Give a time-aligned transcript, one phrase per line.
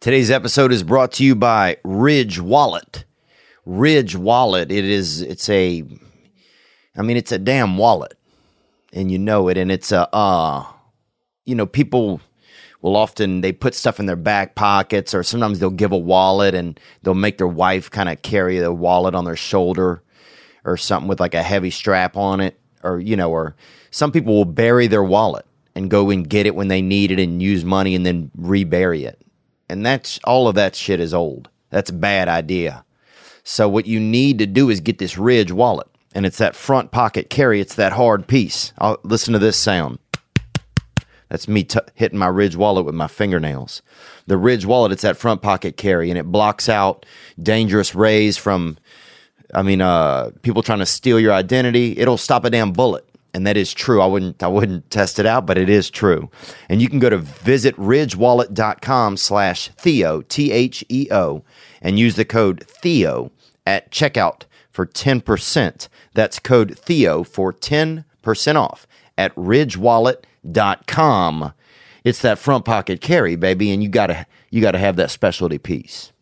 [0.00, 3.04] Today's episode is brought to you by Ridge Wallet.
[3.66, 5.84] Ridge Wallet, it is it's a
[6.96, 8.16] I mean it's a damn wallet.
[8.94, 10.64] And you know it and it's a uh
[11.44, 12.22] you know people
[12.80, 16.54] will often they put stuff in their back pockets or sometimes they'll give a wallet
[16.54, 20.02] and they'll make their wife kind of carry the wallet on their shoulder
[20.64, 23.54] or something with like a heavy strap on it or you know or
[23.90, 25.44] some people will bury their wallet
[25.74, 29.04] and go and get it when they need it and use money and then rebury
[29.04, 29.20] it
[29.70, 31.48] and that's all of that shit is old.
[31.70, 32.84] That's a bad idea.
[33.44, 35.86] So what you need to do is get this ridge wallet.
[36.14, 37.60] And it's that front pocket carry.
[37.60, 38.72] It's that hard piece.
[38.78, 39.98] I'll, listen to this sound.
[41.28, 43.82] That's me t- hitting my Ridge wallet with my fingernails.
[44.26, 47.06] The Ridge wallet, it's that front pocket carry, and it blocks out
[47.40, 48.76] dangerous rays from,
[49.54, 51.96] I mean, uh, people trying to steal your identity.
[51.96, 54.00] It'll stop a damn bullet, and that is true.
[54.00, 56.30] I wouldn't, I wouldn't test it out, but it is true.
[56.68, 61.44] And you can go to visitridgewallet.com slash Theo, T H E O,
[61.80, 63.30] and use the code Theo
[63.66, 65.88] at checkout for 10%.
[66.14, 68.04] That's code Theo for 10%
[68.56, 71.52] off at ridgewallet.com.
[72.02, 76.12] It's that front pocket carry, baby, and you gotta you gotta have that specialty piece.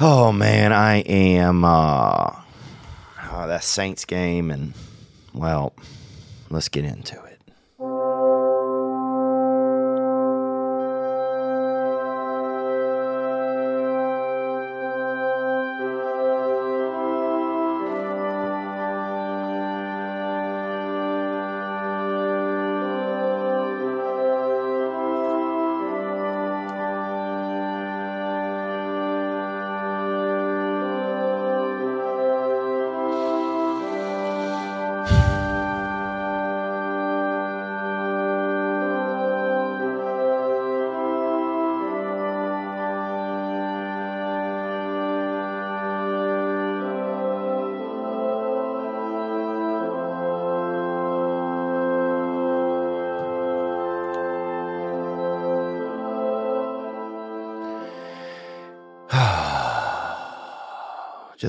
[0.00, 2.32] Oh man, I am uh
[3.30, 4.74] oh, that Saints game and
[5.38, 5.72] well,
[6.50, 7.27] let's get into it.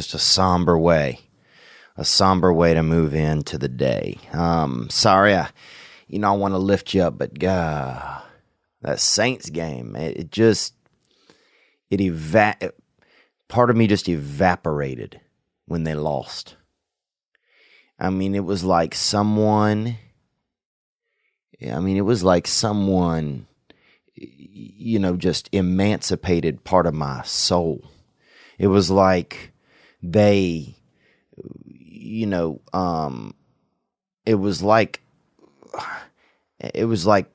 [0.10, 1.20] Just a somber way,
[1.96, 4.18] a somber way to move into the day.
[4.34, 5.50] Um, sorry, I,
[6.08, 8.20] you know, I want to lift you up, but uh,
[8.82, 10.74] that Saints game, it, it just,
[11.92, 12.74] it eva-
[13.48, 15.22] part of me just evaporated
[15.66, 16.56] when they lost.
[18.00, 19.98] I mean, it was like someone,
[21.62, 23.46] I mean, it was like someone,
[24.16, 27.84] you know, just emancipated part of my soul.
[28.58, 29.49] It was like
[30.02, 30.76] they
[31.66, 33.34] you know um
[34.26, 35.02] it was like
[36.60, 37.32] it was like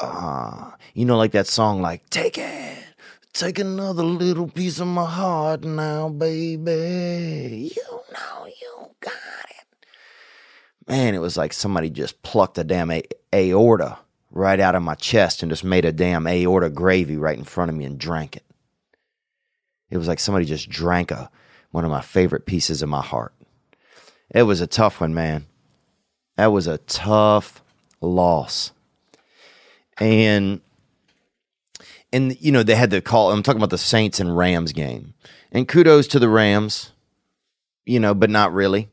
[0.00, 2.78] uh you know like that song like take it
[3.32, 7.72] take another little piece of my heart now baby.
[7.76, 9.12] You know you got
[9.50, 9.86] it.
[10.88, 13.98] Man it was like somebody just plucked a damn a- aorta
[14.30, 17.70] right out of my chest and just made a damn aorta gravy right in front
[17.70, 18.44] of me and drank it.
[19.90, 21.30] It was like somebody just drank a
[21.70, 23.32] one of my favorite pieces of my heart.
[24.30, 25.46] It was a tough one, man.
[26.36, 27.62] That was a tough
[28.00, 28.72] loss.
[29.98, 30.60] And
[32.12, 35.14] and you know, they had to call I'm talking about the Saints and Rams game.
[35.50, 36.92] And kudos to the Rams,
[37.84, 38.88] you know, but not really.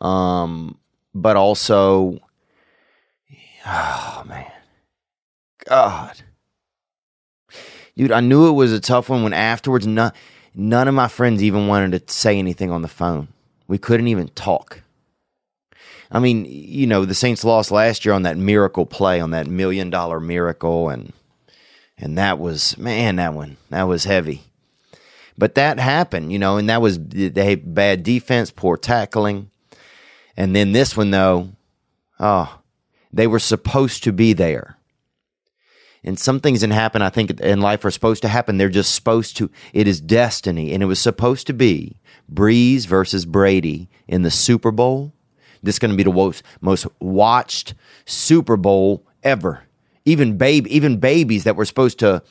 [0.00, 0.78] Um
[1.14, 2.18] but also
[3.66, 4.50] oh man.
[5.66, 6.22] God.
[7.96, 10.16] Dude, I knew it was a tough one when afterwards not
[10.54, 13.28] None of my friends even wanted to say anything on the phone.
[13.68, 14.82] We couldn't even talk.
[16.10, 19.46] I mean, you know, the Saints lost last year on that miracle play, on that
[19.46, 21.14] million dollar miracle, and
[21.96, 24.42] and that was man, that one that was heavy.
[25.38, 29.50] But that happened, you know, and that was they bad defense, poor tackling,
[30.36, 31.48] and then this one though,
[32.20, 32.60] oh,
[33.10, 34.76] they were supposed to be there
[36.04, 38.58] and some things that happen, I think, in life are supposed to happen.
[38.58, 39.50] They're just supposed to.
[39.72, 41.96] It is destiny, and it was supposed to be
[42.32, 45.12] Brees versus Brady in the Super Bowl.
[45.62, 49.62] This is going to be the most, most watched Super Bowl ever.
[50.04, 52.24] Even babe, even babies that were supposed to,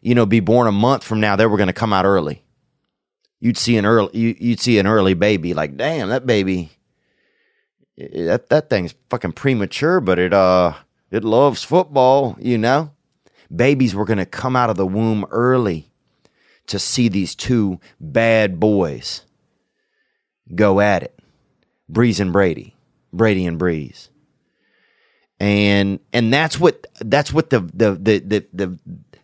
[0.00, 2.42] you know, be born a month from now, they were going to come out early.
[3.38, 6.70] You'd see an early, you'd see an early baby, like, damn, that baby,
[7.98, 10.72] that that thing's fucking premature, but it uh,
[11.10, 12.92] it loves football, you know
[13.54, 15.90] babies were going to come out of the womb early
[16.66, 19.22] to see these two bad boys
[20.54, 21.18] go at it.
[21.90, 22.76] Brees and Brady,
[23.12, 24.08] Brady and Brees.
[25.40, 28.78] And and that's what that's what the the the the, the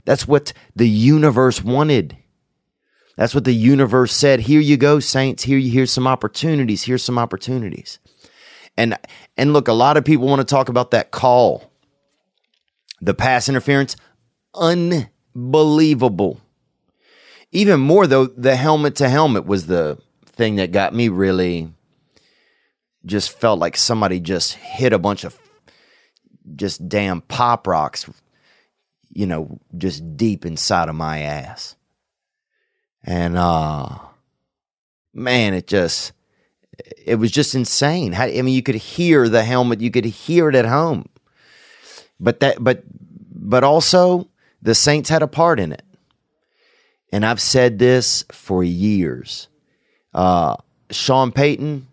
[0.06, 2.16] That's what the universe wanted.
[3.16, 4.40] That's what the universe said.
[4.40, 5.42] Here you go, saints.
[5.42, 6.84] Here you here's some opportunities.
[6.84, 7.98] Here's some opportunities.
[8.76, 8.96] And
[9.36, 11.72] and look, a lot of people want to talk about that call.
[13.00, 13.96] The pass interference,
[14.56, 16.40] unbelievable.
[17.52, 21.72] Even more though, the helmet to helmet was the thing that got me really
[23.04, 25.38] just felt like somebody just hit a bunch of
[26.54, 28.08] just damn pop rocks,
[29.12, 31.76] you know, just deep inside of my ass.
[33.02, 33.98] And uh
[35.14, 36.12] man, it just
[37.06, 38.14] it was just insane.
[38.14, 41.08] I mean, you could hear the helmet, you could hear it at home.
[42.20, 44.28] But that but but also
[44.66, 45.84] the Saints had a part in it.
[47.12, 49.46] And I've said this for years.
[50.12, 50.56] Uh
[50.90, 51.86] Sean Payton,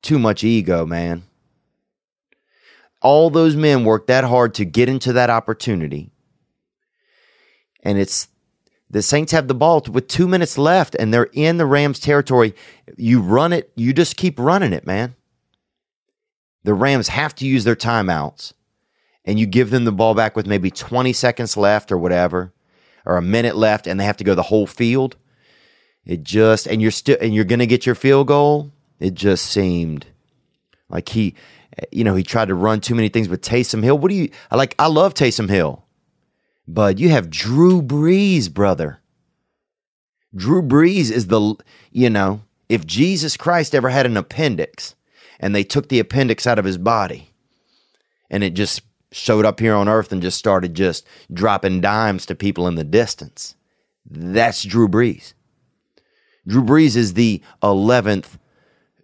[0.00, 1.24] too much ego, man.
[3.02, 6.10] All those men worked that hard to get into that opportunity.
[7.82, 8.28] And it's
[8.88, 12.54] the Saints have the ball with two minutes left and they're in the Rams territory.
[12.96, 15.16] You run it, you just keep running it, man.
[16.64, 18.54] The Rams have to use their timeouts
[19.24, 22.52] and you give them the ball back with maybe 20 seconds left or whatever,
[23.04, 25.16] or a minute left, and they have to go the whole field.
[26.04, 28.72] It just, and you're still, and you're going to get your field goal.
[28.98, 30.06] It just seemed
[30.88, 31.34] like he,
[31.90, 33.98] you know, he tried to run too many things with Taysom Hill.
[33.98, 35.84] What do you, like, I love Taysom Hill.
[36.68, 39.00] But you have Drew Brees, brother.
[40.34, 41.56] Drew Brees is the,
[41.90, 44.94] you know, if Jesus Christ ever had an appendix
[45.38, 47.32] and they took the appendix out of his body
[48.30, 48.82] and it just
[49.12, 52.84] showed up here on earth and just started just dropping dimes to people in the
[52.84, 53.54] distance,
[54.08, 55.34] that's Drew Brees.
[56.46, 58.34] Drew Brees is the 11th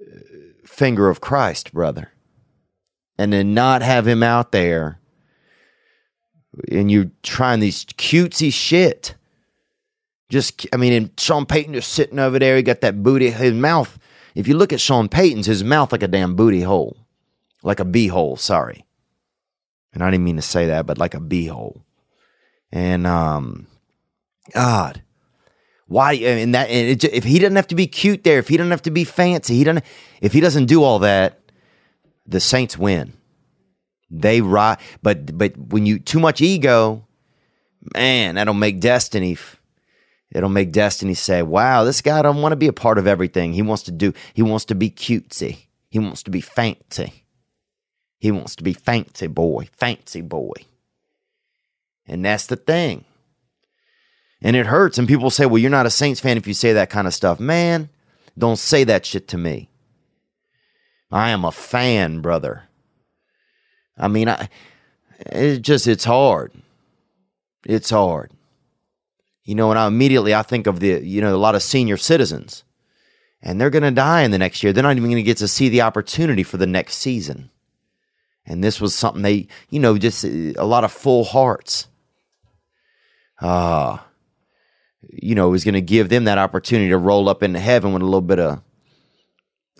[0.00, 0.04] uh,
[0.64, 2.12] finger of Christ, brother.
[3.16, 4.98] And then not have him out there
[6.70, 9.14] and you're trying these cutesy shit.
[10.28, 12.56] Just, I mean, and Sean Payton just sitting over there.
[12.56, 13.98] He got that booty, his mouth.
[14.34, 16.96] If you look at Sean Payton's, his mouth like a damn booty hole,
[17.62, 18.36] like a bee hole.
[18.36, 18.84] Sorry,
[19.92, 21.84] and I didn't mean to say that, but like a bee hole.
[22.70, 23.66] And um,
[24.54, 25.02] God,
[25.86, 26.14] why?
[26.14, 28.70] And that, and it, if he doesn't have to be cute there, if he doesn't
[28.70, 29.84] have to be fancy, he doesn't.
[30.20, 31.40] If he doesn't do all that,
[32.26, 33.14] the Saints win.
[34.10, 37.06] They ride, but but when you too much ego,
[37.94, 39.36] man, that'll make destiny.
[40.30, 43.54] It'll make destiny say, "Wow, this guy don't want to be a part of everything.
[43.54, 44.12] He wants to do.
[44.34, 45.68] He wants to be cutesy.
[45.90, 47.24] He wants to be fancy.
[48.18, 50.66] He wants to be fancy boy, fancy boy."
[52.06, 53.04] And that's the thing.
[54.40, 54.98] And it hurts.
[54.98, 57.14] And people say, well, you're not a Saints fan if you say that kind of
[57.14, 57.40] stuff.
[57.40, 57.90] Man,
[58.36, 59.68] don't say that shit to me.
[61.10, 62.64] I am a fan, brother.
[63.96, 64.48] I mean, I
[65.26, 66.52] it just it's hard.
[67.66, 68.30] It's hard.
[69.44, 71.96] You know, and I immediately I think of the you know a lot of senior
[71.96, 72.62] citizens,
[73.42, 74.72] and they're going to die in the next year.
[74.72, 77.50] They're not even going to get to see the opportunity for the next season.
[78.48, 81.86] And this was something they, you know, just a lot of full hearts.
[83.40, 84.04] Ah, uh,
[85.10, 88.02] you know, was going to give them that opportunity to roll up into heaven with
[88.02, 88.60] a little bit of,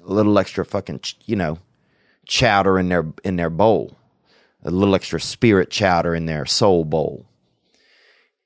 [0.04, 1.58] a little extra fucking, you know,
[2.24, 3.98] chowder in their in their bowl
[4.64, 7.26] a little extra spirit chowder in their soul bowl.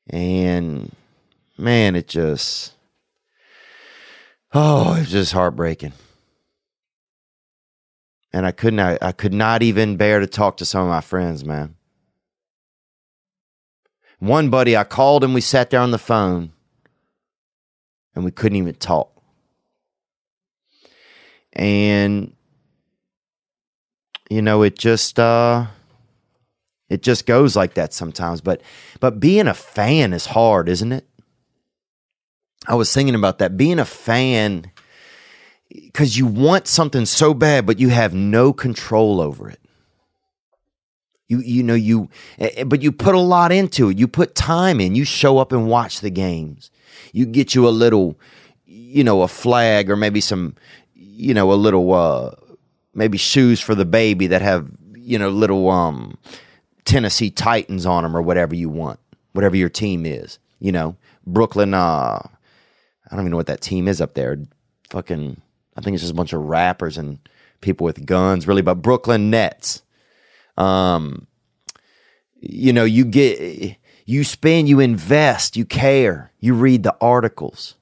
[0.08, 0.94] And
[1.56, 2.75] man, it just,
[4.52, 5.92] oh, it's just heartbreaking.
[8.32, 11.02] And I could not, I could not even bear to talk to some of my
[11.02, 11.76] friends, man.
[14.18, 16.52] One buddy, I called him, we sat there on the phone,
[18.14, 19.10] and we couldn't even talk.
[21.52, 22.34] And,
[24.30, 25.66] you know, it just, uh,
[26.88, 28.42] it just goes like that sometimes.
[28.42, 28.60] But
[29.00, 31.08] but being a fan is hard, isn't it?
[32.68, 33.56] I was thinking about that.
[33.56, 34.70] Being a fan
[35.75, 39.61] because you want something so bad, but you have no control over it.
[41.29, 43.99] You you know you eh, eh, but you put a lot into it.
[43.99, 44.95] You put time in.
[44.95, 46.71] You show up and watch the games.
[47.12, 48.19] You get you a little
[48.67, 50.55] you know a flag or maybe some
[50.95, 52.35] you know a little uh
[52.95, 56.19] maybe shoes for the baby that have you know little um
[56.85, 58.99] Tennessee Titans on them or whatever you want,
[59.33, 60.38] whatever your team is.
[60.59, 61.75] You know, Brooklyn.
[61.75, 64.38] Uh, I don't even know what that team is up there.
[64.91, 65.41] Fucking,
[65.76, 67.19] I think it's just a bunch of rappers and
[67.61, 68.62] people with guns, really.
[68.62, 69.83] But Brooklyn Nets.
[70.59, 71.26] Um,
[72.41, 73.76] you know, you get,
[74.07, 77.76] you spend, you invest, you care, you read the articles.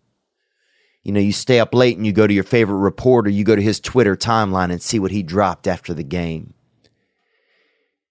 [1.05, 3.57] You know, you stay up late and you go to your favorite reporter, you go
[3.57, 6.55] to his Twitter timeline and see what he dropped after the game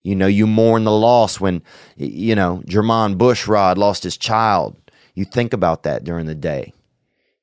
[0.04, 1.62] You know, you mourn the loss when,
[1.98, 4.78] you know, Jermon Bushrod lost his child.
[5.16, 6.74] You think about that during the day.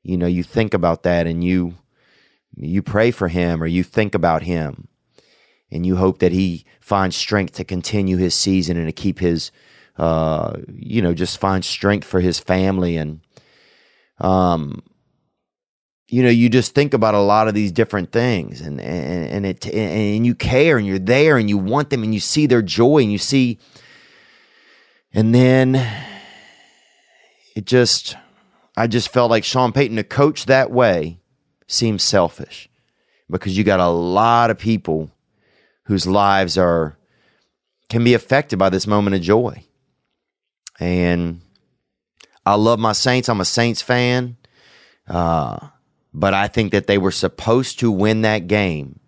[0.02, 1.75] You know, you think about that and you
[2.56, 4.88] you pray for him or you think about him
[5.70, 9.50] and you hope that he finds strength to continue his season and to keep his
[9.98, 12.96] uh, you know, just find strength for his family.
[12.96, 13.20] And
[14.18, 14.82] um
[16.08, 19.46] you know, you just think about a lot of these different things and, and, and
[19.46, 22.62] it, and you care and you're there and you want them and you see their
[22.62, 23.58] joy and you see,
[25.12, 25.75] and then
[27.56, 28.16] it just,
[28.76, 31.18] I just felt like Sean Payton to coach that way
[31.66, 32.68] seems selfish
[33.30, 35.11] because you got a lot of people
[35.85, 36.96] whose lives are,
[37.88, 39.62] can be affected by this moment of joy.
[40.78, 41.40] And
[42.44, 43.28] I love my Saints.
[43.28, 44.37] I'm a Saints fan.
[45.08, 45.68] Uh,
[46.12, 48.99] but I think that they were supposed to win that game.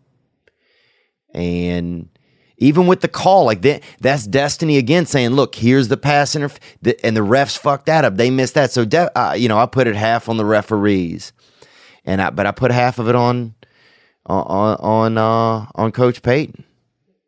[1.35, 2.09] And
[2.59, 6.59] even with the call, like that, that's destiny again saying, look, here's the pass interf-
[7.05, 8.17] and the refs fucked that up.
[8.17, 8.73] They missed that.
[8.73, 11.33] So, de- uh, you know, I put it half on the referees,
[12.09, 13.55] and I, but I put half of it on,
[14.27, 16.65] on, on, uh, on Coach Payton.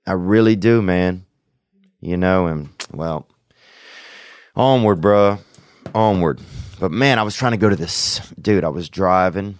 [0.06, 1.24] I really do, man.
[2.00, 3.28] You know, and well,
[4.56, 5.38] onward, bro,
[5.94, 6.40] onward.
[6.80, 8.64] But man, I was trying to go to this, dude.
[8.64, 9.58] I was driving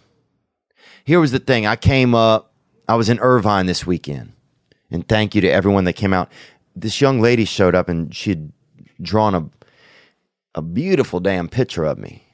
[1.04, 1.66] here was the thing.
[1.66, 2.52] I came up.
[2.88, 4.32] I was in Irvine this weekend,
[4.92, 6.30] and thank you to everyone that came out.
[6.74, 8.52] This young lady showed up, and she'd
[9.02, 9.50] drawn a
[10.54, 12.24] a beautiful damn picture of me,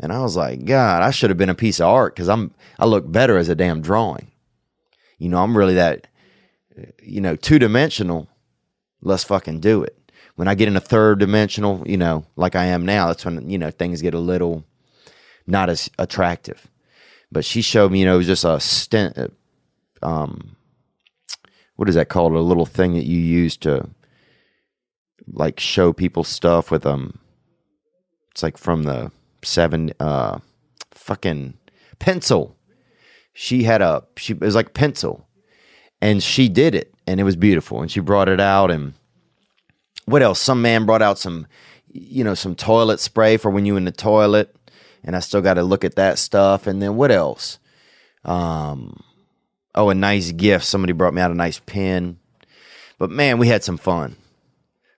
[0.00, 2.54] and I was like, God, I should have been a piece of art because I'm
[2.78, 4.30] I look better as a damn drawing.
[5.18, 6.06] You know, I'm really that,
[7.02, 8.28] you know, two dimensional.
[9.02, 9.96] Let's fucking do it.
[10.36, 13.50] When I get in a third dimensional, you know, like I am now, that's when
[13.50, 14.64] you know things get a little
[15.46, 16.68] not as attractive.
[17.32, 19.18] But she showed me, you know, it was just a stent.
[19.18, 19.28] Uh,
[20.02, 20.56] um,
[21.74, 22.32] what is that called?
[22.32, 23.90] A little thing that you use to
[25.26, 27.18] like show people stuff with um.
[28.30, 29.10] It's like from the
[29.42, 30.38] seven uh,
[30.90, 31.54] fucking
[31.98, 32.56] pencil.
[33.32, 35.26] She had a she it was like pencil,
[36.00, 38.94] and she did it, and it was beautiful, and she brought it out, and
[40.06, 40.40] what else?
[40.40, 41.46] Some man brought out some,
[41.92, 44.54] you know, some toilet spray for when you in the toilet
[45.04, 46.66] and I still got to look at that stuff.
[46.66, 47.58] And then what else?
[48.24, 49.02] Um,
[49.74, 50.64] oh, a nice gift.
[50.64, 52.18] Somebody brought me out a nice pen.
[52.98, 54.16] But man, we had some fun.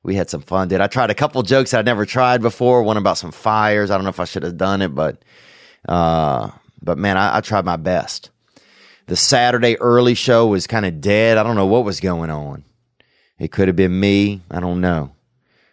[0.03, 2.83] We had some fun, Did I tried a couple jokes that I'd never tried before.
[2.83, 3.91] One about some fires.
[3.91, 5.23] I don't know if I should have done it, but
[5.87, 6.51] uh,
[6.83, 8.31] but man, I, I tried my best.
[9.07, 11.37] The Saturday early show was kind of dead.
[11.37, 12.65] I don't know what was going on.
[13.39, 14.41] It could have been me.
[14.51, 15.13] I don't know.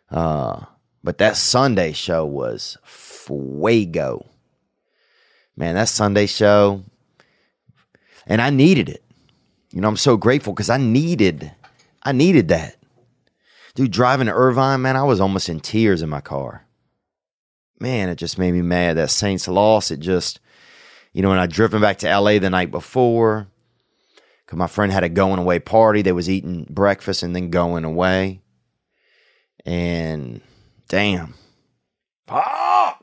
[0.10, 0.66] Uh,
[1.04, 4.26] but that Sunday show was fuego.
[5.56, 6.84] Man, that Sunday show,
[8.26, 9.04] and I needed it.
[9.72, 11.52] You know, I'm so grateful because I needed,
[12.04, 12.77] I needed that.
[13.78, 16.66] Dude, driving to Irvine, man, I was almost in tears in my car.
[17.80, 18.98] Man, it just made me mad.
[18.98, 20.40] That Saints loss, it just,
[21.14, 23.46] you know, when I driven back to LA the night before,
[24.44, 26.02] because my friend had a going away party.
[26.02, 28.42] They was eating breakfast and then going away.
[29.64, 30.42] And
[30.88, 31.36] damn.
[32.28, 32.98] Ah!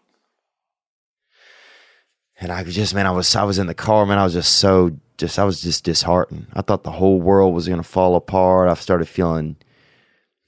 [2.41, 4.19] And I just, man, I was, I was in the car, man.
[4.19, 6.49] I was just so, just, I was just disheartened.
[6.53, 8.69] I thought the whole world was to fall apart.
[8.69, 9.55] I started feeling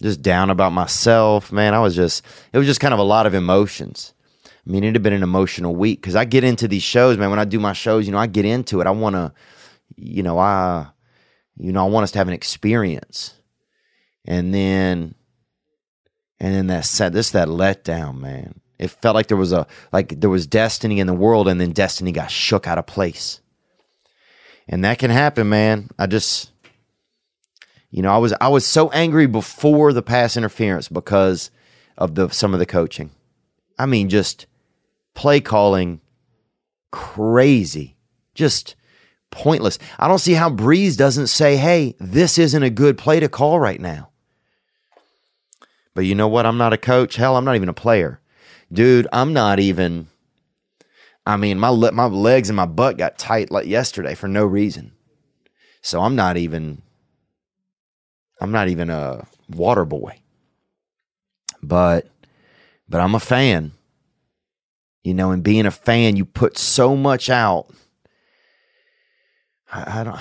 [0.02, 1.74] just down about myself, man.
[1.74, 4.12] I was just, it was just kind of a lot of emotions.
[4.44, 7.30] I mean, it had been an emotional week because I get into these shows, man.
[7.30, 8.86] When I do my shows, you know, I get into it.
[8.86, 9.32] I want to,
[9.96, 10.88] you know, I,
[11.56, 13.34] you know, I want us to have an experience.
[14.24, 15.14] And then,
[16.40, 18.60] and then that said, this that letdown, man.
[18.78, 21.70] It felt like there was a like there was destiny in the world, and then
[21.70, 23.40] destiny got shook out of place.
[24.68, 25.88] And that can happen, man.
[25.98, 26.50] I just,
[27.90, 31.50] you know, I was I was so angry before the pass interference because
[31.96, 33.10] of the some of the coaching.
[33.78, 34.46] I mean, just
[35.14, 36.00] play calling
[36.90, 37.96] crazy,
[38.34, 38.74] just
[39.30, 39.78] pointless.
[39.98, 43.58] I don't see how Brees doesn't say, "Hey, this isn't a good play to call
[43.58, 44.10] right now."
[45.94, 46.46] But you know what?
[46.46, 47.16] I'm not a coach.
[47.16, 48.20] Hell, I'm not even a player
[48.72, 50.08] dude, I'm not even.
[51.24, 54.46] I mean, my le- my legs and my butt got tight like yesterday for no
[54.46, 54.92] reason.
[55.82, 56.82] So I'm not even.
[58.40, 60.18] I'm not even a water boy.
[61.62, 62.08] But,
[62.88, 63.72] but I'm a fan.
[65.02, 67.68] You know, and being a fan, you put so much out.
[69.72, 70.18] I, I don't.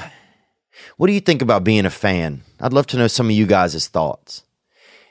[0.97, 2.43] What do you think about being a fan?
[2.59, 4.43] I'd love to know some of you guys' thoughts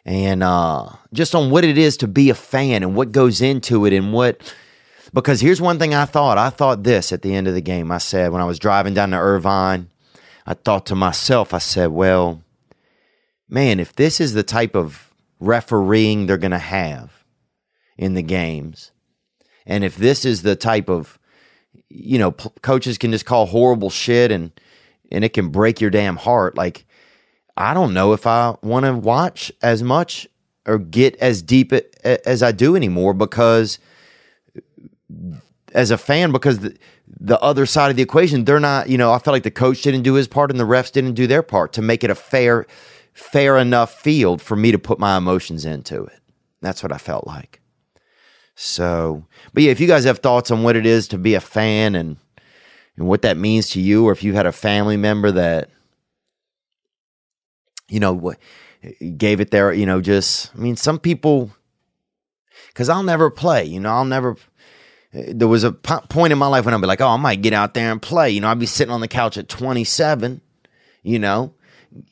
[0.04, 3.86] and uh, just on what it is to be a fan and what goes into
[3.86, 4.54] it and what.
[5.12, 6.38] Because here's one thing I thought.
[6.38, 7.90] I thought this at the end of the game.
[7.90, 9.88] I said, when I was driving down to Irvine,
[10.46, 12.42] I thought to myself, I said, well,
[13.48, 17.24] man, if this is the type of refereeing they're going to have
[17.96, 18.92] in the games,
[19.66, 21.18] and if this is the type of,
[21.88, 24.52] you know, p- coaches can just call horrible shit and
[25.10, 26.56] and it can break your damn heart.
[26.56, 26.86] Like,
[27.56, 30.26] I don't know if I want to watch as much
[30.66, 31.72] or get as deep
[32.04, 33.78] as I do anymore because
[35.72, 39.12] as a fan, because the, the other side of the equation, they're not, you know,
[39.12, 41.42] I felt like the coach didn't do his part and the refs didn't do their
[41.42, 42.66] part to make it a fair,
[43.14, 46.20] fair enough field for me to put my emotions into it.
[46.60, 47.60] That's what I felt like.
[48.56, 51.40] So, but yeah, if you guys have thoughts on what it is to be a
[51.40, 52.18] fan and
[52.96, 55.70] and what that means to you, or if you had a family member that,
[57.88, 58.34] you know,
[59.16, 61.50] gave it there, you know, just, I mean, some people,
[62.68, 64.36] because I'll never play, you know, I'll never,
[65.12, 67.52] there was a point in my life when I'd be like, oh, I might get
[67.52, 68.30] out there and play.
[68.30, 70.40] You know, I'd be sitting on the couch at 27,
[71.02, 71.54] you know,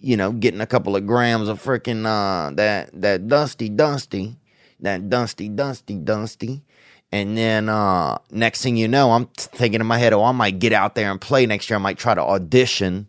[0.01, 4.37] you know, getting a couple of grams of freaking uh, that that dusty dusty,
[4.81, 6.63] that dusty dusty dusty,
[7.11, 10.59] and then uh, next thing you know, I'm thinking in my head, oh, I might
[10.59, 11.79] get out there and play next year.
[11.79, 13.09] I might try to audition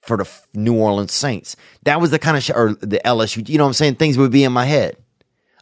[0.00, 1.56] for the New Orleans Saints.
[1.84, 3.48] That was the kind of shit, or the LSU.
[3.48, 3.96] You know what I'm saying?
[3.96, 4.96] Things would be in my head.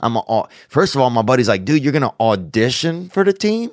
[0.00, 3.70] I'm a, first of all, my buddy's like, dude, you're gonna audition for the team.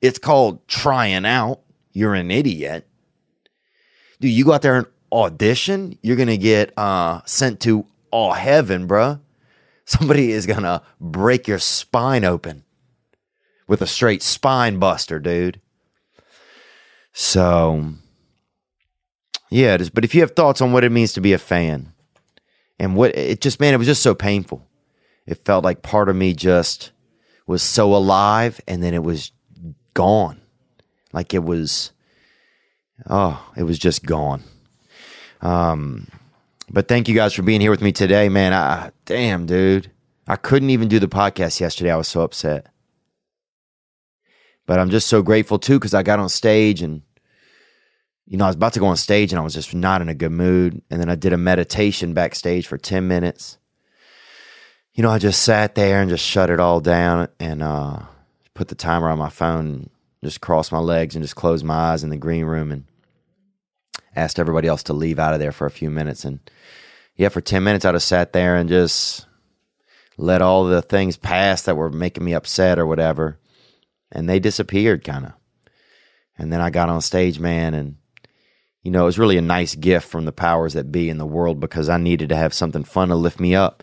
[0.00, 1.60] It's called trying out.
[1.92, 2.88] You're an idiot,
[4.20, 4.32] dude.
[4.32, 5.98] You go out there and audition.
[6.02, 9.20] You're gonna get uh, sent to all heaven, bruh.
[9.84, 12.64] Somebody is gonna break your spine open
[13.66, 15.60] with a straight spine buster, dude.
[17.12, 17.92] So,
[19.50, 19.90] yeah, it is.
[19.90, 21.92] But if you have thoughts on what it means to be a fan
[22.78, 24.66] and what it just, man, it was just so painful
[25.26, 26.92] it felt like part of me just
[27.46, 29.32] was so alive and then it was
[29.94, 30.40] gone.
[31.12, 31.92] Like it was,
[33.08, 34.42] oh, it was just gone.
[35.42, 36.08] Um,
[36.70, 38.54] but thank you guys for being here with me today, man.
[38.54, 39.90] I, damn, dude.
[40.26, 41.90] I couldn't even do the podcast yesterday.
[41.90, 42.66] I was so upset.
[44.66, 47.02] But I'm just so grateful too because I got on stage and,
[48.26, 50.08] you know, I was about to go on stage and I was just not in
[50.08, 50.80] a good mood.
[50.90, 53.58] And then I did a meditation backstage for 10 minutes
[54.94, 58.00] you know, I just sat there and just shut it all down and uh,
[58.54, 59.88] put the timer on my phone,
[60.22, 62.84] just crossed my legs and just closed my eyes in the green room and
[64.14, 66.24] asked everybody else to leave out of there for a few minutes.
[66.24, 66.40] And
[67.16, 69.26] yeah, for 10 minutes, I just sat there and just
[70.16, 73.38] let all the things pass that were making me upset or whatever.
[74.10, 75.32] And they disappeared kind of.
[76.38, 77.96] And then I got on stage, man, and
[78.82, 81.26] you know, it was really a nice gift from the powers that be in the
[81.26, 83.82] world because I needed to have something fun to lift me up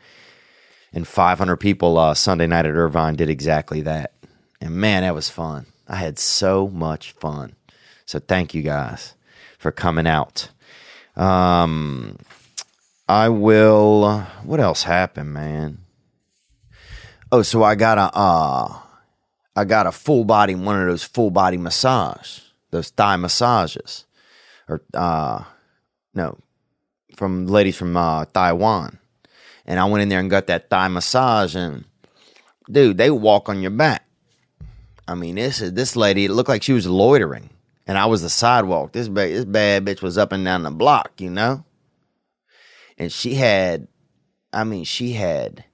[0.91, 4.13] and 500 people uh, Sunday night at Irvine did exactly that.
[4.59, 5.67] And man, that was fun.
[5.87, 7.55] I had so much fun.
[8.05, 9.15] So thank you guys
[9.60, 10.50] for coming out.
[11.15, 12.17] Um,
[13.08, 14.22] I will.
[14.43, 15.78] What else happened, man?
[17.32, 18.80] Oh, so I got a uh,
[19.56, 22.39] I got a full body one of those full body massage,
[22.72, 24.06] those Thai massages,
[24.67, 25.43] or uh,
[26.15, 26.39] no,
[27.15, 28.98] from ladies from uh, Taiwan
[29.69, 31.86] and I went in there and got that Thai massage, and
[32.69, 34.04] dude, they walk on your back.
[35.08, 37.52] I mean, this is this lady, it looked like she was loitering,
[37.89, 38.91] and I was the sidewalk.
[38.91, 41.65] This bad, this bad bitch was up and down the block, you know,
[42.99, 43.88] and she had,
[44.54, 45.65] I mean, she had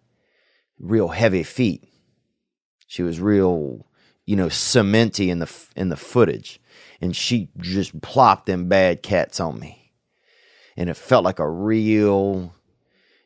[0.79, 1.83] real heavy feet.
[2.87, 3.85] She was real,
[4.25, 6.61] you know, cementy in the in the footage,
[7.01, 9.91] and she just plopped them bad cats on me,
[10.77, 12.55] and it felt like a real.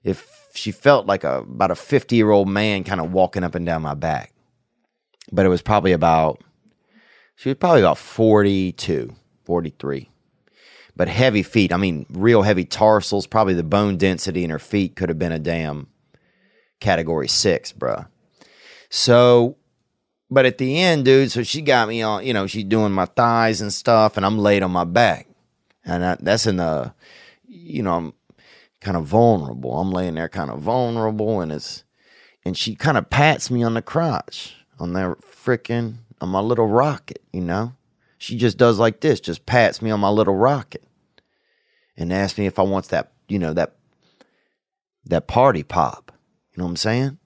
[0.04, 3.54] If she felt like a about a 50 year old man kind of walking up
[3.54, 4.34] and down my back.
[5.32, 6.42] But it was probably about,
[7.40, 10.10] she was probably about 42, 43.
[10.98, 14.98] But heavy feet, I mean, real heavy tarsals, probably the bone density in her feet
[14.98, 15.88] could have been a damn
[16.82, 18.10] category six, bruh.
[18.90, 19.56] So,
[20.30, 23.06] but at the end, dude, so she got me on, you know, she's doing my
[23.06, 25.30] thighs and stuff, and I'm laid on my back.
[25.86, 26.94] And I, that's in the,
[27.48, 28.14] you know, I'm
[28.82, 29.80] kind of vulnerable.
[29.80, 31.86] I'm laying there kind of vulnerable and it's
[32.44, 36.68] and she kind of pats me on the crotch on that freaking on my little
[36.68, 37.74] rocket, you know?
[38.18, 40.84] She just does like this, just pats me on my little rocket
[41.96, 43.76] and asks me if I want that, you know, that
[45.06, 46.12] that party pop.
[46.52, 47.18] You know what I'm saying?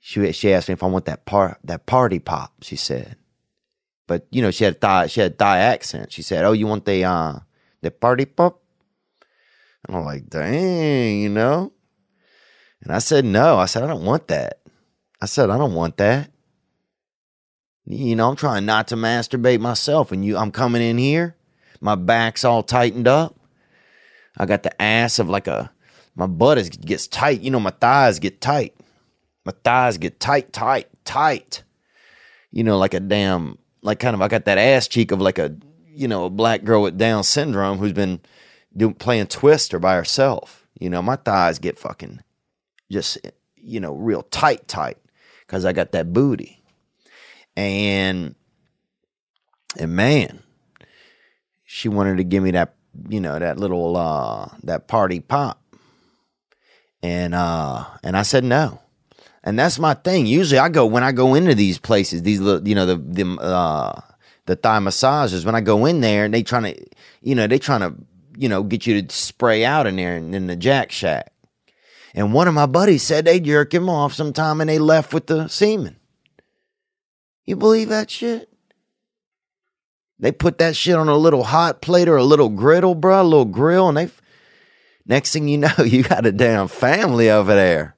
[0.00, 3.16] She she asked me if I want that part that party pop, she said.
[4.08, 6.12] But you know, she had a Thai she had a Thai accent.
[6.12, 7.38] She said, Oh, you want the uh
[7.80, 8.60] the party pop?
[9.86, 11.72] And I'm like, dang, you know?
[12.82, 13.58] And I said, no.
[13.58, 14.60] I said, I don't want that.
[15.20, 16.30] I said, I don't want that.
[17.90, 20.12] You know, I'm trying not to masturbate myself.
[20.12, 21.36] And you, I'm coming in here,
[21.80, 23.34] my back's all tightened up.
[24.36, 25.72] I got the ass of like a,
[26.14, 27.40] my butt is, gets tight.
[27.40, 28.74] You know, my thighs get tight.
[29.46, 31.62] My thighs get tight, tight, tight.
[32.50, 35.38] You know, like a damn, like kind of, I got that ass cheek of like
[35.38, 38.20] a, you know, a black girl with Down syndrome who's been
[38.76, 40.66] doing playing Twister by herself.
[40.78, 42.20] You know, my thighs get fucking
[42.92, 43.16] just,
[43.56, 44.98] you know, real tight, tight
[45.46, 46.57] because I got that booty.
[47.58, 48.34] And,
[49.76, 50.42] and man,
[51.64, 52.74] she wanted to give me that,
[53.08, 55.60] you know, that little, uh, that party pop
[57.02, 58.80] and uh and I said no.
[59.44, 60.26] And that's my thing.
[60.26, 64.00] Usually I go when I go into these places, these you know the the uh
[64.46, 66.86] the Thai massages when I go in there and they trying to
[67.22, 67.94] you know they trying to
[68.36, 71.32] you know get you to spray out in there in, in the jack shack.
[72.14, 75.26] And one of my buddies said they jerk him off sometime and they left with
[75.26, 75.96] the semen.
[77.48, 78.50] You believe that shit?
[80.18, 83.24] They put that shit on a little hot plate or a little griddle, bro, a
[83.24, 84.10] little grill, and they
[85.06, 87.96] Next thing you know, you got a damn family over there.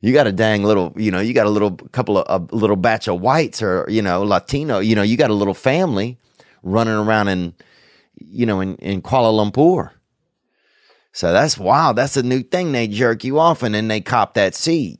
[0.00, 2.74] You got a dang little, you know, you got a little couple of a little
[2.74, 4.80] batch of whites or you know Latino.
[4.80, 6.18] You know, you got a little family
[6.64, 7.54] running around in,
[8.16, 9.90] you know, in in Kuala Lumpur.
[11.12, 11.92] So that's wow.
[11.92, 12.72] That's a new thing.
[12.72, 14.98] They jerk you off and then they cop that seed.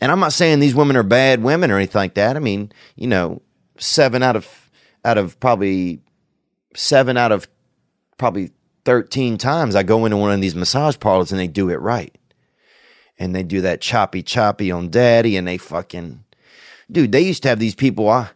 [0.00, 2.36] And I'm not saying these women are bad women or anything like that.
[2.36, 3.42] I mean, you know,
[3.78, 4.70] seven out of
[5.04, 6.00] out of probably
[6.74, 7.48] seven out of
[8.18, 8.50] probably
[8.84, 12.16] 13 times I go into one of these massage parlors and they do it right.
[13.18, 16.24] And they do that choppy choppy on daddy and they fucking
[16.90, 18.30] dude, they used to have these people I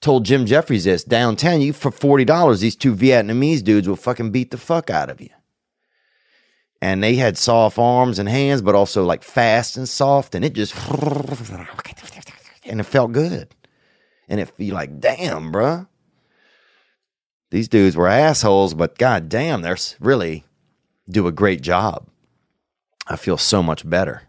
[0.00, 4.30] told Jim Jefferies this downtown, you for forty dollars, these two Vietnamese dudes will fucking
[4.30, 5.30] beat the fuck out of you.
[6.82, 10.54] And they had soft arms and hands, but also like fast and soft, and it
[10.54, 10.74] just
[12.64, 13.54] and it felt good.
[14.28, 15.86] And it you like, damn, bruh
[17.50, 20.44] these dudes were assholes, but god damn, they're really
[21.08, 22.06] do a great job.
[23.06, 24.22] I feel so much better.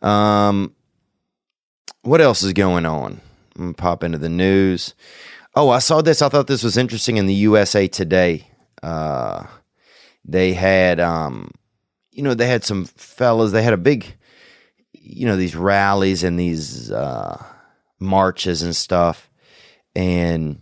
[0.00, 0.74] Um,
[2.02, 3.20] what else is going on?
[3.54, 4.94] I'm gonna pop into the news.
[5.54, 6.22] Oh, I saw this.
[6.22, 8.48] I thought this was interesting in the USA Today.
[8.82, 9.46] Uh,
[10.24, 11.50] they had, um,
[12.10, 13.52] you know, they had some fellas.
[13.52, 14.06] They had a big,
[14.92, 17.42] you know, these rallies and these uh,
[17.98, 19.30] marches and stuff,
[19.94, 20.60] and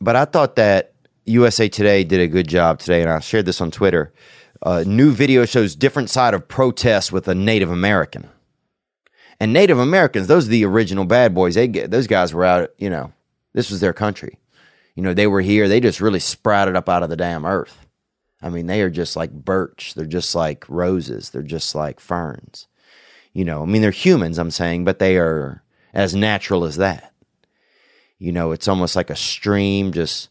[0.00, 0.92] but I thought that
[1.24, 4.12] USA Today did a good job today, and I shared this on Twitter.
[4.62, 8.28] Uh, new video shows different side of protests with a Native American.
[9.38, 11.56] And Native Americans, those are the original bad boys.
[11.56, 12.70] They get those guys were out.
[12.78, 13.12] You know,
[13.52, 14.38] this was their country.
[14.94, 15.68] You know, they were here.
[15.68, 17.85] They just really sprouted up out of the damn earth.
[18.46, 19.94] I mean, they are just like birch.
[19.94, 21.30] They're just like roses.
[21.30, 22.68] They're just like ferns.
[23.32, 24.38] You know, I mean, they're humans.
[24.38, 27.12] I'm saying, but they are as natural as that.
[28.18, 30.30] You know, it's almost like a stream just,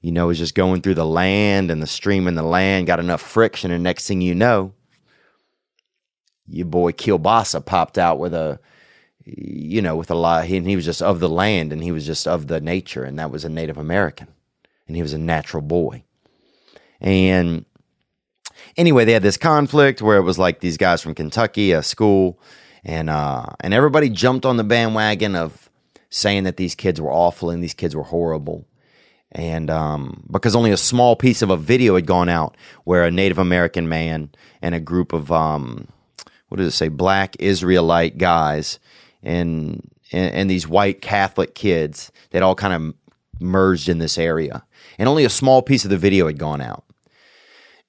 [0.00, 3.00] you know, is just going through the land and the stream and the land got
[3.00, 3.70] enough friction.
[3.70, 4.74] And next thing you know,
[6.48, 8.58] your boy Kilbasa popped out with a,
[9.24, 12.04] you know, with a lot, and he was just of the land and he was
[12.04, 13.04] just of the nature.
[13.04, 14.26] And that was a Native American.
[14.88, 16.02] And he was a natural boy.
[17.00, 17.64] And
[18.76, 22.40] anyway, they had this conflict where it was like these guys from Kentucky, a school,
[22.84, 25.68] and uh, and everybody jumped on the bandwagon of
[26.10, 28.66] saying that these kids were awful and these kids were horrible.
[29.32, 33.10] And um, because only a small piece of a video had gone out where a
[33.10, 34.30] Native American man
[34.62, 35.88] and a group of, um,
[36.48, 38.78] what does it say, black Israelite guys
[39.22, 42.94] and, and, and these white Catholic kids that all kind of
[43.38, 44.64] merged in this area.
[44.98, 46.84] And only a small piece of the video had gone out.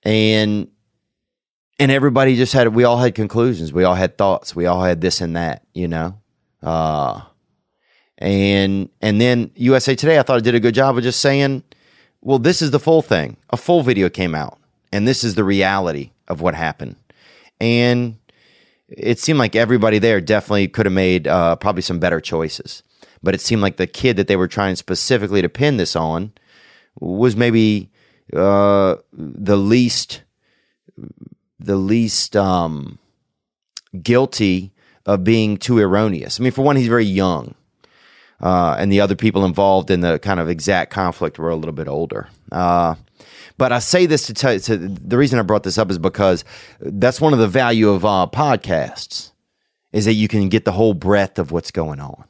[0.03, 0.69] And
[1.79, 4.99] and everybody just had we all had conclusions we all had thoughts we all had
[4.99, 6.19] this and that you know
[6.61, 7.21] uh
[8.19, 11.63] and and then USA Today, I thought it did a good job of just saying,
[12.21, 13.37] well, this is the full thing.
[13.49, 14.59] A full video came out,
[14.91, 16.97] and this is the reality of what happened.
[17.61, 18.17] And
[18.89, 22.83] it seemed like everybody there definitely could have made uh, probably some better choices.
[23.23, 26.33] But it seemed like the kid that they were trying specifically to pin this on
[26.99, 27.89] was maybe
[28.33, 30.23] uh, the least
[31.59, 32.99] the least um,
[34.01, 34.71] guilty
[35.05, 36.39] of being too erroneous.
[36.39, 37.55] I mean, for one, he's very young
[38.41, 41.73] uh, and the other people involved in the kind of exact conflict were a little
[41.73, 42.29] bit older.
[42.51, 42.95] Uh,
[43.57, 45.97] but I say this to tell you, to, the reason I brought this up is
[45.97, 46.45] because
[46.79, 49.31] that's one of the value of uh, podcasts
[49.91, 52.23] is that you can get the whole breadth of what's going on.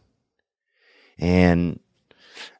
[1.19, 1.79] And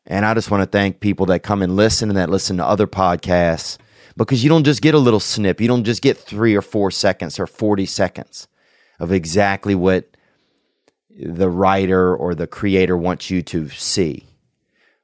[0.05, 2.65] and I just want to thank people that come and listen and that listen to
[2.65, 3.77] other podcasts
[4.17, 5.62] because you don't just get a little snip.
[5.62, 8.47] You don't just get three or four seconds or 40 seconds
[8.99, 10.17] of exactly what
[11.17, 14.25] the writer or the creator wants you to see,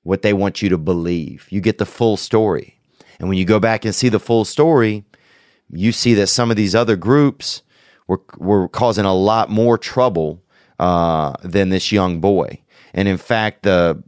[0.03, 1.47] what they want you to believe.
[1.49, 2.79] You get the full story.
[3.19, 5.05] And when you go back and see the full story,
[5.69, 7.63] you see that some of these other groups
[8.07, 10.43] were were causing a lot more trouble
[10.79, 12.61] uh, than this young boy.
[12.93, 14.03] And in fact, the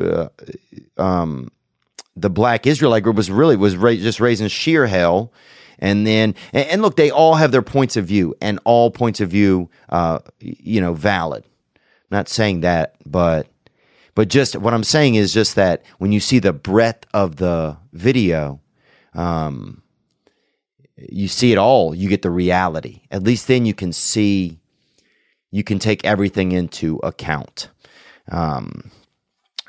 [0.00, 0.28] uh,
[0.96, 1.50] um,
[2.16, 5.32] the Black Israelite group was really was ra- just raising sheer hell.
[5.78, 9.20] And then, and, and, look, they all have their points of view, and all points
[9.20, 11.44] of view, uh, you know, valid.
[11.74, 13.48] I'm not saying that, but
[14.14, 17.78] but just what I'm saying is just that when you see the breadth of the
[17.92, 18.60] video,
[19.14, 19.82] um,
[20.96, 21.94] you see it all.
[21.94, 23.02] You get the reality.
[23.10, 24.60] At least then you can see,
[25.50, 27.70] you can take everything into account.
[28.30, 28.90] Um,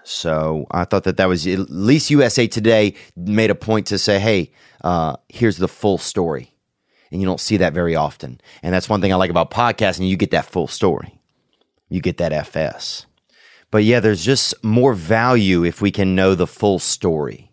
[0.04, 4.20] so I thought that that was at least USA Today made a point to say,
[4.20, 4.52] hey,
[4.84, 6.54] uh, here's the full story.
[7.12, 8.42] And you don't see that very often.
[8.64, 10.08] And that's one thing I like about podcasting.
[10.08, 11.20] You get that full story,
[11.90, 13.06] you get that FS.
[13.72, 17.52] But yeah, there's just more value if we can know the full story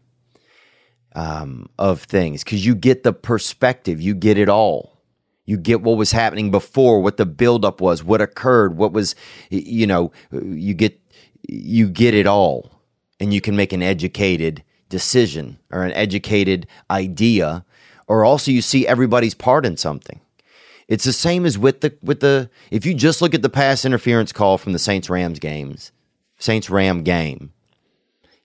[1.14, 4.98] um, of things because you get the perspective, you get it all.
[5.46, 9.16] You get what was happening before, what the buildup was, what occurred, what was,
[9.48, 10.99] you know, you get
[11.52, 12.70] you get it all,
[13.18, 17.64] and you can make an educated decision or an educated idea,
[18.06, 20.20] or also you see everybody's part in something.
[20.88, 23.84] It's the same as with the with the if you just look at the pass
[23.84, 25.92] interference call from the Saints Rams games,
[26.38, 27.52] Saints Ram game,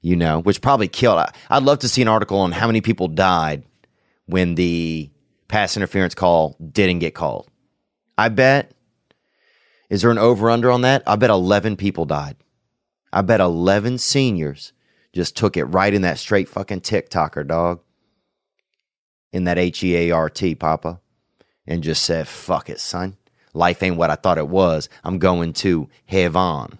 [0.01, 1.27] you know, which probably killed.
[1.49, 3.63] I'd love to see an article on how many people died
[4.27, 5.09] when the
[5.47, 7.49] pass interference call didn't get called.
[8.17, 8.71] I bet.
[9.89, 11.03] Is there an over under on that?
[11.05, 12.35] I bet 11 people died.
[13.15, 14.73] I bet 11 seniors
[15.13, 17.79] just took it right in that straight fucking TikToker, dog.
[19.31, 20.99] In that H E A R T, Papa.
[21.65, 23.15] And just said, fuck it, son.
[23.53, 24.89] Life ain't what I thought it was.
[25.03, 26.77] I'm going to heaven.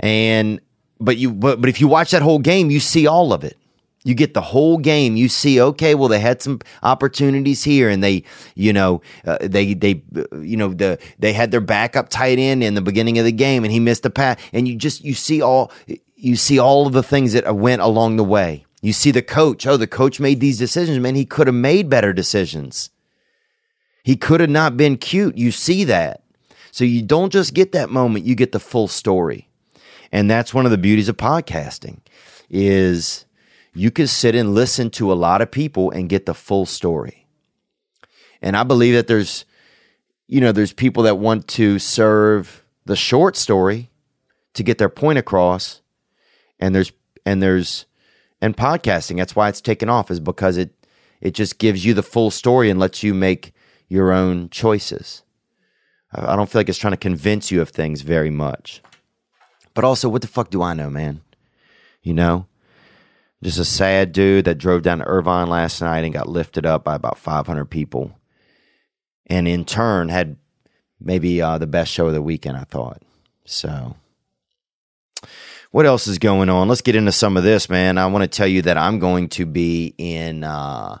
[0.00, 0.60] And
[0.98, 3.56] but you but, but if you watch that whole game, you see all of it.
[4.04, 5.16] You get the whole game.
[5.16, 9.74] You see, okay, well, they had some opportunities here, and they, you know, uh, they
[9.74, 13.24] they, uh, you know, the they had their backup tight end in the beginning of
[13.24, 15.70] the game, and he missed a pass, and you just you see all
[16.16, 18.64] you see all of the things that went along the way.
[18.80, 19.66] You see the coach.
[19.66, 20.98] Oh, the coach made these decisions.
[20.98, 22.90] Man, he could have made better decisions.
[24.02, 25.36] He could have not been cute.
[25.36, 26.22] You see that.
[26.72, 29.48] So you don't just get that moment, you get the full story.
[30.10, 32.00] And that's one of the beauties of podcasting
[32.50, 33.26] is
[33.74, 37.26] you can sit and listen to a lot of people and get the full story.
[38.40, 39.44] And I believe that there's
[40.28, 43.90] you know, there's people that want to serve the short story
[44.54, 45.82] to get their point across
[46.58, 46.92] and there's
[47.26, 47.86] and there's
[48.40, 50.74] and podcasting that's why it's taken off is because it
[51.20, 53.52] it just gives you the full story and lets you make
[53.88, 55.22] your own choices.
[56.14, 58.82] I don't feel like it's trying to convince you of things very much.
[59.72, 61.22] But also, what the fuck do I know, man?
[62.02, 62.46] You know?
[63.42, 66.84] Just a sad dude that drove down to Irvine last night and got lifted up
[66.84, 68.12] by about 500 people.
[69.26, 70.36] And in turn, had
[71.00, 73.02] maybe uh, the best show of the weekend, I thought.
[73.44, 73.96] So,
[75.72, 76.68] what else is going on?
[76.68, 77.98] Let's get into some of this, man.
[77.98, 80.98] I want to tell you that I'm going to be in uh,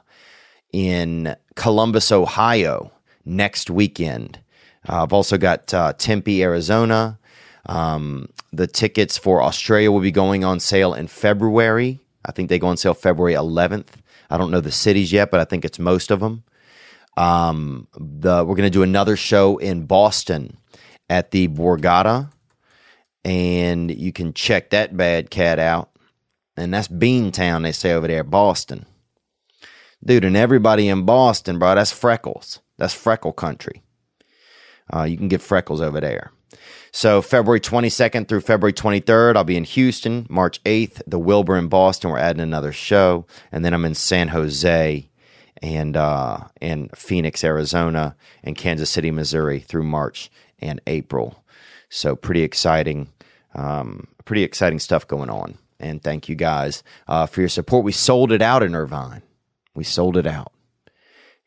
[0.72, 2.90] in Columbus, Ohio
[3.24, 4.40] next weekend.
[4.88, 7.18] Uh, I've also got uh, Tempe, Arizona,
[7.66, 12.00] um, the tickets for Australia will be going on sale in February.
[12.24, 13.88] I think they go on sale February 11th.
[14.30, 16.44] I don't know the cities yet, but I think it's most of them.
[17.16, 20.56] Um, the we're going to do another show in Boston
[21.10, 22.30] at the Borgata,
[23.24, 25.90] and you can check that bad cat out.
[26.56, 28.86] And that's Beantown, they say over there, Boston.
[30.04, 32.60] Dude, and everybody in Boston, bro, that's freckles.
[32.78, 33.82] That's freckle country.
[34.92, 36.32] Uh, you can get freckles over there.
[36.94, 40.26] So February 22nd through February 23rd, I'll be in Houston.
[40.28, 42.10] March 8th, the Wilbur in Boston.
[42.10, 45.08] We're adding another show, and then I'm in San Jose
[45.62, 51.42] and uh, in Phoenix, Arizona, and Kansas City, Missouri through March and April.
[51.88, 53.08] So pretty exciting,
[53.54, 55.56] um, pretty exciting stuff going on.
[55.80, 57.84] And thank you guys uh, for your support.
[57.84, 59.22] We sold it out in Irvine.
[59.74, 60.52] We sold it out.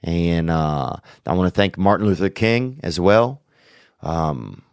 [0.01, 3.41] And uh, I want to thank Martin Luther King as well.
[4.01, 4.63] Um,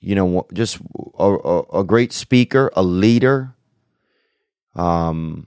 [0.00, 0.78] you know, just
[1.18, 3.54] a, a, a great speaker, a leader.
[4.74, 5.46] Um,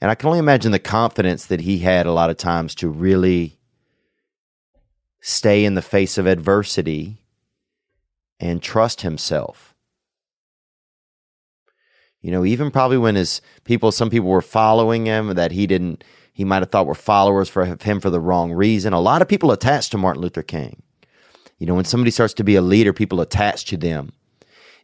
[0.00, 2.88] and I can only imagine the confidence that he had a lot of times to
[2.88, 3.58] really
[5.20, 7.16] stay in the face of adversity
[8.38, 9.74] and trust himself.
[12.20, 16.04] You know, even probably when his people, some people were following him that he didn't,
[16.32, 18.92] he might have thought were followers for him for the wrong reason.
[18.92, 20.82] A lot of people attached to Martin Luther King.
[21.58, 24.12] You know, when somebody starts to be a leader, people attach to them.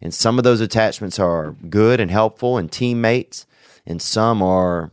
[0.00, 3.46] And some of those attachments are good and helpful and teammates,
[3.86, 4.90] and some are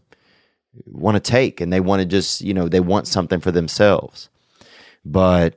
[0.85, 4.29] want to take and they want to just, you know, they want something for themselves.
[5.03, 5.55] But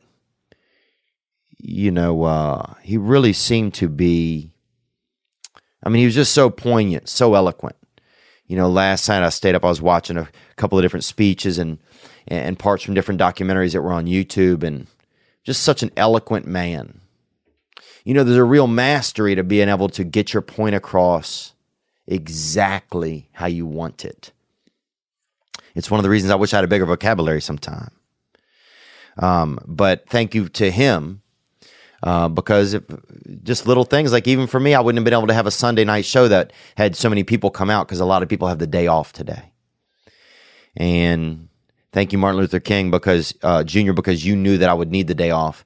[1.59, 4.51] you know, uh, he really seemed to be
[5.83, 7.77] I mean, he was just so poignant, so eloquent.
[8.47, 11.59] You know, last night I stayed up, I was watching a couple of different speeches
[11.59, 11.79] and
[12.29, 14.87] and parts from different documentaries that were on YouTube and
[15.45, 17.01] just such an eloquent man.
[18.05, 21.55] You know, there's a real mastery to being able to get your point across
[22.07, 24.33] exactly how you want it.
[25.75, 27.91] It's one of the reasons I wish I had a bigger vocabulary sometime.
[29.19, 31.23] Um, but thank you to him
[32.03, 32.83] uh, because if,
[33.43, 35.53] just little things like even for me, I wouldn't have been able to have a
[35.53, 38.49] Sunday night show that had so many people come out because a lot of people
[38.49, 39.53] have the day off today.
[40.77, 41.49] And
[41.93, 45.07] thank you, Martin Luther King, because uh, Junior, because you knew that I would need
[45.07, 45.65] the day off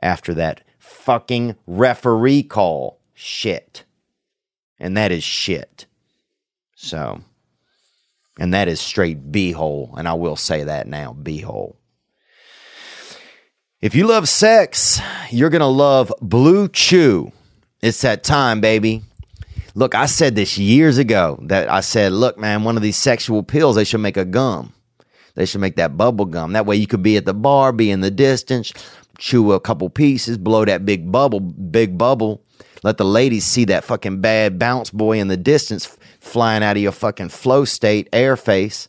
[0.00, 3.84] after that fucking referee call shit,
[4.78, 5.86] and that is shit.
[6.76, 7.20] So,
[8.38, 11.76] and that is straight b hole, and I will say that now, b hole.
[13.80, 17.30] If you love sex, you're going to love Blue Chew.
[17.80, 19.02] It's that time, baby.
[19.76, 23.44] Look, I said this years ago that I said, look, man, one of these sexual
[23.44, 24.72] pills, they should make a gum.
[25.34, 26.52] They should make that bubble gum.
[26.52, 28.72] That way you could be at the bar, be in the distance,
[29.18, 32.42] chew a couple pieces, blow that big bubble, big bubble.
[32.82, 35.86] Let the ladies see that fucking bad bounce boy in the distance
[36.20, 38.88] flying out of your fucking flow state air face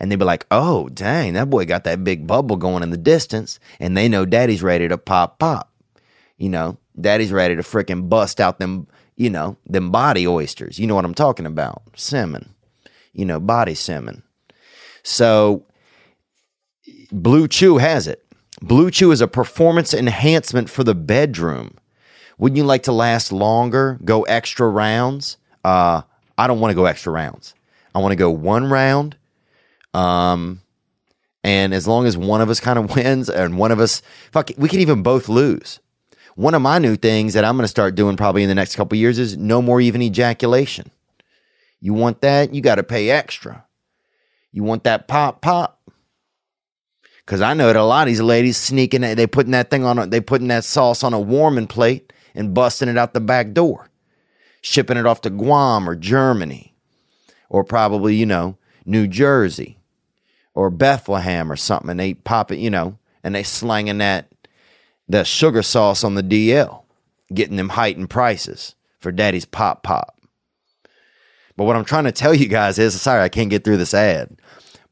[0.00, 2.96] and they'd be like, "Oh, dang, that boy got that big bubble going in the
[2.96, 5.70] distance," and they know Daddy's ready to pop, pop.
[6.38, 10.78] You know, Daddy's ready to freaking bust out them, you know, them body oysters.
[10.78, 11.82] You know what I'm talking about?
[11.94, 12.54] Salmon.
[13.12, 14.22] You know, body salmon.
[15.02, 15.64] So,
[17.12, 18.24] Blue Chew has it.
[18.62, 21.76] Blue Chew is a performance enhancement for the bedroom.
[22.38, 23.98] Wouldn't you like to last longer?
[24.04, 25.36] Go extra rounds?
[25.64, 26.02] Uh,
[26.38, 27.54] I don't want to go extra rounds.
[27.94, 29.16] I want to go one round
[29.94, 30.62] um,
[31.42, 34.50] and as long as one of us kind of wins and one of us, fuck,
[34.56, 35.80] we can even both lose.
[36.36, 38.76] One of my new things that I'm going to start doing probably in the next
[38.76, 40.90] couple years is no more even ejaculation.
[41.80, 42.54] You want that?
[42.54, 43.64] You got to pay extra.
[44.52, 45.79] You want that pop pop?
[47.30, 50.10] Because I know that a lot of these ladies sneaking, they putting that thing on,
[50.10, 53.88] they putting that sauce on a warming plate and busting it out the back door,
[54.62, 56.74] shipping it off to Guam or Germany,
[57.48, 59.78] or probably you know New Jersey
[60.54, 64.26] or Bethlehem or something, and they pop it, you know, and they slanging that
[65.08, 66.82] that sugar sauce on the DL,
[67.32, 70.20] getting them heightened prices for Daddy's pop pop.
[71.56, 73.94] But what I'm trying to tell you guys is, sorry, I can't get through this
[73.94, 74.36] ad.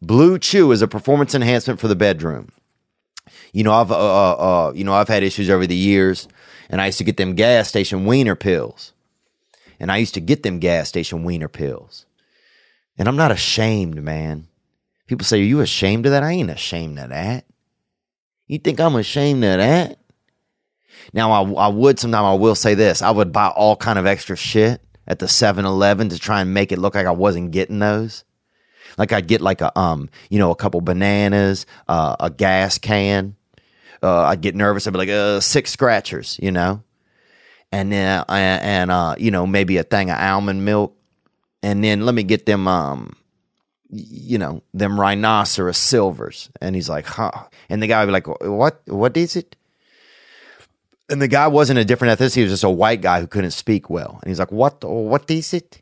[0.00, 2.50] Blue Chew is a performance enhancement for the bedroom.
[3.52, 4.32] You know, I've uh, uh,
[4.68, 6.28] uh, you know I've had issues over the years,
[6.70, 8.92] and I used to get them gas station wiener pills,
[9.80, 12.06] and I used to get them gas station wiener pills,
[12.96, 14.48] and I'm not ashamed, man.
[15.06, 16.22] People say, Are you ashamed of that?
[16.22, 17.44] I ain't ashamed of that.
[18.46, 19.98] You think I'm ashamed of that?
[21.12, 24.06] Now, I, I would sometime, I will say this I would buy all kind of
[24.06, 27.50] extra shit at the 7 Eleven to try and make it look like I wasn't
[27.50, 28.24] getting those.
[28.98, 33.36] Like I'd get like a, um, you know, a couple bananas, uh, a gas can.
[34.02, 34.86] Uh, I'd get nervous.
[34.86, 36.82] I'd be like, uh, six scratchers, you know?
[37.72, 40.96] And then, uh, and, uh, you know, maybe a thing of almond milk.
[41.62, 43.16] And then let me get them, um,
[43.90, 46.50] you know, them rhinoceros silvers.
[46.60, 47.32] And he's like, huh.
[47.68, 49.56] And the guy would be like, what, what is it?
[51.10, 52.36] And the guy wasn't a different ethnicity.
[52.36, 54.18] He was just a white guy who couldn't speak well.
[54.22, 55.80] And he's like, what, what is it?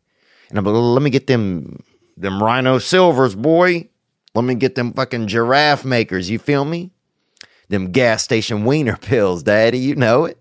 [0.48, 1.82] And I'm like, let me get them,
[2.16, 3.88] them rhino silvers, boy.
[4.34, 6.28] Let me get them fucking giraffe makers.
[6.28, 6.90] You feel me?
[7.68, 9.78] Them gas station wiener pills, daddy.
[9.78, 10.38] You know it.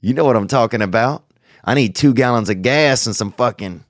[0.00, 1.24] You know what I'm talking about.
[1.64, 3.84] I need two gallons of gas and some fucking,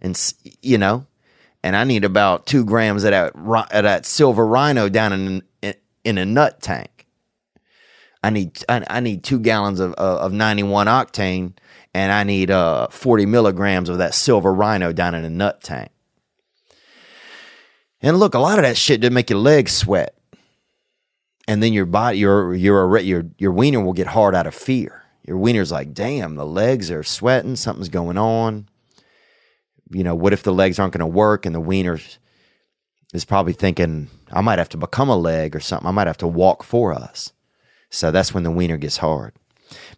[0.00, 1.06] and you know,
[1.62, 5.12] and I need about two grams of that of that silver rhino down
[5.62, 5.74] in
[6.04, 7.06] in a nut tank.
[8.22, 11.52] I need I, need two gallons of of ninety one octane,
[11.92, 15.90] and I need uh forty milligrams of that silver rhino down in a nut tank.
[18.04, 20.16] And look, a lot of that shit did make your legs sweat,
[21.48, 25.02] and then your body, your your your your wiener will get hard out of fear.
[25.26, 28.68] Your wiener's like, damn, the legs are sweating, something's going on
[29.90, 31.98] you know, what if the legs aren't going to work and the wiener
[33.12, 35.86] is probably thinking, I might have to become a leg or something.
[35.86, 37.32] I might have to walk for us.
[37.90, 39.34] So that's when the wiener gets hard.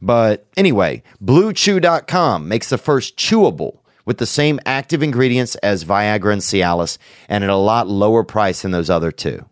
[0.00, 6.40] But anyway, bluechew.com makes the first chewable with the same active ingredients as Viagra and
[6.40, 6.96] Cialis
[7.28, 9.44] and at a lot lower price than those other two.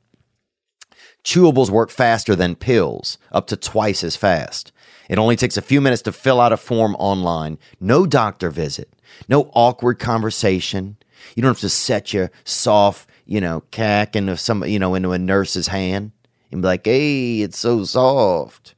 [1.23, 4.73] Chewables work faster than pills, up to twice as fast.
[5.09, 7.59] It only takes a few minutes to fill out a form online.
[7.81, 8.91] No doctor visit.
[9.29, 10.97] No awkward conversation.
[11.35, 15.13] You don't have to set your soft, you know, cack into some, you know, into
[15.13, 16.13] a nurse's hand
[16.51, 18.75] and be like, "Hey, it's so soft."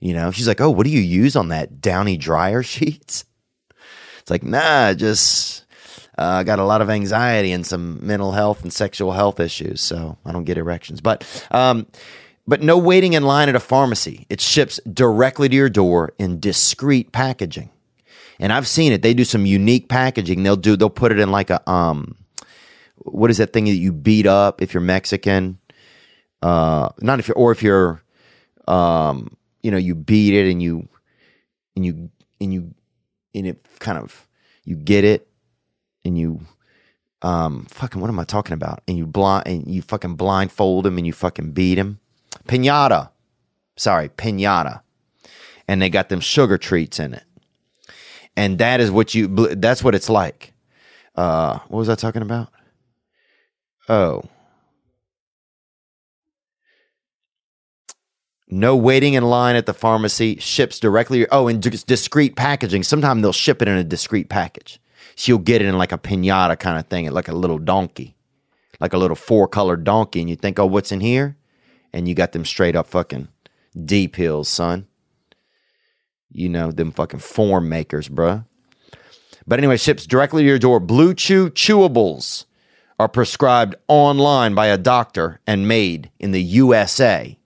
[0.00, 3.24] You know, she's like, "Oh, what do you use on that downy dryer sheets?"
[4.28, 5.64] It's like, "Nah, just
[6.18, 10.18] uh, got a lot of anxiety and some mental health and sexual health issues, so
[10.26, 11.86] I don't get erections." But um,
[12.46, 14.26] but no waiting in line at a pharmacy.
[14.28, 17.70] It ships directly to your door in discreet packaging.
[18.38, 19.00] And I've seen it.
[19.00, 20.42] They do some unique packaging.
[20.42, 22.16] They'll do they'll put it in like a um
[22.98, 25.58] what is that thing that you beat up if you're Mexican?
[26.42, 28.02] Uh not if you're or if you're
[28.66, 30.86] um you know, you beat it and you
[31.74, 32.10] and you
[32.40, 32.74] and you
[33.34, 34.26] and it kind of
[34.64, 35.28] you get it
[36.04, 36.40] and you
[37.22, 38.82] um fucking what am I talking about?
[38.88, 42.00] And you blind and you fucking blindfold him and you fucking beat him
[42.48, 43.10] pinata.
[43.76, 44.80] Sorry, pinata.
[45.68, 47.24] And they got them sugar treats in it.
[48.36, 50.52] And that is what you, that's what it's like.
[51.14, 52.48] Uh, what was I talking about?
[53.88, 54.22] Oh.
[58.50, 61.28] No waiting in line at the pharmacy, ships directly.
[61.28, 62.82] Oh, and discreet packaging.
[62.82, 64.80] Sometimes they'll ship it in a discreet package.
[65.16, 68.16] So you'll get it in like a pinata kind of thing, like a little donkey,
[68.80, 70.20] like a little four colored donkey.
[70.20, 71.36] And you think, oh, what's in here?
[71.92, 73.28] and you got them straight up fucking
[73.84, 74.86] D pills, son.
[76.30, 78.44] You know, them fucking form makers, bruh.
[79.46, 80.78] But anyway, ships directly to your door.
[80.78, 82.44] Blue Chew chewables
[82.98, 87.38] are prescribed online by a doctor and made in the USA.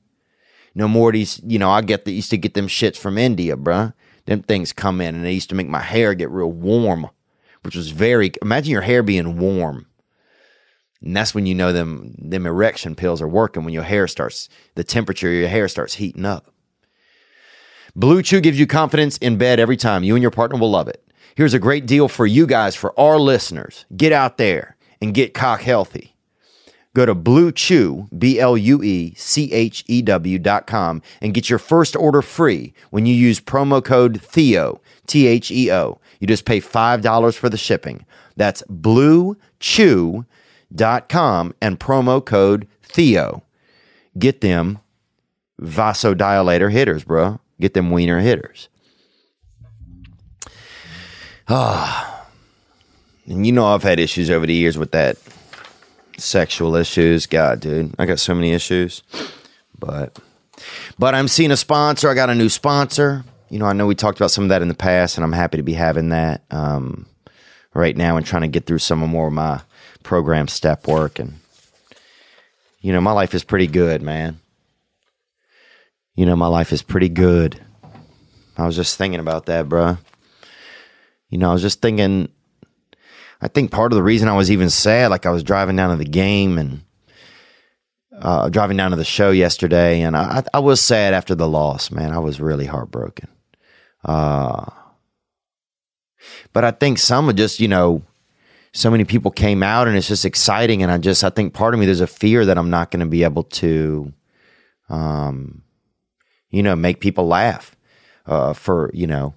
[0.74, 3.56] No more these, you know, I get the used to get them shits from India,
[3.56, 3.92] bruh.
[4.26, 7.10] Them things come in and they used to make my hair get real warm,
[7.62, 9.86] which was very imagine your hair being warm.
[11.02, 14.48] And that's when you know them them erection pills are working when your hair starts
[14.76, 16.52] the temperature of your hair starts heating up.
[17.94, 20.04] Blue Chew gives you confidence in bed every time.
[20.04, 21.04] You and your partner will love it.
[21.34, 23.84] Here's a great deal for you guys, for our listeners.
[23.96, 26.11] Get out there and get cock healthy.
[26.94, 31.32] Go to Blue Chew, B L U E C H E W dot com, and
[31.32, 36.00] get your first order free when you use promo code THEO, T H E O.
[36.20, 38.04] You just pay $5 for the shipping.
[38.36, 38.62] That's
[39.58, 40.26] Chew
[41.08, 43.42] com and promo code Theo.
[44.18, 44.78] Get them
[45.60, 47.40] vasodilator hitters, bro.
[47.60, 48.68] Get them wiener hitters.
[51.48, 52.26] Ah.
[53.26, 55.16] And you know I've had issues over the years with that
[56.18, 57.26] sexual issues.
[57.26, 59.02] God, dude, I got so many issues.
[59.78, 60.18] But
[60.98, 62.08] but I'm seeing a sponsor.
[62.08, 63.24] I got a new sponsor.
[63.48, 65.32] You know, I know we talked about some of that in the past, and I'm
[65.32, 67.06] happy to be having that um,
[67.74, 69.60] right now and trying to get through some of more of my
[70.02, 71.34] program step work and
[72.80, 74.40] you know my life is pretty good man
[76.14, 77.60] you know my life is pretty good
[78.58, 79.96] i was just thinking about that bro
[81.28, 82.28] you know i was just thinking
[83.42, 85.90] i think part of the reason i was even sad like i was driving down
[85.90, 86.82] to the game and
[88.20, 91.90] uh, driving down to the show yesterday and I, I was sad after the loss
[91.90, 93.28] man i was really heartbroken
[94.04, 94.66] uh,
[96.52, 98.02] but i think some of just you know
[98.72, 100.82] so many people came out and it's just exciting.
[100.82, 103.00] And I just, I think part of me, there's a fear that I'm not going
[103.00, 104.12] to be able to,
[104.88, 105.62] um,
[106.50, 107.76] you know, make people laugh,
[108.26, 109.34] uh, for, you know,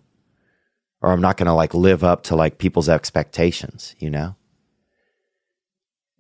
[1.06, 4.36] or I'm not going to like live up to like people's expectations, you know?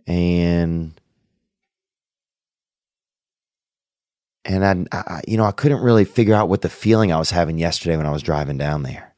[0.05, 0.93] And,
[4.45, 7.31] and I, I, you know, I couldn't really figure out what the feeling I was
[7.31, 9.15] having yesterday when I was driving down there.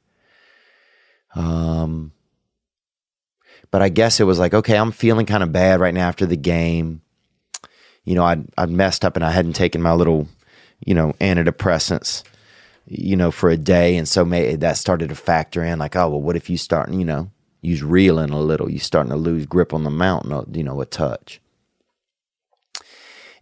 [1.36, 2.14] Um,
[3.70, 6.26] but I guess it was like, okay, I'm feeling kind of bad right now after
[6.26, 7.02] the game.
[8.06, 10.30] You know, I'd, I'd messed up and I hadn't taken my little,
[10.86, 12.24] you know, antidepressants,
[12.88, 13.98] you know, for a day.
[13.98, 16.92] And so may, that started to factor in like, oh, well, what if you start,
[16.92, 17.32] you know,
[17.62, 18.70] use reeling a little?
[18.70, 21.42] You're starting to lose grip on the mountain, uh, you know, a touch.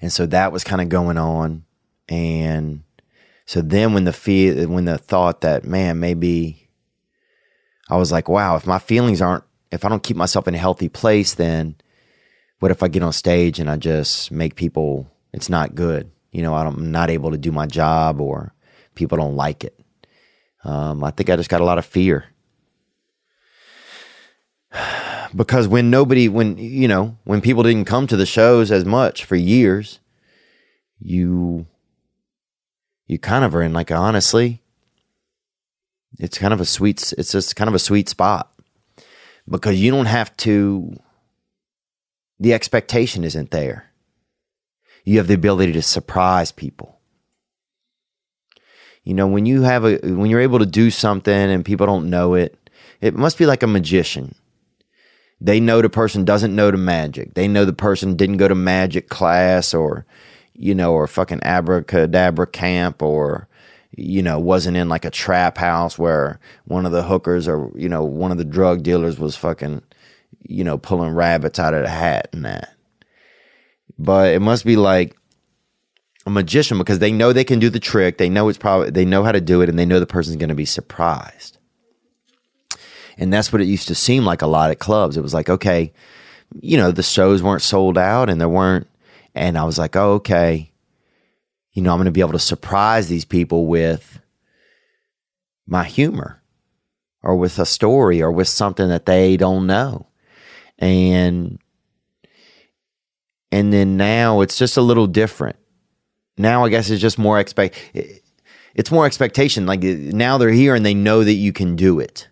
[0.01, 1.63] And so that was kind of going on.
[2.09, 2.83] And
[3.45, 6.69] so then when the fear, when the thought that, man, maybe
[7.89, 10.59] I was like, wow, if my feelings aren't if I don't keep myself in a
[10.59, 11.75] healthy place, then
[12.59, 16.11] what if I get on stage and I just make people, it's not good.
[16.31, 18.53] You know, I'm not able to do my job or
[18.95, 19.77] people don't like it.
[20.63, 22.25] Um, I think I just got a lot of fear.
[25.35, 29.25] because when nobody, when, you know, when people didn't come to the shows as much
[29.25, 29.99] for years,
[30.99, 31.67] you,
[33.07, 34.61] you kind of are in like, honestly,
[36.17, 38.51] it's kind of a sweet, it's just kind of a sweet spot
[39.47, 40.97] because you don't have to,
[42.39, 43.91] the expectation isn't there.
[45.03, 46.94] You have the ability to surprise people.
[49.05, 52.09] You know, when you have a, when you're able to do something and people don't
[52.09, 52.69] know it,
[53.01, 54.35] it must be like a magician.
[55.39, 57.35] They know the person doesn't know the magic.
[57.35, 60.05] They know the person didn't go to magic class or,
[60.53, 63.47] you know, or fucking abracadabra camp or,
[63.91, 67.87] you know, wasn't in like a trap house where one of the hookers or, you
[67.87, 69.83] know, one of the drug dealers was fucking,
[70.47, 72.73] you know, pulling rabbits out of the hat and that.
[73.99, 75.15] But it must be like
[76.25, 78.17] a magician because they know they can do the trick.
[78.17, 80.37] They know it's probably, they know how to do it and they know the person's
[80.37, 81.57] going to be surprised.
[83.17, 85.17] And that's what it used to seem like a lot at clubs.
[85.17, 85.93] It was like, okay,
[86.59, 88.87] you know, the shows weren't sold out and there weren't,
[89.33, 90.71] and I was like, oh, okay,
[91.73, 94.19] you know, I'm going to be able to surprise these people with
[95.67, 96.41] my humor
[97.21, 100.07] or with a story or with something that they don't know.
[100.79, 101.59] And,
[103.51, 105.57] and then now it's just a little different.
[106.37, 107.75] Now I guess it's just more expect,
[108.73, 109.65] it's more expectation.
[109.65, 112.27] Like now they're here and they know that you can do it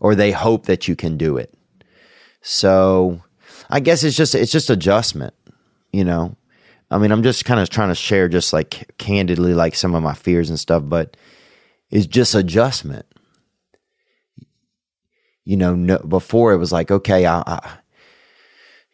[0.00, 1.54] or they hope that you can do it.
[2.40, 3.22] So
[3.70, 5.34] I guess it's just it's just adjustment,
[5.92, 6.36] you know.
[6.90, 10.02] I mean, I'm just kind of trying to share just like candidly like some of
[10.02, 11.16] my fears and stuff, but
[11.90, 13.06] it's just adjustment.
[15.44, 17.78] You know, no, before it was like, okay, I, I,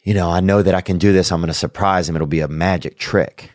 [0.04, 1.32] you know, I know that I can do this.
[1.32, 2.14] I'm going to surprise him.
[2.14, 3.50] It'll be a magic trick.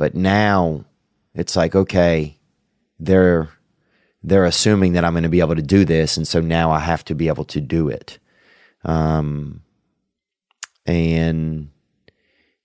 [0.00, 0.86] But now
[1.34, 2.38] it's like, okay,
[2.98, 3.50] they're
[4.22, 6.78] they're assuming that I'm going to be able to do this, and so now I
[6.78, 8.18] have to be able to do it.
[8.82, 9.60] Um,
[10.86, 11.68] and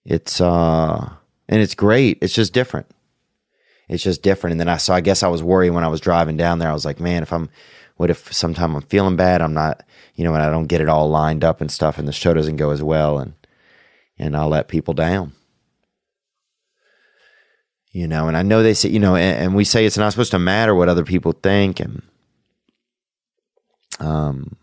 [0.05, 1.09] it's uh,
[1.49, 2.19] and it's great.
[2.21, 2.89] It's just different.
[3.89, 4.53] It's just different.
[4.53, 6.69] And then I so I guess I was worried when I was driving down there.
[6.69, 7.49] I was like, man, if I'm,
[7.97, 9.41] what if sometime I'm feeling bad?
[9.41, 9.83] I'm not,
[10.15, 12.33] you know, and I don't get it all lined up and stuff, and the show
[12.33, 13.33] doesn't go as well, and
[14.17, 15.33] and I'll let people down
[17.95, 20.11] you know and i know they say you know and, and, we say it's not
[20.11, 22.01] supposed to matter what other people think and
[24.01, 24.57] um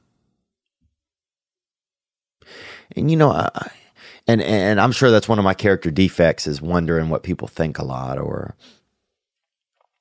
[2.95, 3.71] and you know I,
[4.29, 7.79] and and i'm sure that's one of my character defects is wondering what people think
[7.79, 8.55] a lot or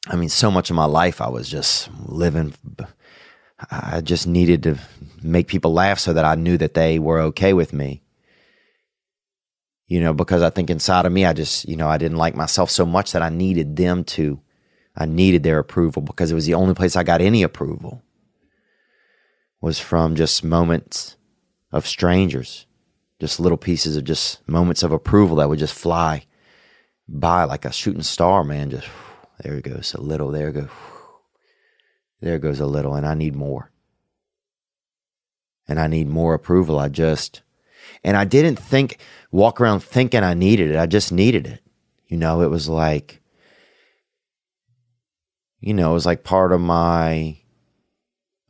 [0.10, 2.54] i mean so much of my life i was just living
[3.72, 4.78] i just needed to
[5.24, 8.02] make people laugh so that i knew that they were okay with me
[9.92, 12.34] you know, because I think inside of me, I just, you know, I didn't like
[12.34, 14.40] myself so much that I needed them to,
[14.96, 18.02] I needed their approval because it was the only place I got any approval
[19.60, 21.18] was from just moments
[21.74, 22.68] of strangers,
[23.20, 26.24] just little pieces of just moments of approval that would just fly
[27.10, 28.70] by like a shooting star, man.
[28.70, 28.88] Just
[29.42, 30.70] there it goes a little, there goes,
[32.22, 33.72] there goes a little, and I need more.
[35.68, 36.80] And I need more approval.
[36.80, 37.42] I just,
[38.04, 38.98] and I didn't think,
[39.32, 40.78] walk around thinking I needed it.
[40.78, 41.62] I just needed it.
[42.08, 43.22] You know, it was like,
[45.60, 47.38] you know, it was like part of my,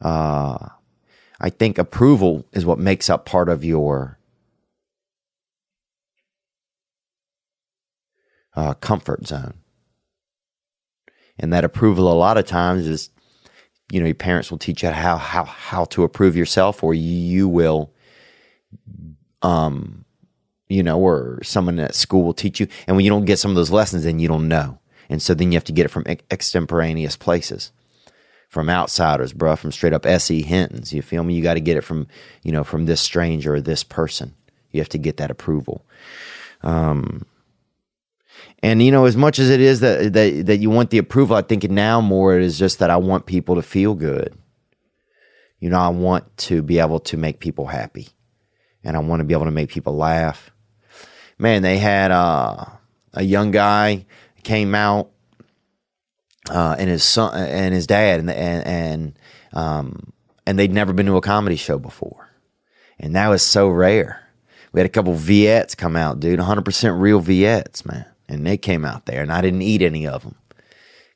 [0.02, 0.70] uh,
[1.40, 4.18] I think approval is what makes up part of your
[8.56, 9.56] uh, comfort zone.
[11.38, 13.10] And that approval, a lot of times, is
[13.92, 17.50] you know, your parents will teach you how how how to approve yourself, or you
[17.50, 17.94] will
[19.42, 20.06] um,
[20.72, 22.68] you know, or someone at school will teach you.
[22.88, 24.80] And when you don't get some of those lessons, then you don't know.
[25.10, 27.72] And so then you have to get it from extemporaneous places,
[28.48, 30.42] from outsiders, bruh, from straight up S.E.
[30.42, 30.94] Hinton's.
[30.94, 31.34] You feel me?
[31.34, 32.08] You got to get it from,
[32.44, 34.34] you know, from this stranger or this person.
[34.72, 35.86] You have to get that approval.
[36.62, 37.26] Um,
[38.64, 41.36] and you know, as much as it is that, that that you want the approval,
[41.36, 44.38] I think now more it is just that I want people to feel good.
[45.60, 48.10] You know, I want to be able to make people happy
[48.84, 50.52] and I want to be able to make people laugh.
[51.38, 52.66] Man, they had uh,
[53.14, 54.06] a young guy
[54.44, 55.12] came out
[56.50, 59.20] uh, and his son and his dad and and and,
[59.54, 60.14] um,
[60.46, 62.30] and they'd never been to a comedy show before,
[63.00, 64.28] and that was so rare.
[64.74, 68.86] We had a couple Viettes come out, dude, 100% real Viettes, man, and they came
[68.86, 70.36] out there, and I didn't eat any of them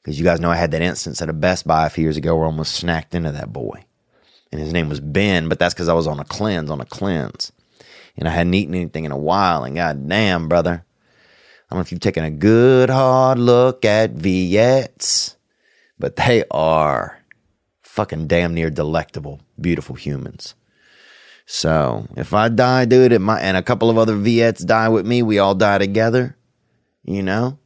[0.02, 2.18] because you guys know I had that instance at a Best Buy a few years
[2.18, 3.86] ago where I almost snacked into that boy
[4.56, 6.86] and his name was Ben, but that's because I was on a cleanse, on a
[6.86, 7.52] cleanse.
[8.18, 10.86] And I hadn't eaten anything in a while, and god damn, brother.
[10.86, 15.36] I don't know if you've taken a good hard look at Viettes,
[15.98, 17.20] but they are
[17.82, 20.54] fucking damn near delectable, beautiful humans.
[21.46, 25.06] So if I die, dude, it might, and a couple of other Viettes die with
[25.06, 26.36] me, we all die together,
[27.04, 27.60] you know?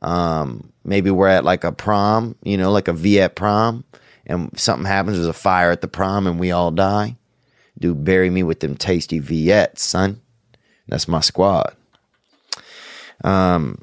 [0.00, 3.84] Um, maybe we're at like a prom, you know, like a Viet prom,
[4.26, 7.16] and something happens, there's a fire at the prom and we all die,
[7.78, 10.20] dude, bury me with them tasty Viettes, son.
[10.88, 11.74] That's my squad.
[13.24, 13.82] Um,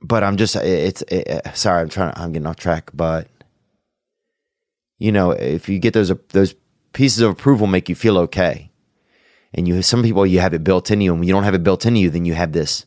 [0.00, 3.28] but I'm just, it's, it, sorry, I'm trying I'm getting off track, but
[4.98, 6.54] you know, if you get those, those
[6.92, 8.70] pieces of approval make you feel okay.
[9.54, 11.54] And you some people you have it built into you, and when you don't have
[11.54, 12.86] it built into you, then you have this.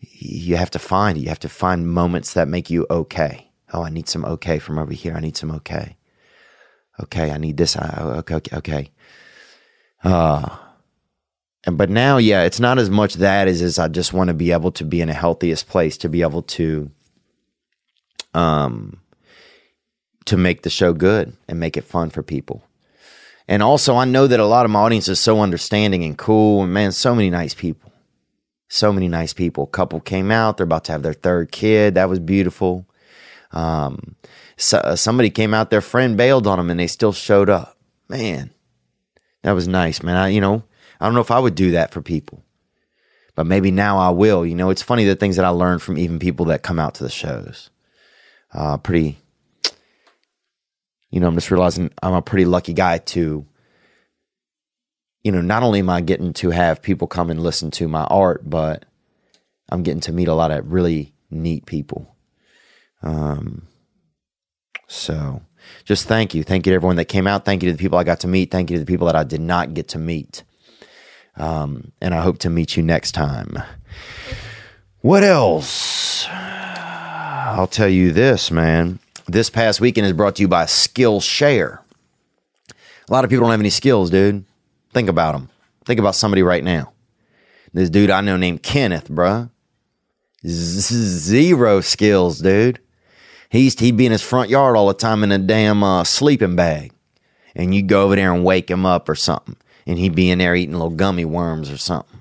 [0.00, 1.16] You have to find.
[1.16, 3.52] You have to find moments that make you okay.
[3.72, 5.14] Oh, I need some okay from over here.
[5.14, 5.96] I need some okay.
[7.00, 7.76] Okay, I need this.
[7.76, 8.90] Okay, okay, okay.
[10.04, 10.56] Uh,
[11.66, 14.34] and but now, yeah, it's not as much that as as I just want to
[14.34, 16.90] be able to be in a healthiest place to be able to,
[18.34, 19.00] um,
[20.26, 22.62] to make the show good and make it fun for people.
[23.48, 26.62] And also, I know that a lot of my audience is so understanding and cool,
[26.62, 27.92] and man, so many nice people,
[28.68, 29.66] so many nice people.
[29.66, 31.94] Couple came out; they're about to have their third kid.
[31.94, 32.86] That was beautiful.
[33.52, 34.16] Um,
[34.56, 37.78] so, uh, somebody came out, their friend bailed on them, and they still showed up.
[38.08, 38.50] Man,
[39.44, 40.16] that was nice, man.
[40.16, 40.64] I, you know,
[40.98, 42.42] I don't know if I would do that for people,
[43.34, 44.44] but maybe now I will.
[44.44, 46.94] You know, it's funny the things that I learned from even people that come out
[46.94, 47.68] to the shows.
[48.54, 49.18] Uh, pretty,
[51.10, 53.44] you know, I'm just realizing I'm a pretty lucky guy to,
[55.22, 58.04] you know, not only am I getting to have people come and listen to my
[58.04, 58.86] art, but
[59.68, 62.16] I'm getting to meet a lot of really neat people.
[63.02, 63.66] Um,
[64.88, 65.42] so
[65.84, 66.42] just thank you.
[66.42, 67.44] Thank you to everyone that came out.
[67.44, 68.50] Thank you to the people I got to meet.
[68.50, 70.42] Thank you to the people that I did not get to meet.
[71.36, 73.58] Um, and I hope to meet you next time.
[75.00, 76.26] What else?
[76.30, 78.98] I'll tell you this, man.
[79.26, 81.78] This past weekend is brought to you by Skillshare.
[83.08, 84.44] A lot of people don't have any skills, dude.
[84.92, 85.50] Think about them.
[85.84, 86.92] Think about somebody right now.
[87.72, 89.50] This dude I know named Kenneth, bruh.
[90.46, 92.80] Zero skills, dude.
[93.54, 95.82] He used to, he'd be in his front yard all the time in a damn
[95.82, 96.92] uh, sleeping bag.
[97.54, 100.38] And you'd go over there and wake him up or something and he'd be in
[100.38, 102.20] there eating little gummy worms or something.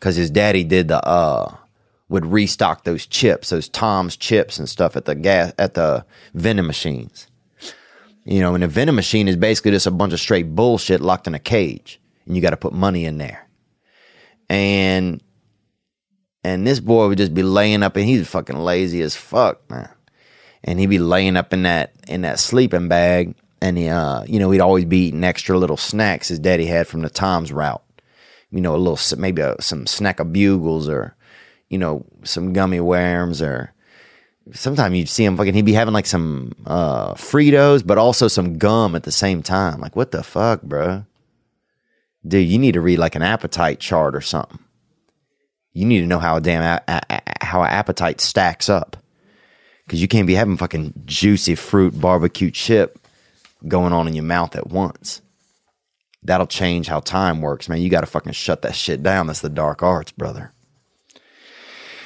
[0.00, 1.56] Cause his daddy did the uh
[2.08, 6.66] would restock those chips, those Tom's chips and stuff at the gas at the vending
[6.66, 7.28] machines.
[8.24, 11.26] You know, and a vending machine is basically just a bunch of straight bullshit locked
[11.26, 13.46] in a cage, and you got to put money in there.
[14.48, 15.22] And
[16.42, 19.90] and this boy would just be laying up, and he's fucking lazy as fuck, man.
[20.62, 24.38] And he'd be laying up in that in that sleeping bag, and he, uh, you
[24.38, 27.82] know, he'd always be eating extra little snacks his daddy had from the Tom's route.
[28.50, 31.14] You know, a little maybe a, some snack of bugles or,
[31.68, 33.72] you know, some gummy worms or.
[34.52, 35.54] Sometimes you'd see him fucking.
[35.54, 39.80] He'd be having like some uh, Fritos, but also some gum at the same time.
[39.80, 41.04] Like, what the fuck, bro?
[42.26, 44.58] Dude, you need to read like an appetite chart or something.
[45.72, 48.96] You need to know how a damn a- a- how an appetite stacks up,
[49.90, 52.96] because you can't be having fucking juicy fruit barbecue chip
[53.66, 55.20] going on in your mouth at once.
[56.22, 57.82] That'll change how time works, man.
[57.82, 59.26] You got to fucking shut that shit down.
[59.26, 60.52] That's the dark arts, brother.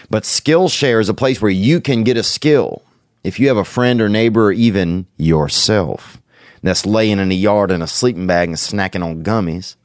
[0.09, 2.81] But Skillshare is a place where you can get a skill.
[3.23, 6.23] If you have a friend or neighbor or even yourself
[6.63, 9.77] that's laying in a yard in a sleeping bag and snacking on gummies,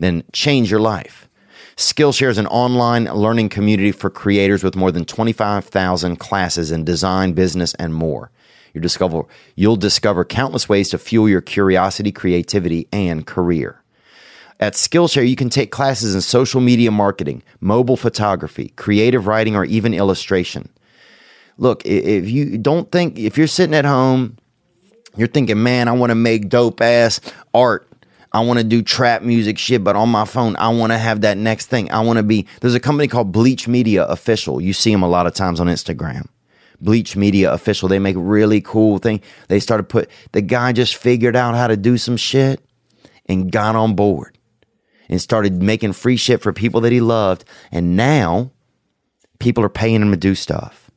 [0.00, 1.28] then change your life.
[1.76, 7.32] Skillshare is an online learning community for creators with more than 25,000 classes in design,
[7.32, 8.30] business, and more.
[8.72, 9.22] You discover,
[9.56, 13.80] you'll discover countless ways to fuel your curiosity, creativity, and career.
[14.60, 19.64] At Skillshare, you can take classes in social media marketing, mobile photography, creative writing, or
[19.64, 20.68] even illustration.
[21.58, 24.36] Look, if you don't think, if you're sitting at home,
[25.16, 27.20] you're thinking, man, I want to make dope ass
[27.52, 27.86] art.
[28.34, 31.20] I want to do trap music shit, but on my phone, I want to have
[31.20, 31.90] that next thing.
[31.92, 32.48] I want to be.
[32.60, 34.60] There's a company called Bleach Media Official.
[34.60, 36.26] You see them a lot of times on Instagram.
[36.80, 37.88] Bleach Media official.
[37.88, 39.20] They make really cool thing.
[39.46, 42.60] They started put the guy just figured out how to do some shit
[43.26, 44.36] and got on board
[45.08, 47.44] and started making free shit for people that he loved.
[47.70, 48.50] And now
[49.38, 50.90] people are paying him to do stuff.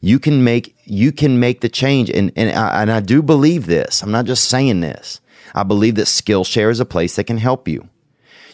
[0.00, 3.66] You can make you can make the change, and and I, and I do believe
[3.66, 4.02] this.
[4.02, 5.20] I'm not just saying this.
[5.54, 7.88] I believe that Skillshare is a place that can help you.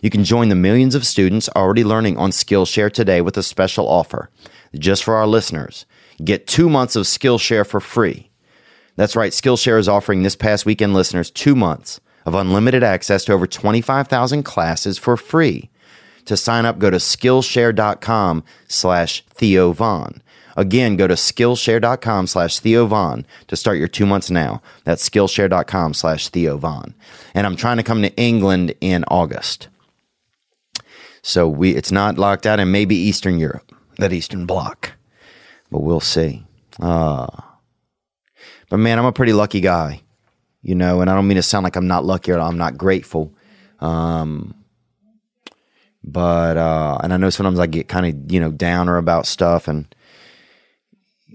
[0.02, 3.88] You can join the millions of students already learning on Skillshare today with a special
[3.88, 4.30] offer
[4.78, 5.86] just for our listeners.
[6.22, 8.30] Get two months of Skillshare for free.
[8.96, 13.32] That's right, Skillshare is offering this past weekend listeners two months of unlimited access to
[13.32, 15.70] over 25,000 classes for free.
[16.24, 20.22] To sign up, go to Skillshare.com slash Theo Von.
[20.56, 24.62] Again, go to Skillshare.com slash Theo Von to start your two months now.
[24.84, 26.94] That's Skillshare.com slash Theo Von.
[27.34, 29.68] And I'm trying to come to England in August.
[31.22, 34.92] So we it's not locked out and maybe Eastern Europe, that Eastern Bloc
[35.70, 36.44] but we'll see.
[36.80, 37.26] Uh,
[38.68, 40.02] but man, I'm a pretty lucky guy,
[40.62, 42.76] you know, and I don't mean to sound like I'm not lucky or I'm not
[42.76, 43.34] grateful.
[43.80, 44.54] Um,
[46.02, 49.68] but, uh, and I know sometimes I get kind of, you know, downer about stuff
[49.68, 49.92] and,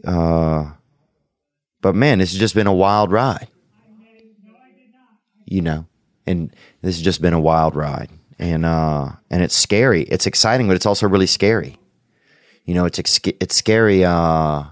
[0.06, 0.72] uh,
[1.82, 3.48] but man, it's just been a wild ride,
[5.46, 5.86] you know,
[6.26, 8.10] and this has just been a wild ride.
[8.40, 10.04] and uh, and it's scary.
[10.04, 11.78] It's exciting, but it's also really scary.
[12.66, 14.04] You know, it's ex- it's scary.
[14.06, 14.64] Uh,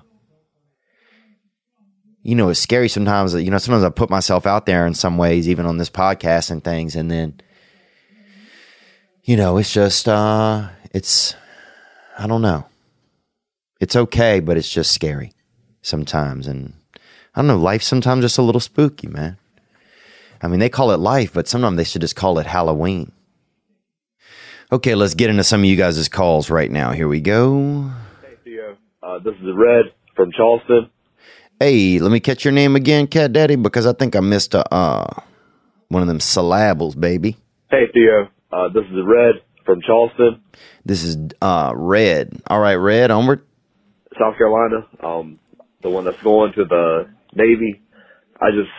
[2.24, 3.34] you know, it's scary sometimes.
[3.34, 6.52] You know, sometimes I put myself out there in some ways, even on this podcast
[6.52, 7.40] and things, and then,
[9.24, 11.34] you know, it's just, uh, it's,
[12.18, 12.66] I don't know.
[13.80, 15.34] It's okay, but it's just scary
[15.82, 16.74] sometimes, and
[17.34, 17.58] I don't know.
[17.58, 19.38] Life sometimes just a little spooky, man.
[20.42, 23.12] I mean, they call it life, but sometimes they should just call it Halloween.
[24.72, 26.92] Okay, let's get into some of you guys' calls right now.
[26.92, 27.92] Here we go.
[28.22, 28.78] Hey, Theo.
[29.02, 30.90] Uh, this is Red from Charleston.
[31.60, 34.74] Hey, let me catch your name again, Cat Daddy, because I think I missed a,
[34.74, 35.22] uh,
[35.88, 37.38] one of them syllables, baby.
[37.70, 38.30] Hey, Theo.
[38.52, 40.42] Uh, this is Red from Charleston,
[40.86, 42.42] This is uh, Red.
[42.48, 43.46] All right, Red, onward.
[44.20, 44.86] South Carolina.
[45.02, 45.40] Um,
[45.82, 47.82] the one that's going to the Navy.
[48.42, 48.70] I just,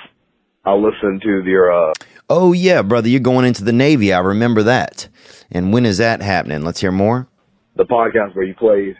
[0.64, 1.92] I listened to your, uh,
[2.32, 4.12] Oh, yeah, brother, you're going into the Navy.
[4.12, 5.08] I remember that.
[5.50, 6.62] And when is that happening?
[6.62, 7.26] Let's hear more.
[7.74, 8.96] the podcast where you played,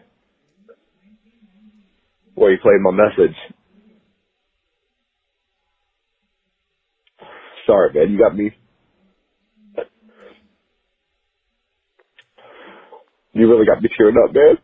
[2.34, 3.36] where you played my message.
[7.66, 8.10] Sorry, man.
[8.12, 8.50] You got me.
[13.32, 14.58] You really got me tearing up, man.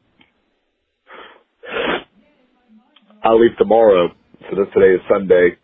[3.27, 4.11] I leave tomorrow.
[4.49, 5.57] So this today is Sunday,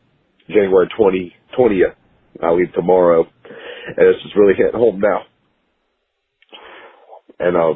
[0.48, 1.94] January 20, 20th.
[2.42, 3.24] I leave tomorrow.
[3.86, 5.20] And it's just really hitting home now.
[7.38, 7.74] And, uh,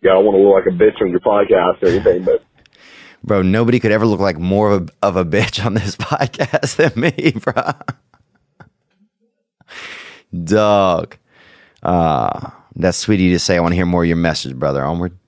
[0.00, 2.44] yeah, I don't want to look like a bitch on your podcast or anything, but
[3.24, 6.76] Bro, nobody could ever look like more of a, of a bitch on this podcast
[6.76, 7.72] than me, bro.
[10.44, 11.16] Dog.
[11.82, 13.56] Uh, that's sweet of you to say.
[13.56, 14.84] I want to hear more of your message, brother.
[14.84, 15.18] Onward.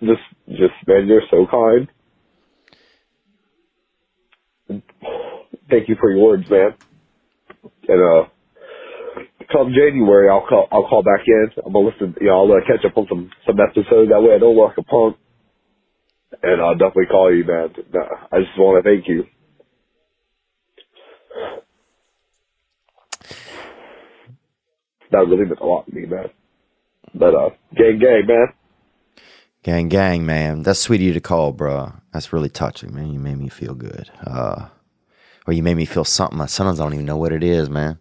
[0.00, 0.20] just,
[0.88, 1.88] man, you're so kind.
[5.70, 6.74] Thank you for your words, man.
[7.88, 8.28] And, uh,
[9.52, 11.48] come January, I'll call, I'll call back in.
[11.66, 14.10] I'm gonna listen, you know, I'll uh, catch up on some, some episodes.
[14.10, 15.16] That way I don't look a punk.
[16.42, 17.70] And I'll definitely call you, man.
[18.32, 19.24] I just want to thank you.
[25.12, 26.30] That really meant a lot to me, man.
[27.14, 28.48] But, uh, gang, gang, man.
[29.62, 30.62] Gang, gang, man.
[30.62, 31.92] That's sweet of you to call, bro.
[32.12, 33.12] That's really touching, man.
[33.12, 34.10] You made me feel good.
[34.24, 34.68] Uh,
[35.46, 36.40] or you made me feel something.
[36.40, 37.98] I sometimes I don't even know what it is, man.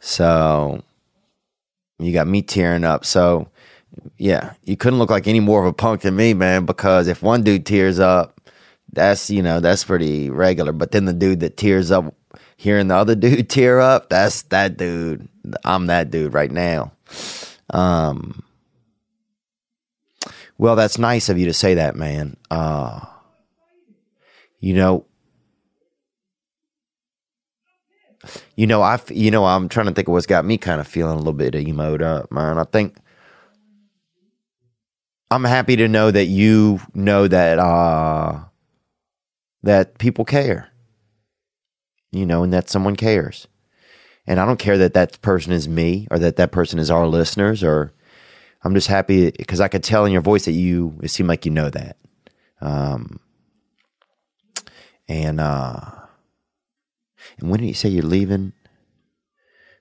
[0.00, 0.82] So
[1.98, 3.04] you got me tearing up.
[3.04, 3.48] So
[4.16, 6.66] yeah, you couldn't look like any more of a punk than me, man.
[6.66, 8.40] Because if one dude tears up,
[8.92, 10.72] that's you know that's pretty regular.
[10.72, 12.14] But then the dude that tears up,
[12.56, 15.28] hearing the other dude tear up, that's that dude.
[15.64, 16.92] I'm that dude right now.
[17.70, 18.42] Um.
[20.60, 22.36] Well, that's nice of you to say that, man.
[22.50, 23.00] Uh,
[24.58, 25.06] you know,
[28.56, 30.86] you know, I, you know, I'm trying to think of what's got me kind of
[30.86, 32.58] feeling a little bit emoed up, man.
[32.58, 32.98] I think
[35.30, 38.40] I'm happy to know that you know that, uh,
[39.62, 40.68] that people care,
[42.12, 43.48] you know, and that someone cares.
[44.26, 47.06] And I don't care that that person is me or that that person is our
[47.06, 47.94] listeners or
[48.62, 51.46] I'm just happy because I could tell in your voice that you, it seemed like
[51.46, 51.96] you know that.
[52.60, 53.20] Um,
[55.08, 55.80] and, uh,
[57.38, 58.52] and when did you say you're leaving?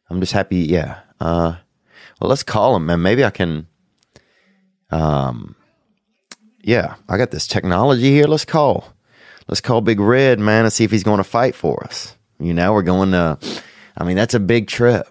[0.09, 0.57] I'm just happy.
[0.57, 0.99] Yeah.
[1.19, 1.55] Uh,
[2.19, 3.01] well, let's call him, man.
[3.01, 3.67] Maybe I can.
[4.91, 5.55] Um,
[6.61, 8.25] yeah, I got this technology here.
[8.25, 8.93] Let's call.
[9.47, 12.15] Let's call Big Red, man, and see if he's going to fight for us.
[12.39, 13.37] You know, we're going to.
[13.97, 15.07] I mean, that's a big trip.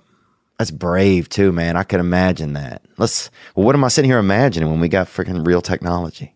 [0.58, 1.76] That's brave too, man.
[1.76, 2.82] I could imagine that.
[2.96, 3.30] Let's.
[3.54, 6.34] Well, what am I sitting here imagining when we got freaking real technology?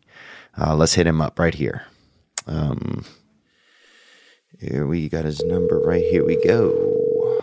[0.57, 1.85] Uh, let's hit him up right here.
[2.47, 3.05] Um,
[4.61, 6.25] here we got his number right here.
[6.25, 7.41] We go.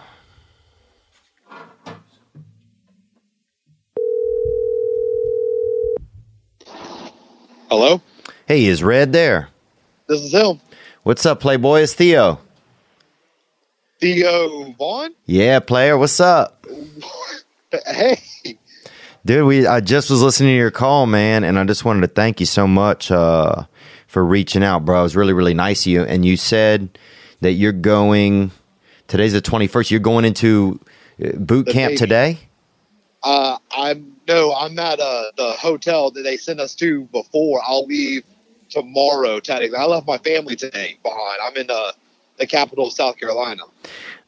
[7.69, 8.01] Hello,
[8.47, 9.49] Hey, is Red there?
[10.07, 10.59] this is him,
[11.03, 11.81] What's up, Playboy?
[11.81, 12.39] It's Theo.
[13.99, 15.13] Theo Von.
[15.25, 15.97] Yeah, player.
[15.97, 16.58] What's up,
[17.71, 18.19] Hey,
[19.25, 19.45] dude?
[19.45, 22.39] We I just was listening to your call, man, and I just wanted to thank
[22.39, 23.65] you so much uh,
[24.07, 25.01] for reaching out, bro.
[25.01, 26.03] It was really, really nice of you.
[26.03, 26.97] And you said
[27.41, 28.51] that you're going.
[29.07, 29.91] Today's the 21st.
[29.91, 30.79] You're going into
[31.23, 32.39] uh, boot The camp today.
[33.23, 37.61] uh, I'm no, I'm at uh, the hotel that they sent us to before.
[37.65, 38.23] I'll leave
[38.69, 39.39] tomorrow.
[39.39, 41.39] Technically, I left my family today behind.
[41.43, 41.91] I'm in uh,
[42.37, 43.63] the capital of South Carolina.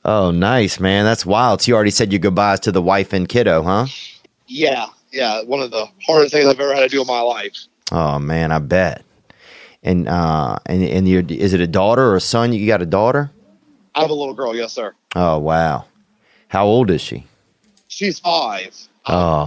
[0.04, 1.06] Oh, nice, man.
[1.06, 1.62] That's wild.
[1.62, 3.88] So you already said your goodbyes to the wife and kiddo, huh?
[4.47, 7.58] Yeah, yeah, one of the hardest things I've ever had to do in my life.
[7.91, 9.04] Oh man, I bet.
[9.84, 12.54] And uh, and and your is it a daughter or a son?
[12.54, 13.32] You got a daughter?
[13.95, 14.93] I have a little girl, yes, sir.
[15.16, 15.86] Oh wow.
[16.49, 17.26] How old is she?
[17.88, 18.76] She's five.
[19.06, 19.45] I'm, Oh.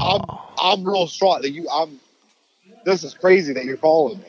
[0.58, 1.68] I'm, I'm real strong that you.
[1.70, 2.00] I'm.
[2.84, 4.26] This is crazy that you're calling me.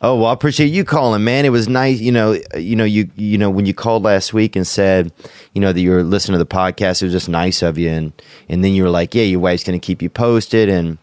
[0.00, 1.44] Oh well, I appreciate you calling, man.
[1.44, 2.40] It was nice, you know.
[2.56, 5.12] You know, you you know when you called last week and said,
[5.54, 7.02] you know, that you were listening to the podcast.
[7.02, 8.12] It was just nice of you, and
[8.48, 10.96] and then you were like, yeah, your wife's going to keep you posted, and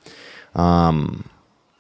[0.56, 1.30] um,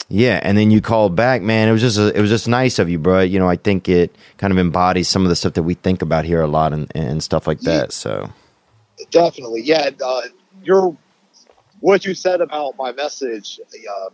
[0.09, 1.67] yeah, and then you called back, man.
[1.67, 3.21] It was just a, it was just nice of you, bro.
[3.21, 6.01] You know, I think it kind of embodies some of the stuff that we think
[6.03, 7.91] about here a lot and and stuff like that.
[7.91, 8.31] So
[9.11, 9.89] Definitely, yeah.
[10.03, 10.21] Uh,
[10.63, 10.95] you're
[11.79, 13.59] what you said about my message
[13.89, 14.09] uh,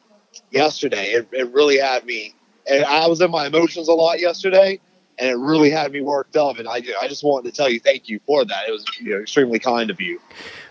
[0.52, 1.12] yesterday.
[1.12, 2.34] It, it really had me,
[2.68, 4.80] and I was in my emotions a lot yesterday,
[5.18, 6.58] and it really had me worked up.
[6.60, 8.68] And I, I just wanted to tell you thank you for that.
[8.68, 10.20] It was you know, extremely kind of you.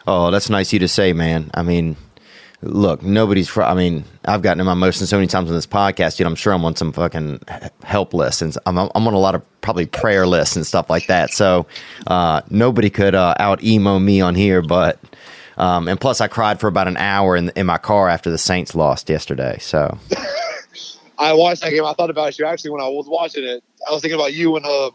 [0.06, 1.50] Oh, that's nice of you to say, man.
[1.54, 1.96] I mean,
[2.62, 3.48] look, nobody's.
[3.48, 6.20] Fr- I mean, I've gotten in my emotions so many times on this podcast.
[6.20, 7.40] Know, I'm sure I'm on some fucking
[7.84, 11.06] help lists, and I'm, I'm on a lot of probably prayer lists and stuff like
[11.06, 11.30] that.
[11.30, 11.66] So
[12.06, 14.98] uh, nobody could uh, out emo me on here, but.
[15.56, 18.38] Um, and plus, I cried for about an hour in, in my car after the
[18.38, 19.58] Saints lost yesterday.
[19.60, 19.98] So,
[21.18, 21.84] I watched that game.
[21.84, 23.62] I thought about you actually when I was watching it.
[23.88, 24.90] I was thinking about you and uh,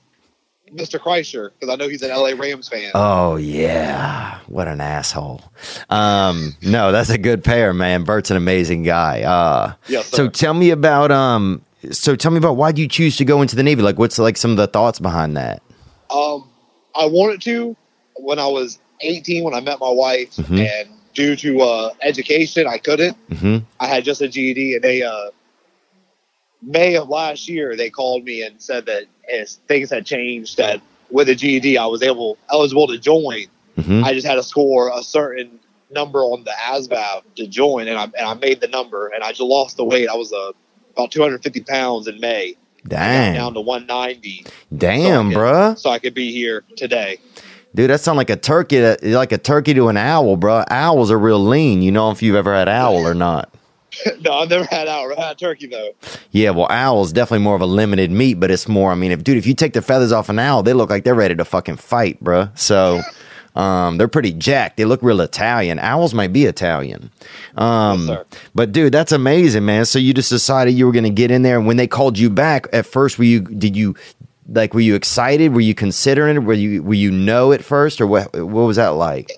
[0.73, 0.99] Mr.
[0.99, 2.91] Kreischer because I know he's an LA Rams fan.
[2.95, 5.41] oh yeah, what an asshole.
[5.89, 8.03] Um, no, that's a good pair, man.
[8.03, 9.21] Bert's an amazing guy.
[9.21, 11.61] Uh, Yes, So tell me about um.
[11.91, 13.81] So tell me about why do you choose to go into the Navy?
[13.81, 15.61] Like, what's like some of the thoughts behind that?
[16.09, 16.49] Um,
[16.95, 17.77] I wanted to
[18.17, 20.59] when I was 18 when I met my wife, Mhm.
[20.59, 23.15] and due to uh, education, I couldn't.
[23.31, 25.29] hmm I had just a GED, and they uh,
[26.61, 30.81] May of last year they called me and said that as things had changed, that
[31.11, 33.45] with a GED I was able eligible to join.
[33.75, 35.59] hmm I just had to score a certain
[35.91, 39.29] number on the ASVAB to join, and I and I made the number, and I
[39.29, 40.09] just lost the weight.
[40.09, 40.51] I was uh,
[40.93, 42.55] about 250 pounds in May.
[42.87, 44.45] Got down to 190,
[44.77, 45.77] damn, So, bruh.
[45.77, 47.19] so I could be here today.
[47.77, 50.63] Dude, that sounds like a turkey, to, like a turkey to an owl, bro.
[50.67, 51.83] Owls are real lean.
[51.83, 53.53] You know if you've ever had owl or not.
[54.21, 55.15] no, I've never had out.
[55.15, 55.91] I had turkey though.
[56.31, 58.91] Yeah, well, owl's definitely more of a limited meat, but it's more.
[58.91, 61.03] I mean, if dude, if you take the feathers off an owl, they look like
[61.03, 62.49] they're ready to fucking fight, bro.
[62.55, 63.01] So,
[63.55, 64.77] um, they're pretty jacked.
[64.77, 65.77] They look real Italian.
[65.77, 67.11] Owls might be Italian.
[67.55, 69.85] Um, Yes, but dude, that's amazing, man.
[69.85, 72.17] So you just decided you were going to get in there, and when they called
[72.17, 73.41] you back, at first, were you?
[73.41, 73.95] Did you?
[74.49, 75.53] Like, were you excited?
[75.53, 76.39] Were you considering it?
[76.39, 76.81] Were you?
[76.83, 78.33] Were you know at first, or what?
[78.33, 79.31] What was that like?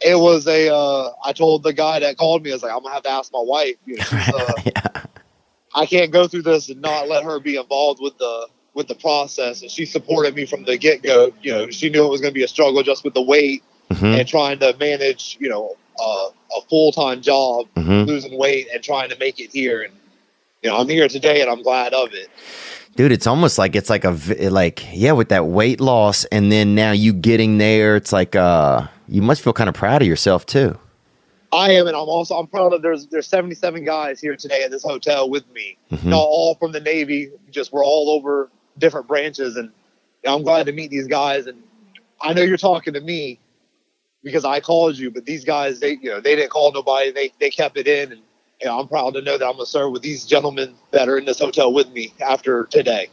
[0.00, 0.74] It was a.
[0.74, 2.50] Uh, I told the guy that called me.
[2.50, 3.76] I was like, I'm gonna have to ask my wife.
[3.86, 5.02] You know, uh, yeah.
[5.74, 8.94] I can't go through this and not let her be involved with the with the
[8.94, 9.62] process.
[9.62, 11.32] And she supported me from the get go.
[11.42, 14.18] You know, she knew it was to be a struggle just with the weight Mhm,
[14.18, 15.36] and trying to manage.
[15.40, 18.06] You know, uh, a full time job, mhm.
[18.06, 19.82] losing weight, and trying to make it here.
[19.82, 19.92] And
[20.62, 22.28] you know, I'm here today, and I'm glad of it.
[22.96, 24.10] Dude it's almost like it's like a
[24.50, 28.86] like yeah with that weight loss and then now you getting there it's like uh
[29.08, 30.78] you must feel kind of proud of yourself too
[31.52, 32.82] I am, and I'm also I'm proud of.
[32.82, 35.78] There's there's 77 guys here today at this hotel with me.
[35.92, 36.06] Mhm.
[36.06, 37.30] Not all from the Navy.
[37.52, 39.70] Just we're all over different branches, and
[40.26, 41.46] I'm glad to meet these guys.
[41.46, 41.62] And
[42.20, 43.38] I know you're talking to me
[44.24, 47.12] because I called you, but these guys, they you know they didn't call nobody.
[47.12, 48.20] They they kept it in, and
[48.60, 51.18] you know, I'm proud to know that I'm gonna serve with these gentlemen that are
[51.18, 53.08] in this hotel with me after today.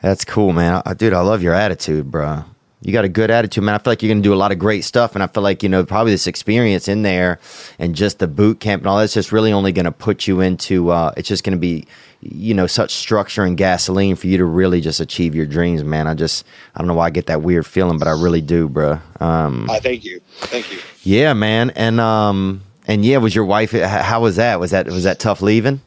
[0.00, 0.82] that's cool man.
[0.84, 2.44] I, dude i love your attitude bro
[2.84, 3.76] you got a good attitude man.
[3.76, 5.62] I feel like you're gonna do a lot of great stuff and i feel like
[5.62, 7.38] you know probably this experience in there
[7.78, 10.90] and just the boot camp and all that's just really only gonna put you into
[10.90, 11.86] uh it's just gonna be
[12.20, 16.08] you know such structure and gasoline for you to really just achieve your dreams man.
[16.08, 16.44] I just
[16.74, 19.70] i don't know why i get that weird feeling but i really do bro um
[19.70, 20.80] I thank you, thank you.
[21.04, 23.72] Yeah, man, and um, and yeah, was your wife?
[23.72, 24.60] How was that?
[24.60, 25.80] Was that was that tough leaving?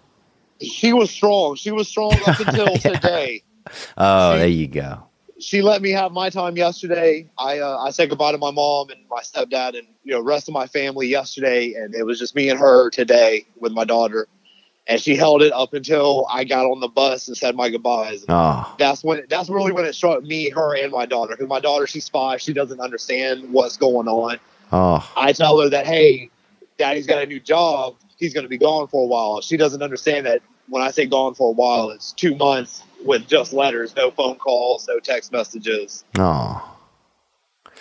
[0.62, 1.56] She was strong.
[1.56, 3.44] She was strong up until today.
[3.98, 5.04] Oh, See- there you go.
[5.40, 7.30] she let me have my time yesterday.
[7.38, 10.48] I uh, I said goodbye to my mom and my stepdad and you know rest
[10.48, 14.28] of my family yesterday, and it was just me and her today with my daughter.
[14.88, 18.24] And she held it up until I got on the bus and said my goodbyes.
[18.30, 21.34] Oh, That's when that's really when it struck me, her, and my daughter.
[21.34, 24.38] Because my daughter, she's five, she doesn't understand what's going on.
[24.72, 26.30] oh, I tell her that hey,
[26.78, 27.96] daddy's got a new job.
[28.18, 29.42] He's going to be gone for a while.
[29.42, 33.28] She doesn't understand that when I say gone for a while, it's two months with
[33.28, 36.04] just letters, no phone calls, no text messages.
[36.18, 36.72] oh.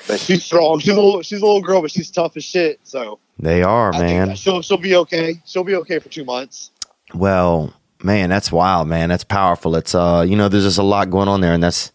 [0.07, 0.81] But she's strong.
[0.81, 2.79] She's a little, she's a little girl, but she's tough as shit.
[2.83, 4.35] So They are, I man.
[4.37, 5.41] she'll she'll be okay.
[5.47, 6.73] She'll be okay for two months.
[7.15, 7.73] Well,
[8.03, 9.09] man, that's wild, man.
[9.09, 9.77] That's powerful.
[9.77, 11.91] It's uh, you know, there's just a lot going on there, and that's,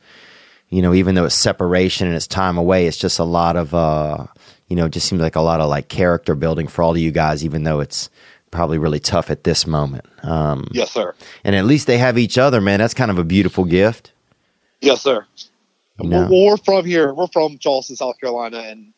[0.69, 3.75] you know, even though it's separation and it's time away, it's just a lot of
[3.75, 4.25] uh,
[4.69, 6.97] you know, it just seems like a lot of like character building for all of
[6.97, 8.09] you guys, even though it's
[8.51, 10.05] probably really tough at this moment.
[10.23, 11.13] Um, Yes, sir.
[11.43, 12.79] and at least they have each other, man.
[12.79, 14.11] That's kind of a beautiful gift.
[14.81, 15.25] Yes, sir.
[16.01, 16.27] You know?
[16.31, 17.13] We're, we're from here.
[17.13, 18.93] We're from Charleston, South Carolina, and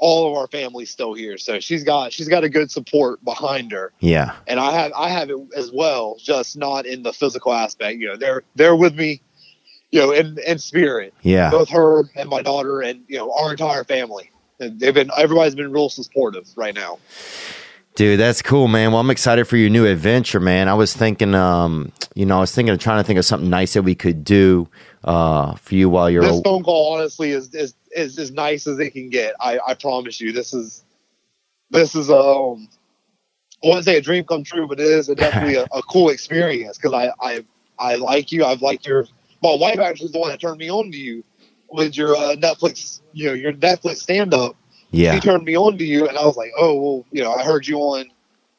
[0.00, 3.70] all of our family's still here, so she's got she's got a good support behind
[3.70, 4.34] her, Yeah.
[4.48, 8.00] and I have I have it as well, just not in the physical aspect.
[8.00, 9.22] You know, they're they're with me,
[9.92, 11.48] you know, in in spirit, Yeah.
[11.50, 14.30] both her and my daughter, and you know our entire family.
[14.60, 16.98] And they've been everybody's been real supportive right now.
[17.96, 18.90] Dude, that's cool, man.
[18.90, 20.68] Well, I'm excited for your new adventure, man.
[20.68, 23.48] I was thinking, um, you know, I was thinking of trying to think of something
[23.48, 24.68] nice that we could do
[25.04, 26.22] uh, for you while you're.
[26.22, 29.34] this phone call honestly is is is as nice as it can get.
[29.40, 30.84] I I promise you, this is
[31.70, 32.68] this is um
[33.62, 36.08] I wouldn't say a dream come true, but it is a, definitely a, a cool
[36.08, 37.44] experience because I I
[37.78, 38.44] I like you.
[38.44, 39.06] I've liked your
[39.40, 41.22] my wife actually is the one that turned me on to you
[41.70, 44.56] with your uh, Netflix you know your Netflix stand up.
[44.90, 45.14] yeah.
[45.14, 47.42] He turned me on to you, and I was like, oh well, you know, I
[47.44, 48.06] heard you on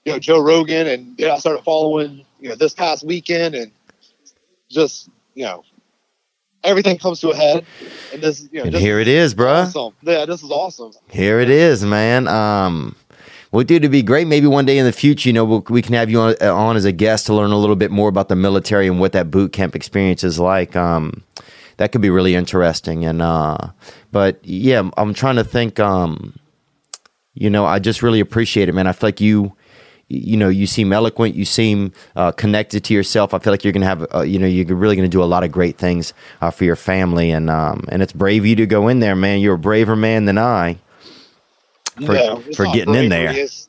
[0.06, 3.72] you know Joe Rogan, and then I started following you know this past weekend, and
[4.70, 5.64] just you know
[6.64, 7.66] everything comes to a head,
[8.14, 9.54] and this you know And this here it is, bro.
[9.54, 9.94] awesome.
[10.02, 10.92] Yeah, this is awesome.
[11.10, 12.28] Here it is, man.
[12.28, 12.96] Um,
[13.52, 14.28] well, dude, it'd be great.
[14.28, 16.54] Maybe one day in the future, you know, we'll, we can have you on, uh,
[16.54, 19.14] on as a guest to learn a little bit more about the military and what
[19.14, 20.76] that boot camp experience is like.
[20.76, 21.24] Um,
[21.78, 23.06] that could be really interesting.
[23.06, 23.58] And uh,
[24.12, 25.80] but yeah, I'm- trying to think.
[25.80, 26.38] Um,
[27.34, 28.88] you know, I just really appreciate it, man.
[28.88, 29.54] I feel like you.
[30.08, 31.34] You know, you seem eloquent.
[31.34, 33.34] You seem uh, connected to yourself.
[33.34, 35.44] I feel like you're gonna have, uh, you know, you're really gonna do a lot
[35.44, 38.68] of great things uh, for your family, and um, and it's brave of you to
[38.68, 39.40] go in there, man.
[39.40, 40.78] You're a braver man than I.
[42.06, 43.32] For- Yeah, for getting in there.
[43.32, 43.68] It's,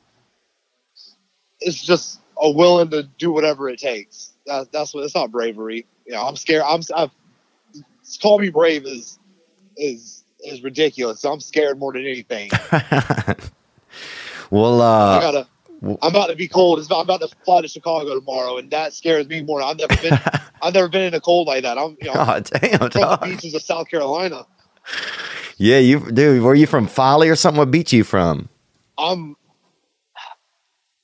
[1.59, 4.33] it's just a willing to do whatever it takes.
[4.45, 5.87] That, that's what it's not bravery.
[6.05, 6.61] You know, I'm scared.
[6.67, 6.81] I'm.
[6.95, 7.11] I've,
[8.21, 9.19] call me brave is
[9.75, 11.23] is is ridiculous.
[11.25, 12.49] I'm scared more than anything.
[14.49, 15.47] well, I uh, gotta.
[15.83, 16.79] I'm about to be cold.
[16.79, 19.61] It's about, I'm about to fly to Chicago tomorrow, and that scares me more.
[19.61, 20.19] I've never been.
[20.61, 21.77] I've never been in a cold like that.
[21.77, 21.97] I'm.
[22.01, 24.45] You know, damn, from the beaches of South Carolina.
[25.57, 26.41] Yeah, you, dude.
[26.41, 27.59] Were you from Folly or something?
[27.59, 28.49] What beach you from?
[28.97, 29.35] I'm.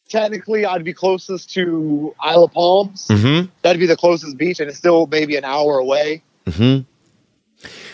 [0.10, 3.08] Technically, I'd be closest to Isle of Palms.
[3.08, 3.50] Mm-hmm.
[3.64, 6.22] That'd be the closest beach, and it's still maybe an hour away.
[6.46, 6.84] Mm-hmm.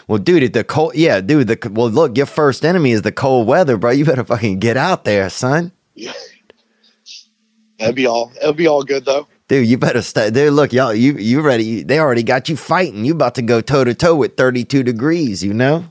[0.07, 0.95] Well, dude, the cold.
[0.95, 1.47] Yeah, dude.
[1.47, 3.91] The well, look, your first enemy is the cold weather, bro.
[3.91, 5.71] You better fucking get out there, son.
[5.95, 6.13] Yeah.
[7.79, 8.31] That'd be all.
[8.41, 9.27] It'll be all good though.
[9.47, 10.29] Dude, you better stay.
[10.29, 11.83] Dude, look, y'all, you you ready?
[11.83, 13.05] They already got you fighting.
[13.05, 15.43] You about to go toe to toe with thirty two degrees.
[15.43, 15.85] You know.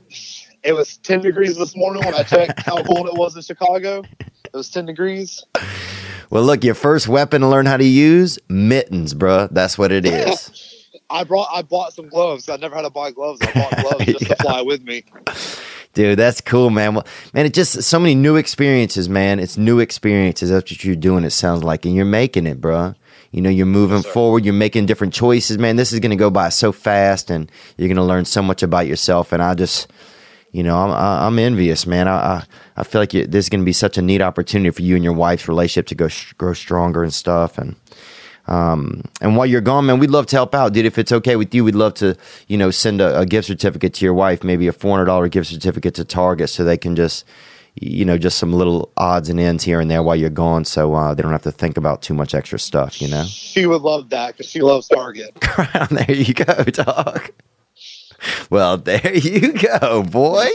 [0.61, 4.03] It was 10 degrees this morning when I checked how cold it was in Chicago.
[4.19, 5.45] It was 10 degrees.
[6.29, 9.47] Well, look, your first weapon to learn how to use mittens, bro.
[9.47, 10.65] That's what it is.
[11.09, 11.47] I brought.
[11.53, 12.49] I bought some gloves.
[12.49, 13.39] I never had to buy gloves.
[13.41, 14.35] I bought gloves just Yeah.
[14.35, 15.03] to fly with me.
[15.93, 16.93] Dude, that's cool, man.
[16.93, 19.39] Well, man, it just so many new experiences, man.
[19.39, 20.49] It's new experiences.
[20.51, 21.23] That's what you're doing.
[21.23, 22.93] It sounds like, and you're making it, bro.
[23.31, 24.45] You know, you're moving Yes, forward.
[24.45, 25.75] You're making different choices, man.
[25.75, 28.61] This is going to go by so fast, and you're going to learn so much
[28.63, 29.31] about yourself.
[29.31, 29.87] And I just,
[30.51, 32.07] you know, I'm I'm envious, man.
[32.07, 32.43] I I,
[32.77, 34.95] I feel like you, this is going to be such a neat opportunity for you
[34.95, 37.57] and your wife's relationship to go sh- grow stronger and stuff.
[37.57, 37.75] And
[38.49, 40.85] um, and while you're gone, man, we'd love to help out, dude.
[40.85, 43.93] If it's okay with you, we'd love to, you know, send a, a gift certificate
[43.95, 46.95] to your wife, maybe a four hundred dollar gift certificate to Target, so they can
[46.95, 47.25] just,
[47.75, 50.95] you know, just some little odds and ends here and there while you're gone, so
[50.95, 53.23] uh, they don't have to think about too much extra stuff, you know.
[53.25, 55.37] She would love that because she loves Target.
[55.91, 57.31] there you go, dog.
[58.49, 60.47] Well, there you go, boy.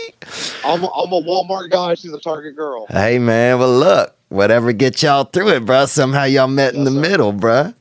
[0.64, 1.95] I'm a, I'm a Walmart guy.
[1.95, 2.86] She's a Target girl.
[2.88, 3.61] Hey, man.
[3.61, 5.86] Well, look, whatever gets y'all through it, bro.
[5.86, 7.01] Somehow y'all met in the sir.
[7.01, 7.72] middle, bro.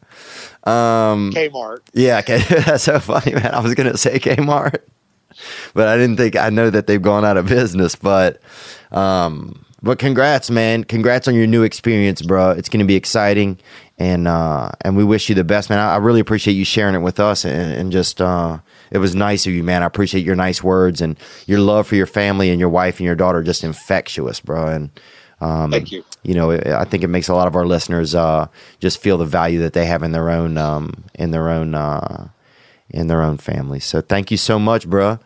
[0.63, 1.79] Um, Kmart.
[1.93, 2.37] Yeah, okay.
[2.65, 3.53] That's so funny, man.
[3.53, 4.79] I was gonna say Kmart,
[5.73, 7.95] but I didn't think I know that they've gone out of business.
[7.95, 8.41] But,
[8.91, 10.85] um, but congrats, man.
[10.85, 12.51] Congrats on your new experience, bro.
[12.51, 13.59] It's gonna be exciting,
[13.97, 15.79] and uh, and we wish you the best, man.
[15.79, 18.59] I, I really appreciate you sharing it with us, and, and just uh,
[18.89, 19.83] it was nice of you, man.
[19.83, 23.05] I appreciate your nice words and your love for your family and your wife and
[23.05, 23.43] your daughter.
[23.43, 24.67] Just infectious, bro.
[24.67, 24.91] And
[25.43, 26.05] um, Thank you.
[26.23, 28.47] you know, I think it makes a lot of our listeners uh,
[28.79, 32.29] just feel the value that they have in their own um, in their own uh,
[32.89, 33.83] in their own families.
[33.83, 35.19] So thank you so much, bruh.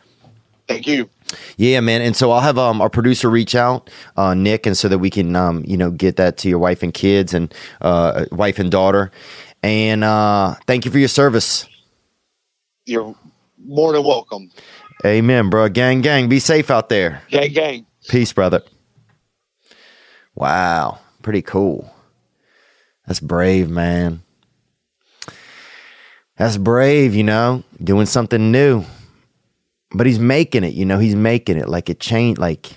[0.67, 1.09] Thank you.
[1.57, 2.01] Yeah, man.
[2.01, 5.09] And so I'll have um, our producer reach out, uh, Nick, and so that we
[5.09, 8.71] can um, you know get that to your wife and kids and uh, wife and
[8.71, 9.11] daughter.
[9.61, 11.67] And uh, thank you for your service.
[12.85, 13.15] You're
[13.63, 14.49] more than welcome.
[15.05, 15.69] Amen, bro.
[15.69, 16.27] Gang, gang.
[16.27, 17.21] Be safe out there.
[17.29, 17.85] Gang, gang.
[18.09, 18.63] Peace, brother.
[20.37, 21.91] Wow, pretty cool.
[23.07, 24.21] That's brave, man.
[26.37, 28.85] That's brave, you know, doing something new.
[29.95, 32.69] But he's making it, you know, he's making it like it changed like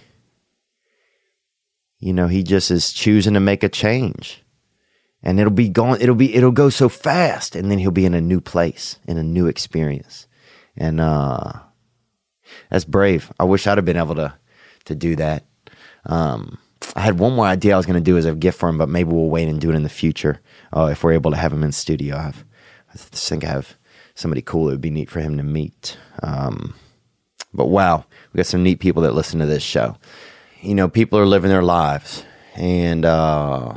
[1.98, 4.42] you know, he just is choosing to make a change.
[5.22, 8.14] And it'll be gone it'll be it'll go so fast and then he'll be in
[8.14, 10.26] a new place, in a new experience.
[10.78, 11.52] And uh
[12.70, 13.30] that's brave.
[13.38, 14.32] I wish I'd have been able to
[14.86, 15.44] to do that.
[16.06, 16.56] Um,
[16.96, 18.78] I had one more idea I was going to do as a gift for him,
[18.78, 20.40] but maybe we'll wait and do it in the future
[20.74, 22.16] uh, if we're able to have him in studio.
[22.16, 22.44] I, have,
[22.92, 23.76] I think I have
[24.14, 25.96] somebody cool that would be neat for him to meet.
[26.22, 26.74] Um,
[27.52, 29.96] but wow, we got some neat people that listen to this show.
[30.62, 32.24] You know, people are living their lives,
[32.54, 33.76] and uh,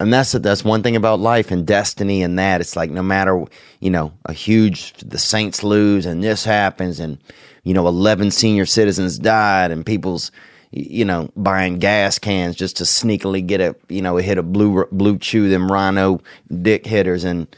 [0.00, 3.44] and that's that's one thing about life and destiny and that it's like no matter
[3.80, 7.18] you know a huge the Saints lose and this happens and
[7.62, 10.30] you know 11 senior citizens died and people's
[10.76, 14.84] you know buying gas cans just to sneakily get a you know hit a blue
[14.86, 16.20] BlueChew them rhino
[16.62, 17.54] dick hitters and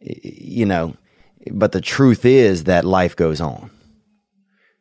[0.00, 0.94] you know
[1.50, 3.70] but the truth is that life goes on.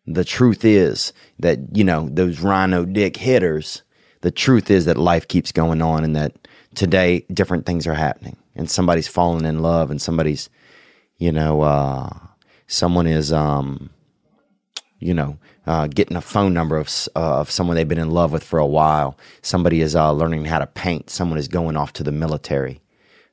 [0.06, 3.84] The truth is that you know those rhino dick hitters
[4.22, 6.34] the truth is that life keeps going on and that
[6.76, 10.50] today different things are happening and somebody's fallen in love and somebody's
[11.18, 12.10] you know uh,
[12.68, 13.90] someone is um,
[15.00, 15.38] you know
[15.70, 18.60] uh, getting a phone number of, uh, of someone they've been in love with for
[18.60, 19.18] a while.
[19.42, 21.10] Somebody is uh, learning how to paint.
[21.10, 22.82] Someone is going off to the military.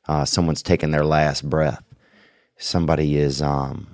[0.06, 1.82] Uh, someone's taking their last breath.
[2.58, 3.88] Somebody is um,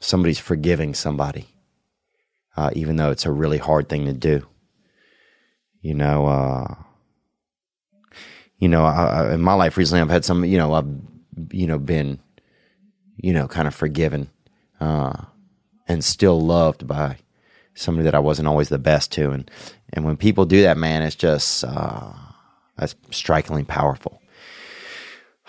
[0.00, 1.46] somebody's forgiving somebody
[2.56, 4.46] uh, even though it's a really hard thing to do.
[5.80, 6.74] You know, uh,
[8.58, 10.88] you know, I, I, in my life recently, I've had some, you know, I've,
[11.50, 12.20] you know, been,
[13.16, 14.30] you know, kind of forgiven,
[14.80, 15.24] uh,
[15.86, 17.18] and still loved by
[17.74, 19.30] somebody that I wasn't always the best to.
[19.30, 19.50] And,
[19.92, 22.12] and when people do that, man, it's just, uh,
[22.76, 24.20] that's strikingly powerful.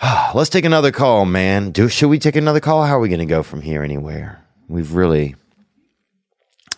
[0.34, 1.70] Let's take another call, man.
[1.70, 2.84] Do, should we take another call?
[2.84, 4.44] How are we going to go from here anywhere?
[4.68, 5.36] We've really,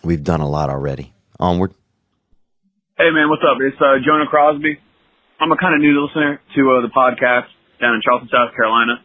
[0.03, 1.13] we've done a lot already.
[1.39, 1.73] Onward.
[2.97, 3.57] Hey man, what's up?
[3.61, 4.77] It's uh, Jonah Crosby.
[5.39, 7.47] I'm a kind of new listener to uh, the podcast
[7.79, 9.01] down in Charleston, South Carolina.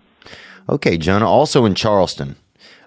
[0.69, 2.35] Okay, Jonah, also in Charleston.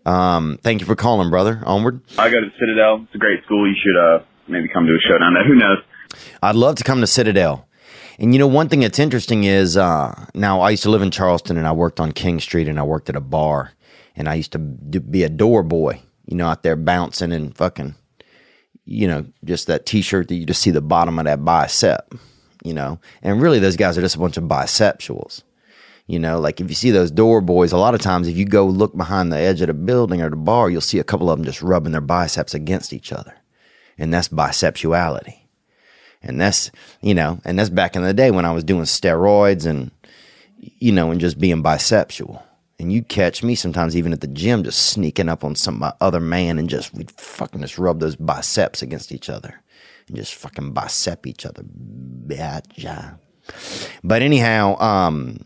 [0.08, 1.62] Um, thank you for calling, brother.
[1.66, 2.02] Onward.
[2.18, 3.04] I go to Citadel.
[3.04, 3.68] It's a great school.
[3.68, 5.46] You should uh, maybe come to a show down there.
[5.46, 5.80] Who knows?
[6.42, 7.68] I'd love to come to Citadel.
[8.18, 11.12] And you know, one thing that's interesting is uh, now I used to live in
[11.12, 13.74] Charleston and I worked on King Street and I worked at a bar
[14.16, 17.96] and I used to be a door boy, you know, out there bouncing and fucking
[18.88, 22.16] you know, just that t-shirt that you just see the bottom of that bicep,
[22.64, 25.44] you know, and really those guys are just a bunch of bisexuals.
[26.08, 28.46] You know, like if you see those door boys, a lot of times if you
[28.46, 31.30] go look behind the edge of the building or the bar, you'll see a couple
[31.30, 33.36] of them just rubbing their biceps against each other.
[33.98, 35.40] And that's bisexuality.
[36.24, 39.66] And that's, you know, and that's back in the day when I was doing steroids
[39.66, 39.92] and,
[40.58, 42.42] you know, and just being bisexual.
[42.80, 46.20] And you'd catch me sometimes even at the gym just sneaking up on some other
[46.20, 49.62] man and just we'd fucking just rub those biceps against each other
[50.08, 51.64] and just fucking bicep each other.
[54.04, 55.40] But anyhow, um,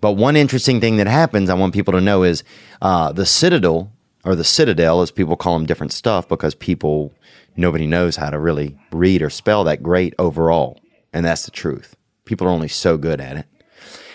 [0.00, 2.44] but one interesting thing that happens I want people to know is
[2.82, 3.92] uh, the Citadel
[4.24, 7.14] or the Citadel, as people call them different stuff because people
[7.56, 10.80] nobody knows how to really read or spell that great overall,
[11.12, 11.96] and that's the truth.
[12.24, 13.46] People are only so good at it.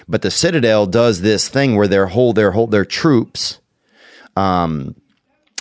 [0.07, 3.59] But the Citadel does this thing where they hold their whole, their troops,
[4.35, 4.95] um,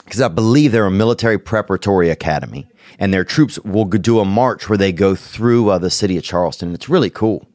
[0.04, 2.68] because I believe they're a military preparatory academy,
[2.98, 6.24] and their troops will do a march where they go through uh, the city of
[6.24, 6.74] Charleston.
[6.74, 7.46] It's really cool,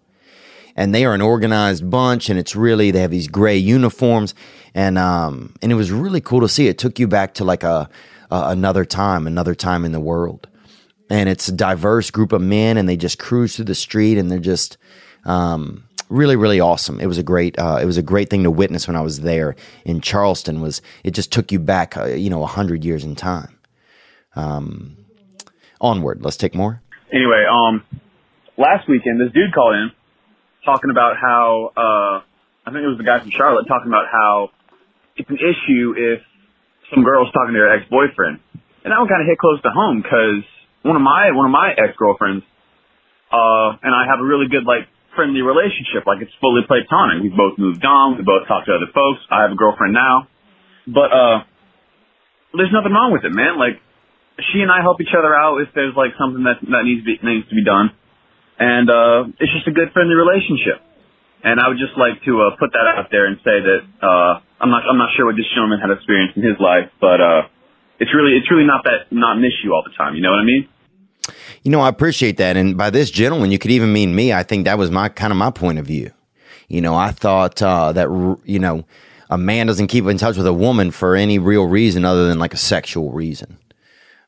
[0.75, 4.35] and they are an organized bunch, and it's really they have these gray uniforms,
[4.73, 6.67] and um, and it was really cool to see.
[6.67, 7.89] It took you back to like a,
[8.31, 10.47] a another time, another time in the world,
[11.09, 14.31] and it's a diverse group of men, and they just cruise through the street, and
[14.31, 14.77] they're just
[15.23, 16.99] um, really really awesome.
[16.99, 19.21] It was a great uh, it was a great thing to witness when i was
[19.21, 23.03] there in charleston was it just took you back uh, you know a hundred years
[23.03, 23.57] in time.
[24.35, 24.97] Um,
[25.79, 26.21] onward.
[26.21, 26.81] Let's take more.
[27.11, 27.83] Anyway um
[28.57, 29.91] last weekend this dude called in
[30.65, 32.15] talking about how uh
[32.65, 34.49] i think it was the guy from charlotte talking about how
[35.15, 36.19] it's an issue if
[36.89, 38.41] some girl's talking to her ex-boyfriend
[38.83, 40.43] and that one kind of hit close to home because
[40.83, 42.43] one of my one of my ex-girlfriends
[43.31, 46.03] uh and i have a really good like friendly relationship.
[46.05, 47.23] Like it's fully platonic.
[47.23, 48.19] We've both moved on.
[48.19, 49.23] We both talk to other folks.
[49.31, 50.27] I have a girlfriend now,
[50.85, 51.37] but uh,
[52.53, 53.57] there's nothing wrong with it, man.
[53.57, 53.79] Like
[54.51, 57.07] she and I help each other out if there's like something that that needs to
[57.07, 57.95] be needs to be done,
[58.59, 60.81] and uh, it's just a good friendly relationship.
[61.43, 64.41] And I would just like to uh, put that out there and say that uh,
[64.59, 67.41] I'm not I'm not sure what this gentleman had experienced in his life, but uh,
[67.99, 70.15] it's really it's really not that not an issue all the time.
[70.15, 70.67] You know what I mean?
[71.63, 72.57] You know, I appreciate that.
[72.57, 74.33] And by this gentleman, you could even mean me.
[74.33, 76.11] I think that was my kind of my point of view.
[76.67, 78.07] You know, I thought uh, that,
[78.43, 78.85] you know,
[79.29, 82.39] a man doesn't keep in touch with a woman for any real reason other than
[82.39, 83.57] like a sexual reason.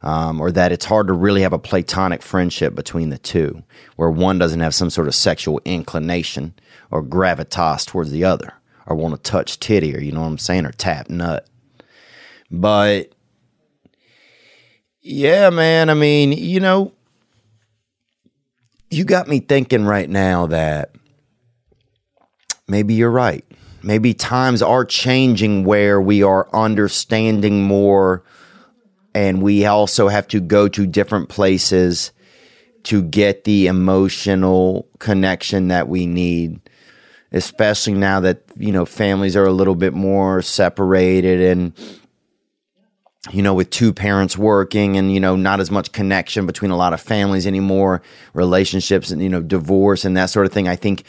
[0.02, 3.64] Um, or that it's hard to really have a platonic friendship between the two,
[3.96, 6.54] where one doesn't have some sort of sexual inclination
[6.92, 8.54] or gravitas towards the other,
[8.86, 11.48] or want to touch titty, or you know what I'm saying, or tap nut.
[12.52, 13.12] But
[15.02, 15.90] Yeah, man.
[15.90, 16.92] I mean, you know,
[18.90, 20.92] you got me thinking right now that
[22.68, 23.46] maybe you're right.
[23.84, 28.24] Maybe times are changing where we are understanding more
[29.18, 32.12] and we also have to go to different places
[32.84, 36.62] to get the emotional connection that we need
[37.32, 41.74] especially now that you know families are a little bit more separated and
[43.32, 46.78] you know with two parents working and you know not as much connection between a
[46.78, 48.04] lot of families anymore
[48.34, 50.68] relationships and you know divorce and that sort of thing.
[50.68, 51.04] I think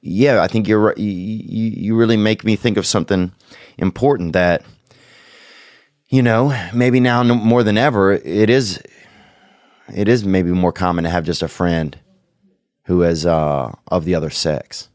[0.00, 3.32] yeah i think you're you, you really make me think of something
[3.78, 4.62] important that
[6.08, 8.80] you know maybe now more than ever it is
[9.94, 11.98] it is maybe more common to have just a friend
[12.84, 14.88] who is uh, of the other sex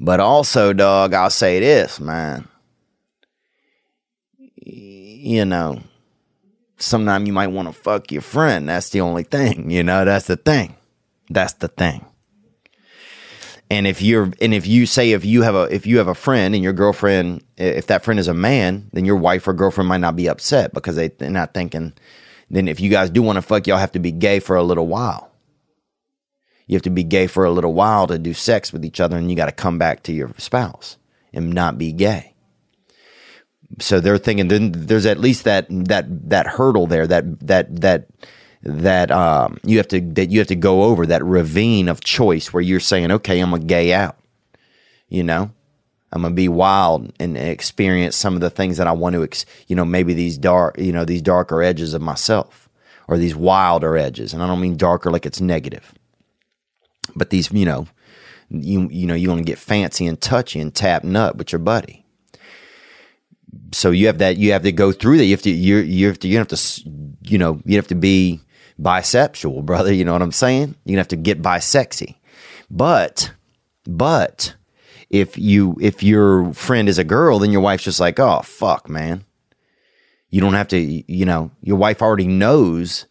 [0.00, 2.46] but also, dog, I'll say this, man.
[4.64, 5.80] You know,
[6.76, 8.68] sometimes you might want to fuck your friend.
[8.68, 10.76] That's the only thing, you know, that's the thing.
[11.28, 12.06] That's the thing.
[13.70, 16.14] And if you're and if you say if you have a if you have a
[16.14, 19.88] friend and your girlfriend if that friend is a man, then your wife or girlfriend
[19.88, 21.92] might not be upset because they, they're not thinking
[22.50, 24.62] then if you guys do want to fuck, y'all have to be gay for a
[24.62, 25.30] little while.
[26.66, 29.16] You have to be gay for a little while to do sex with each other
[29.16, 30.96] and you got to come back to your spouse
[31.32, 32.34] and not be gay.
[33.80, 38.08] So they're thinking then there's at least that that that hurdle there that that that
[38.62, 42.52] that um, you have to that you have to go over that ravine of choice
[42.52, 44.18] where you're saying okay i'm a gay out
[45.08, 45.50] you know
[46.12, 49.46] i'm gonna be wild and experience some of the things that i want to ex-
[49.68, 52.68] you know maybe these dark you know these darker edges of myself
[53.06, 55.94] or these wilder edges and i don't mean darker like it's negative
[57.14, 57.86] but these, you know,
[58.50, 61.58] you you know, you want to get fancy and touchy and tap nut with your
[61.58, 62.04] buddy.
[63.72, 64.36] So you have that.
[64.36, 65.24] You have to go through that.
[65.24, 65.50] You have to.
[65.50, 66.28] You you have to.
[66.28, 66.90] You have to.
[67.22, 67.60] You know.
[67.64, 68.40] You have to be
[68.80, 69.92] bisexual, brother.
[69.92, 70.74] You know what I'm saying?
[70.84, 72.16] You're gonna have to get bisexy.
[72.70, 73.32] But,
[73.86, 74.54] but
[75.10, 78.88] if you if your friend is a girl, then your wife's just like, oh fuck,
[78.88, 79.24] man.
[80.30, 80.78] You don't have to.
[80.78, 83.06] You know, your wife already knows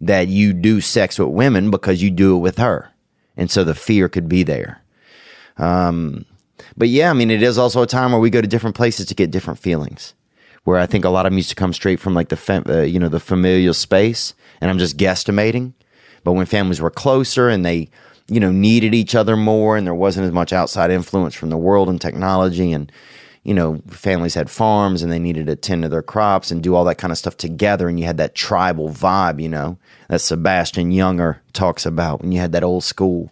[0.00, 2.90] that you do sex with women because you do it with her
[3.40, 4.82] and so the fear could be there.
[5.56, 6.26] Um,
[6.76, 9.06] but yeah, I mean, it is also a time where we go to different places
[9.06, 10.14] to get different feelings.
[10.64, 12.66] Where I think a lot of them used to come straight from like the fam-
[12.68, 15.72] uh, you know the familial space, and I'm just guesstimating.
[16.24, 17.88] But when families were closer and they
[18.28, 21.56] you know needed each other more, and there wasn't as much outside influence from the
[21.56, 22.90] world and technology, and
[23.42, 26.74] you know families had farms and they needed to tend to their crops and do
[26.74, 29.78] all that kind of stuff together, and you had that tribal vibe, you know
[30.08, 33.30] that Sebastian Junger talks about when you had that old school.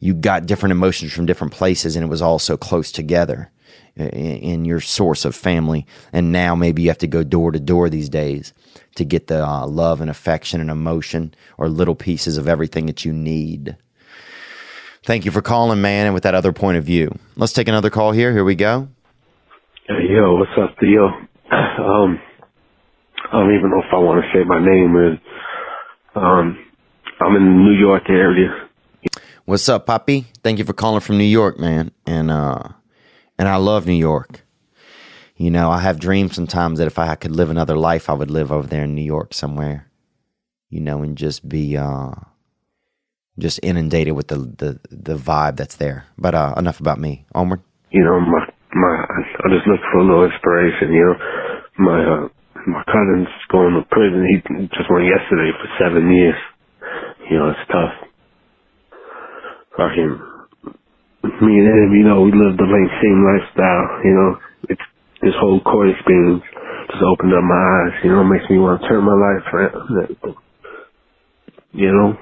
[0.00, 3.50] You got different emotions from different places, and it was all so close together
[3.96, 5.86] in, your source of family.
[6.12, 8.52] And now maybe you have to go door to door these days
[8.94, 13.04] to get the uh, love and affection and emotion or little pieces of everything that
[13.04, 13.76] you need.
[15.04, 17.16] Thank you for calling, man, and with that other point of view.
[17.36, 18.32] Let's take another call here.
[18.32, 18.88] Here we go.
[19.86, 21.10] Hey, yo, what's up, Theo?
[21.78, 22.20] Um,
[23.32, 24.96] I don't even know if I want to say my name.
[24.96, 25.18] Or
[26.14, 26.58] um,
[27.20, 28.68] I'm in the New York area.
[29.44, 30.26] What's up, Poppy?
[30.42, 31.90] Thank you for calling from New York, man.
[32.06, 32.68] And uh,
[33.38, 34.44] and I love New York.
[35.36, 38.30] You know, I have dreams sometimes that if I could live another life, I would
[38.30, 39.86] live over there in New York somewhere.
[40.68, 42.10] You know, and just be uh,
[43.38, 46.06] just inundated with the the the vibe that's there.
[46.18, 47.24] But uh, enough about me.
[47.34, 47.62] Onward.
[47.90, 48.44] You know, my
[48.74, 50.92] my I just look for a little inspiration.
[50.92, 51.16] You know,
[51.78, 52.28] my uh,
[52.66, 54.26] my cousin's going to prison.
[54.28, 54.42] He
[54.76, 56.36] just went yesterday for seven years.
[57.30, 57.94] You know, it's tough.
[59.76, 60.18] Fucking,
[61.22, 62.68] me and him, you know, we lived the
[63.02, 63.86] same lifestyle.
[64.04, 64.30] You know,
[64.68, 64.86] it's
[65.22, 66.42] this whole court experience
[66.90, 68.04] just opened up my eyes.
[68.04, 70.36] You know, makes me want to turn my life around.
[71.72, 72.16] You know,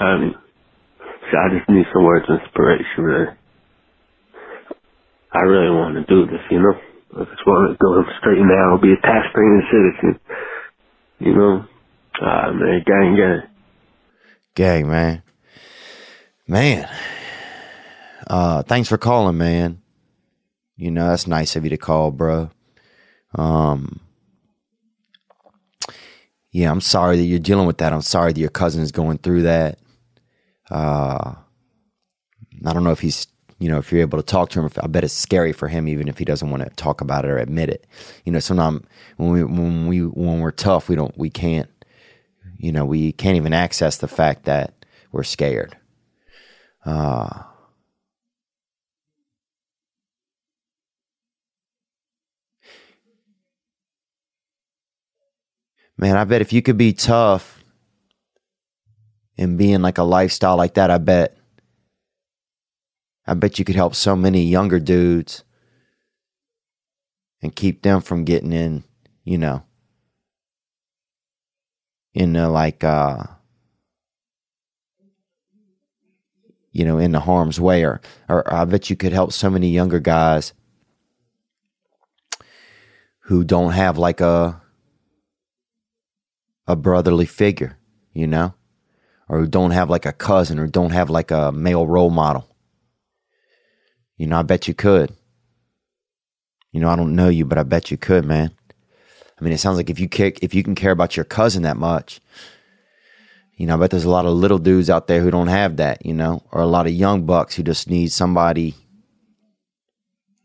[0.00, 0.34] I mean,
[1.30, 3.04] see, I just need some words of inspiration.
[3.04, 3.34] Really.
[5.32, 6.40] I really want to do this.
[6.50, 6.74] You know.
[7.12, 10.20] I just want to go straight now, be a tax-paying citizen.
[11.18, 11.64] You know,
[12.22, 13.42] uh, man, gang, gang.
[14.54, 15.22] Gang, man.
[16.46, 16.88] Man.
[18.30, 19.82] Uh, thanks for calling, man.
[20.76, 22.48] You know, that's nice of you to call, bro.
[23.34, 23.98] Um,
[26.52, 27.92] yeah, I'm sorry that you're dealing with that.
[27.92, 29.80] I'm sorry that your cousin is going through that.
[30.70, 31.34] Uh,
[32.64, 33.26] I don't know if he's
[33.58, 35.88] you know, if you're able to talk to him, I bet it's scary for him,
[35.88, 37.84] even if he doesn't want to talk about it or admit it.
[38.24, 38.86] You know, sometimes
[39.16, 41.68] when we when we when we're tough, we don't we can't,
[42.58, 45.76] you know, we can't even access the fact that we're scared.
[46.86, 47.42] Uh,
[56.00, 57.62] man, I bet if you could be tough
[59.36, 61.36] and be in like a lifestyle like that, I bet,
[63.26, 65.44] I bet you could help so many younger dudes
[67.42, 68.82] and keep them from getting in,
[69.24, 69.62] you know,
[72.14, 73.24] in the like, uh,
[76.72, 79.68] you know, in the harm's way, or, or I bet you could help so many
[79.68, 80.54] younger guys
[83.24, 84.62] who don't have like a
[86.70, 87.78] a brotherly figure,
[88.12, 88.54] you know,
[89.28, 92.48] or who don't have like a cousin, or don't have like a male role model.
[94.16, 95.14] You know, I bet you could.
[96.72, 98.52] You know, I don't know you, but I bet you could, man.
[99.40, 101.62] I mean, it sounds like if you kick, if you can care about your cousin
[101.62, 102.20] that much,
[103.54, 105.76] you know, I bet there's a lot of little dudes out there who don't have
[105.76, 108.74] that, you know, or a lot of young bucks who just need somebody,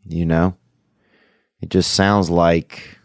[0.04, 0.56] you know.
[1.60, 2.98] It just sounds like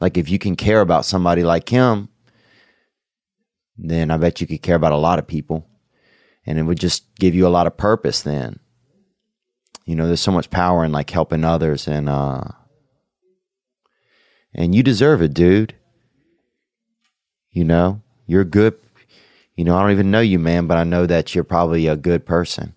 [0.00, 2.08] like if you can care about somebody like him,
[3.76, 5.66] then I bet you could care about a lot of people.
[6.46, 8.60] And it would just give you a lot of purpose then.
[9.84, 12.42] You know, there's so much power in like helping others and uh
[14.54, 15.74] and you deserve it, dude.
[17.50, 18.02] You know?
[18.26, 18.78] You're good.
[19.54, 21.96] You know, I don't even know you, man, but I know that you're probably a
[21.96, 22.74] good person.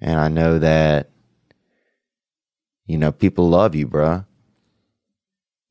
[0.00, 1.10] And I know that,
[2.86, 4.26] you know, people love you, bruh.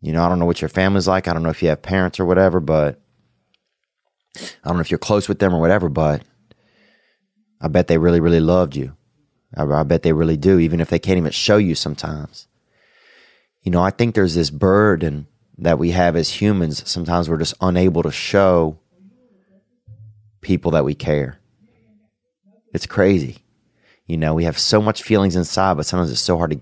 [0.02, 1.28] You know, I don't know what your family's like.
[1.28, 3.02] I don't know if you have parents or whatever, but
[4.38, 6.24] I don't know if you're close with them or whatever, but
[7.60, 8.96] I bet they really, really loved you.
[9.56, 12.48] I, I bet they really do, even if they can't even show you sometimes.
[13.64, 15.28] You know, I think there's this burden
[15.58, 18.80] that we have as humans, sometimes we're just unable to show
[20.40, 21.38] people that we care.
[22.74, 23.40] It's crazy.
[24.06, 26.62] You know, we have so much feelings inside, but sometimes it's so hard to,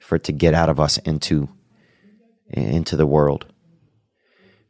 [0.00, 1.48] for it to get out of us into
[2.50, 3.46] into the world.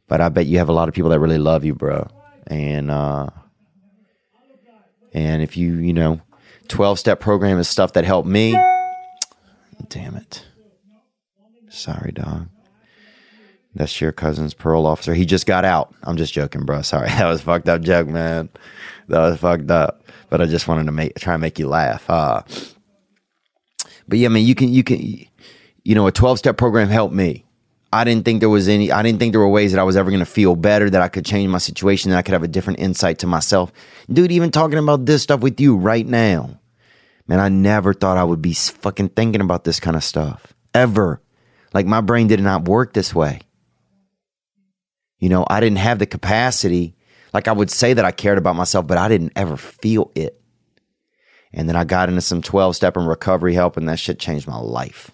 [0.09, 2.09] But I bet you have a lot of people that really love you, bro.
[2.47, 3.29] And uh
[5.13, 6.21] and if you, you know,
[6.69, 8.53] 12 step program is stuff that helped me.
[9.89, 10.45] Damn it.
[11.71, 12.49] Sorry, dog.
[13.75, 15.15] That's your cousin's parole officer.
[15.15, 15.95] He just got out.
[16.03, 16.83] I'm just joking, bro.
[16.83, 17.09] Sorry.
[17.19, 18.49] That was fucked up joke, man.
[19.09, 20.03] That was fucked up.
[20.29, 22.09] But I just wanted to make try and make you laugh.
[22.09, 22.43] Uh,
[24.09, 25.27] but yeah, I mean, you can you can
[25.87, 27.46] you know, a 12 step program helped me.
[27.97, 29.97] I didn't think there was any I didn't think there were ways that I was
[29.97, 32.43] ever going to feel better, that I could change my situation, that I could have
[32.43, 33.73] a different insight to myself.
[34.13, 36.61] Dude, even talking about this stuff with you right now.
[37.27, 41.21] Man, I never thought I would be fucking thinking about this kind of stuff ever.
[41.73, 43.41] Like my brain did not work this way.
[45.19, 46.95] You know, I didn't have the capacity.
[47.33, 50.41] Like I would say that I cared about myself, but I didn't ever feel it.
[51.53, 54.47] And then I got into some 12 step and recovery help, and that shit changed
[54.47, 55.11] my life.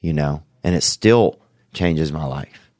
[0.00, 1.38] You know, and it still
[1.72, 2.70] changes my life.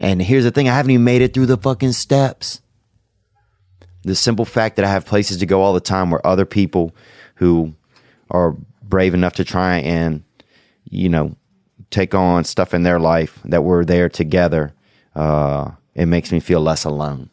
[0.00, 2.60] And here's the thing I haven't even made it through the fucking steps.
[4.02, 6.94] The simple fact that I have places to go all the time where other people
[7.36, 7.74] who
[8.30, 10.24] are brave enough to try and,
[10.84, 11.36] you know,
[11.90, 14.72] take on stuff in their life that we're there together
[15.16, 17.30] uh, it makes me feel less alone.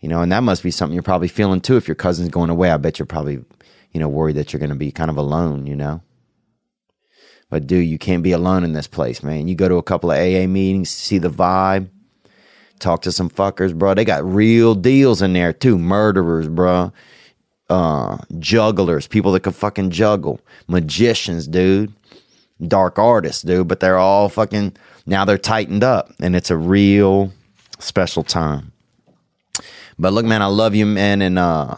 [0.00, 1.76] You know, and that must be something you're probably feeling too.
[1.76, 3.44] If your cousin's going away, I bet you're probably,
[3.92, 6.00] you know, worried that you're going to be kind of alone, you know?
[7.50, 9.48] But dude, you can't be alone in this place, man.
[9.48, 11.88] You go to a couple of AA meetings, see the vibe,
[12.78, 13.94] talk to some fuckers, bro.
[13.94, 15.78] They got real deals in there too.
[15.78, 16.92] Murderers, bro.
[17.70, 21.92] Uh, jugglers, people that can fucking juggle, magicians, dude.
[22.66, 23.68] Dark artists, dude.
[23.68, 24.76] But they're all fucking
[25.06, 27.32] now they're tightened up and it's a real
[27.78, 28.72] special time.
[29.98, 31.76] But look, man, I love you, man, and uh,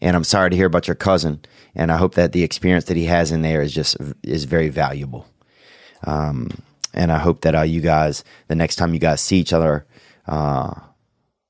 [0.00, 1.40] and I'm sorry to hear about your cousin,
[1.74, 4.68] and I hope that the experience that he has in there is just is very
[4.68, 5.26] valuable.
[6.04, 6.62] Um,
[6.92, 9.86] and I hope that uh, you guys, the next time you guys see each other,
[10.26, 10.72] uh,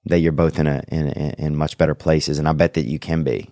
[0.07, 2.99] that you're both in a in in much better places, and I bet that you
[2.99, 3.51] can be.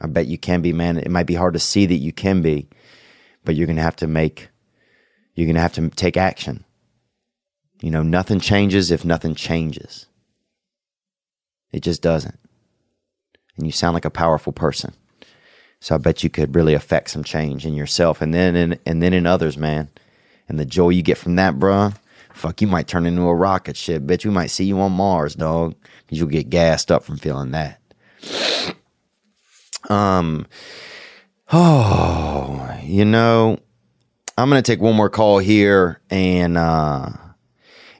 [0.00, 0.96] I bet you can be, man.
[0.96, 2.68] It might be hard to see that you can be,
[3.44, 4.48] but you're gonna have to make,
[5.34, 6.64] you're gonna have to take action.
[7.82, 10.06] You know, nothing changes if nothing changes.
[11.72, 12.38] It just doesn't.
[13.58, 14.94] And you sound like a powerful person.
[15.80, 19.02] So I bet you could really affect some change in yourself and then in, and
[19.02, 19.88] then in others, man.
[20.48, 21.94] And the joy you get from that, bruh,
[22.32, 24.02] fuck, you might turn into a rocket ship.
[24.02, 25.74] Bitch, we might see you on Mars, dog.
[26.08, 27.80] Cause you'll get gassed up from feeling that.
[29.88, 30.46] Um,
[31.52, 33.58] oh, you know,
[34.36, 37.10] I'm to take one more call here and, uh,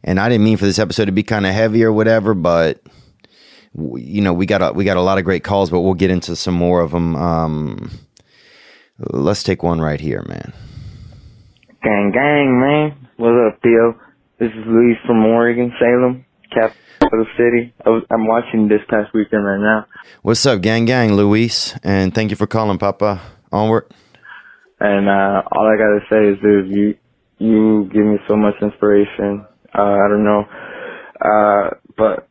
[0.02, 2.80] and I didn't mean for this episode to be kind of heavy or whatever, but
[3.96, 6.10] you know we got a, we got a lot of great calls, but we'll get
[6.10, 7.16] into some more of them.
[7.16, 7.90] Um,
[8.98, 10.52] let's take one right here, man.
[11.82, 13.08] Gang, gang, man.
[13.16, 13.98] What's up, Theo?
[14.38, 17.74] This is Luis from Oregon, Salem, capital city.
[17.84, 19.86] I was, I'm watching this past weekend right now.
[20.22, 21.74] What's up, gang, gang, Luis?
[21.82, 23.20] And thank you for calling, Papa.
[23.50, 23.92] Onward.
[24.80, 26.94] And uh, all I gotta say is, dude, you
[27.38, 29.44] you give me so much inspiration.
[29.76, 30.44] Uh, I don't know,
[31.20, 32.27] uh, but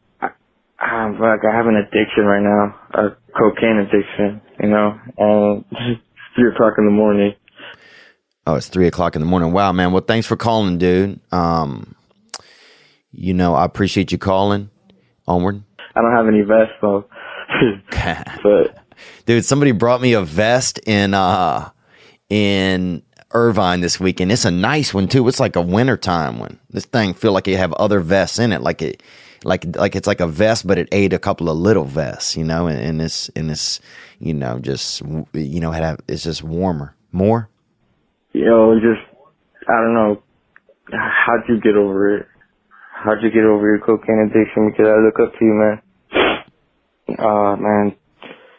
[0.80, 5.66] I, I'm like I have an addiction right now, a cocaine addiction, you know, and
[6.36, 7.34] three o'clock in the morning.
[8.46, 9.52] Oh, it's three o'clock in the morning.
[9.52, 9.92] Wow, man.
[9.92, 11.20] Well, thanks for calling, dude.
[11.34, 11.96] Um,
[13.12, 14.70] you know, I appreciate you calling.
[15.28, 15.62] Onward.
[15.96, 17.06] I don't have any vest though,
[18.44, 18.88] but
[19.26, 21.70] Dude, somebody brought me a vest in uh
[22.30, 24.32] in Irvine this weekend.
[24.32, 25.28] It's a nice one too.
[25.28, 26.60] It's like a wintertime one.
[26.70, 28.62] This thing feel like it have other vests in it.
[28.62, 29.04] Like it
[29.48, 32.44] like like it's like a vest, but it ate a couple of little vests, you
[32.44, 33.80] know, and, and this and this,
[34.20, 35.02] you know, just
[35.34, 36.94] you know, had it's just warmer.
[37.14, 37.50] More?
[38.38, 39.02] you know, just
[39.68, 40.22] I don't know.
[40.92, 42.28] How'd you get over it?
[42.94, 44.72] How'd you get over your cocaine addiction?
[44.72, 45.82] Because I look up to you, man.
[47.18, 47.96] Uh, man,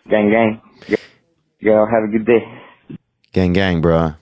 [0.08, 0.62] gang, gang.
[1.60, 2.96] Y'all have a good day.
[3.32, 4.16] Gang gang, bruh.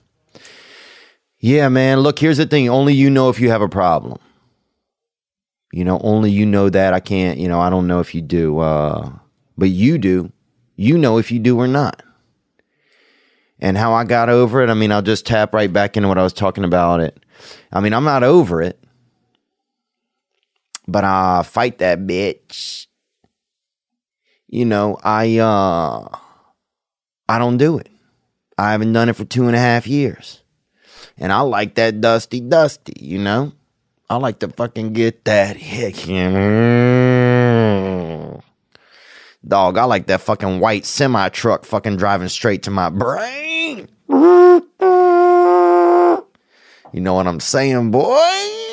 [1.39, 1.99] Yeah, man.
[1.99, 2.67] Look, here's the thing.
[2.67, 4.19] Only you know if you have a problem.
[5.71, 6.93] You know, only you know that.
[6.93, 8.59] I can't, you know, I don't know if you do.
[8.59, 9.11] Uh,
[9.57, 10.31] but you do.
[10.75, 12.03] You know if you do or not.
[13.59, 16.19] And how I got over it, I mean, I'll just tap right back into what
[16.19, 17.19] I was talking about it.
[17.71, 18.79] I mean, I'm not over it.
[20.87, 22.87] But I fight that bitch.
[24.47, 26.07] You know, I uh
[27.27, 27.89] I don't do it.
[28.57, 30.41] I haven't done it for two and a half years.
[31.17, 33.53] And I like that dusty dusty, you know?
[34.09, 35.95] I like to fucking get that hick.
[39.45, 43.89] Dog, I like that fucking white semi truck fucking driving straight to my brain.
[46.93, 48.63] You know what I'm saying, boy?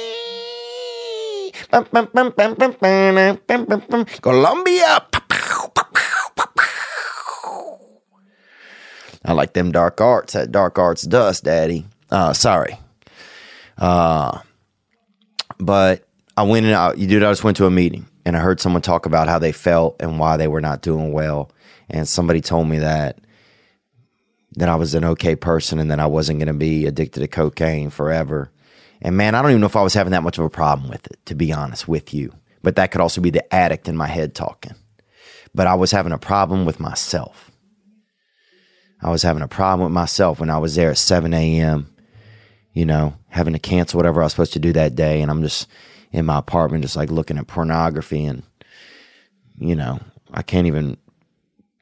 [4.22, 5.04] Colombia.
[9.26, 11.86] I like them dark arts, that dark arts dust, daddy.
[12.10, 12.78] Uh, sorry.
[13.76, 14.38] Uh,
[15.58, 16.06] but
[16.36, 18.82] I went and you dude, I just went to a meeting and I heard someone
[18.82, 21.50] talk about how they felt and why they were not doing well.
[21.88, 23.18] And somebody told me that
[24.56, 27.28] that I was an okay person and that I wasn't going to be addicted to
[27.28, 28.50] cocaine forever.
[29.02, 30.88] And man, I don't even know if I was having that much of a problem
[30.88, 32.32] with it, to be honest with you.
[32.62, 34.74] But that could also be the addict in my head talking.
[35.54, 37.50] But I was having a problem with myself.
[39.02, 41.93] I was having a problem with myself when I was there at 7 a.m.,
[42.74, 45.22] you know, having to cancel whatever I was supposed to do that day.
[45.22, 45.68] And I'm just
[46.12, 48.24] in my apartment, just like looking at pornography.
[48.24, 48.42] And,
[49.56, 50.00] you know,
[50.32, 50.96] I can't even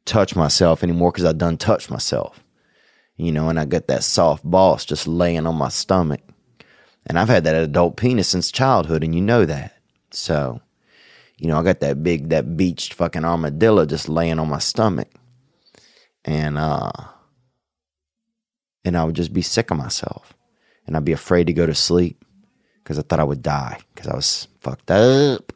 [0.05, 2.45] touch myself anymore because I done touched myself,
[3.17, 6.21] you know, and I got that soft boss just laying on my stomach.
[7.07, 9.77] And I've had that adult penis since childhood, and you know that.
[10.13, 10.61] So,
[11.37, 15.09] you know, I got that big, that beached fucking armadillo just laying on my stomach.
[16.25, 16.93] And, uh,
[18.85, 20.33] and I would just be sick of myself.
[20.93, 22.23] And I'd be afraid to go to sleep
[22.85, 25.55] because I thought I would die because I was fucked up.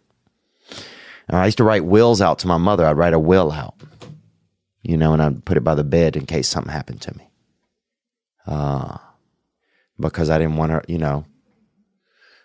[1.28, 2.86] And I used to write wills out to my mother.
[2.86, 3.74] I'd write a will out,
[4.82, 7.28] you know, and I'd put it by the bed in case something happened to me.
[8.46, 8.96] Uh,
[10.00, 11.26] because I didn't want her, you know,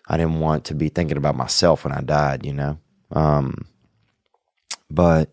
[0.06, 2.76] I didn't want to be thinking about myself when I died, you know.
[3.10, 3.68] Um,
[4.90, 5.30] but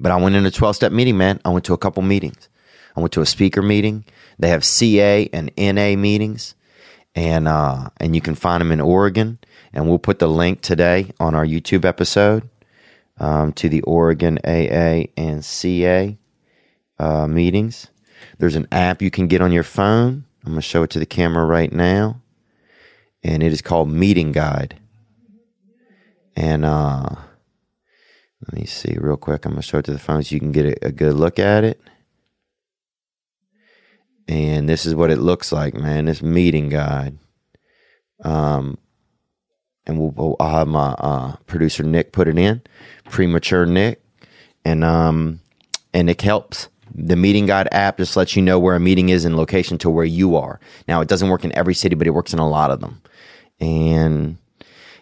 [0.00, 1.40] but I went in a 12 step meeting, man.
[1.44, 2.48] I went to a couple meetings.
[2.96, 4.04] I went to a speaker meeting.
[4.36, 6.56] They have CA and NA meetings,
[7.14, 9.38] and uh, and you can find them in Oregon.
[9.72, 12.48] And we'll put the link today on our YouTube episode
[13.18, 16.16] um, to the Oregon AA and CA
[16.98, 17.88] uh, meetings.
[18.38, 20.24] There's an app you can get on your phone.
[20.44, 22.20] I'm going to show it to the camera right now,
[23.22, 24.78] and it is called Meeting Guide.
[26.34, 27.08] And uh,
[28.46, 29.44] let me see real quick.
[29.44, 31.14] I'm going to show it to the phone so you can get a, a good
[31.14, 31.80] look at it.
[34.32, 36.06] And this is what it looks like, man.
[36.06, 37.18] This meeting guide.
[38.24, 38.78] Um,
[39.84, 42.62] and we'll, we'll I'll have my uh, producer Nick put it in,
[43.10, 44.02] premature Nick,
[44.64, 45.40] and um,
[45.92, 46.68] and it helps.
[46.94, 49.90] The meeting guide app just lets you know where a meeting is in location to
[49.90, 50.60] where you are.
[50.88, 53.02] Now it doesn't work in every city, but it works in a lot of them.
[53.60, 54.38] And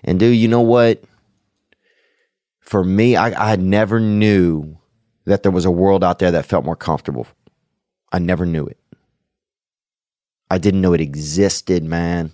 [0.02, 1.04] and dude, you know what?
[2.58, 4.76] For me, I, I never knew
[5.26, 7.28] that there was a world out there that felt more comfortable.
[8.10, 8.80] I never knew it.
[10.50, 12.32] I didn't know it existed, man.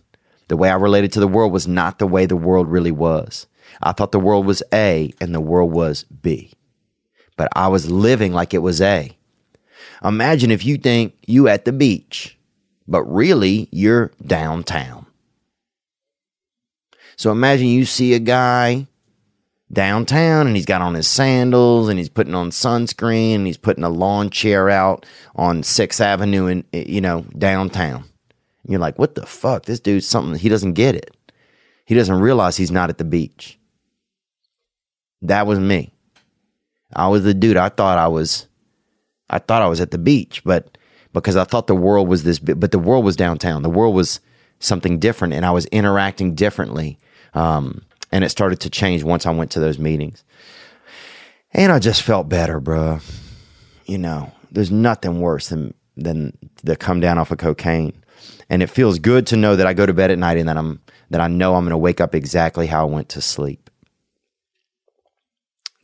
[0.48, 3.47] The way I related to the world was not the way the world really was.
[3.82, 6.52] I thought the world was A and the world was B.
[7.36, 9.16] But I was living like it was A.
[10.02, 12.38] Imagine if you think you at the beach,
[12.88, 15.06] but really you're downtown.
[17.16, 18.86] So imagine you see a guy
[19.72, 23.84] downtown and he's got on his sandals and he's putting on sunscreen and he's putting
[23.84, 28.05] a lawn chair out on 6th Avenue and you know downtown.
[28.62, 29.64] And you're like, "What the fuck?
[29.64, 31.16] This dude's something he doesn't get it.
[31.84, 33.59] He doesn't realize he's not at the beach."
[35.22, 35.93] That was me.
[36.94, 38.47] I was the dude I thought I was
[39.28, 40.78] I thought I was at the beach, but
[41.12, 43.62] because I thought the world was this but the world was downtown.
[43.62, 44.20] The world was
[44.59, 46.98] something different and I was interacting differently.
[47.34, 47.82] Um,
[48.12, 50.24] and it started to change once I went to those meetings.
[51.53, 53.01] And I just felt better, bro.
[53.87, 58.03] You know, there's nothing worse than than the come down off of cocaine.
[58.49, 60.57] And it feels good to know that I go to bed at night and that
[60.57, 60.81] I'm
[61.11, 63.70] that I know I'm going to wake up exactly how I went to sleep.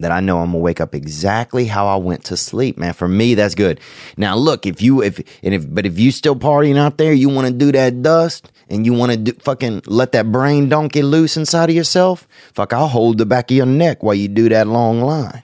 [0.02, 2.92] That I know I'm gonna wake up exactly how I went to sleep, man.
[2.92, 3.80] For me, that's good.
[4.16, 7.28] Now, look, if you if and if but if you still partying out there, you
[7.28, 11.02] want to do that dust, and you want to do fucking let that brain donkey
[11.02, 14.48] loose inside of yourself, fuck, I'll hold the back of your neck while you do
[14.48, 15.42] that long line.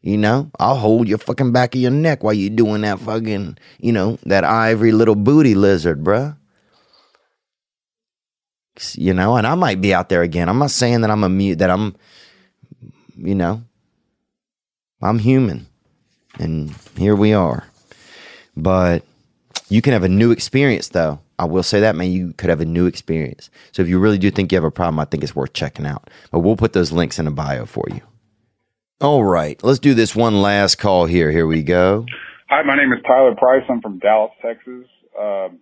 [0.00, 3.56] You know, I'll hold your fucking back of your neck while you doing that fucking,
[3.78, 6.36] you know, that ivory little booty lizard, bruh.
[8.94, 10.48] You know, and I might be out there again.
[10.48, 11.94] I'm not saying that I'm a mute, that I'm,
[13.16, 13.62] you know,
[15.00, 15.66] I'm human.
[16.38, 17.64] And here we are.
[18.56, 19.04] But
[19.68, 21.20] you can have a new experience, though.
[21.38, 23.50] I will say that, man, you could have a new experience.
[23.72, 25.86] So if you really do think you have a problem, I think it's worth checking
[25.86, 26.08] out.
[26.30, 28.00] But we'll put those links in the bio for you.
[29.00, 31.32] All right, let's do this one last call here.
[31.32, 32.06] Here we go.
[32.48, 33.64] Hi, my name is Tyler Price.
[33.68, 34.86] I'm from Dallas, Texas.
[35.18, 35.58] Um,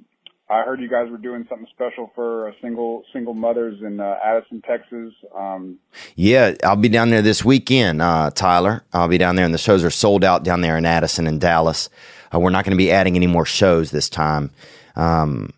[0.51, 4.17] I heard you guys were doing something special for uh, single single mothers in uh,
[4.25, 5.15] Addison, Texas.
[5.35, 5.79] Um,
[6.17, 8.83] Yeah, I'll be down there this weekend, uh, Tyler.
[8.93, 11.41] I'll be down there, and the shows are sold out down there in Addison and
[11.41, 11.89] Dallas.
[12.35, 14.51] Uh, we're not going to be adding any more shows this time.
[14.97, 15.53] Um,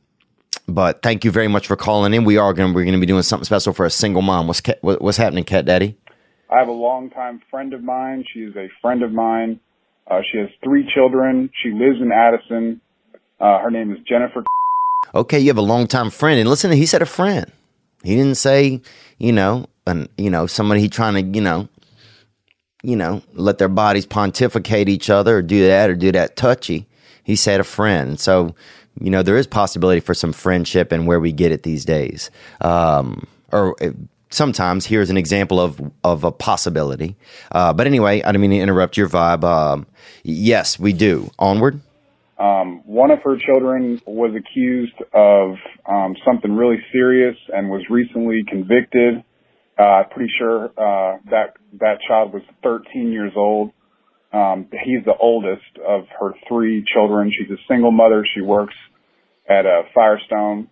[0.68, 2.24] but thank you very much for calling in.
[2.24, 2.74] We are going.
[2.74, 4.46] We're going to be doing something special for a single mom.
[4.46, 5.96] What's what's happening, Cat Daddy?
[6.50, 8.26] I have a longtime friend of mine.
[8.34, 9.58] She is a friend of mine.
[10.06, 11.48] Uh, she has three children.
[11.62, 12.82] She lives in Addison.
[13.40, 14.44] Uh, her name is Jennifer.
[15.14, 17.50] Okay, you have a longtime friend, and listen, he said a friend.
[18.02, 18.80] He didn't say,
[19.18, 21.68] you know, an you know somebody he trying to, you know,
[22.82, 26.86] you know, let their bodies pontificate each other or do that or do that touchy.
[27.24, 28.18] He said a friend.
[28.18, 28.54] So,
[29.00, 32.30] you know, there is possibility for some friendship and where we get it these days.
[32.60, 33.90] Um, or uh,
[34.30, 37.16] sometimes here's an example of of a possibility.
[37.52, 39.44] Uh, but anyway, I didn't mean to interrupt your vibe.
[39.44, 39.86] Um,
[40.24, 41.30] yes, we do.
[41.38, 41.80] Onward.
[42.42, 45.54] Um, one of her children was accused of
[45.88, 49.22] um, something really serious and was recently convicted.
[49.78, 53.70] Uh, pretty sure uh, that that child was 13 years old.
[54.32, 57.30] Um, he's the oldest of her three children.
[57.30, 58.24] She's a single mother.
[58.34, 58.74] She works
[59.48, 60.68] at a Firestone.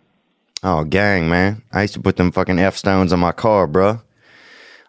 [0.64, 1.62] Oh, gang, man.
[1.72, 4.02] I used to put them fucking F stones on my car, bruh.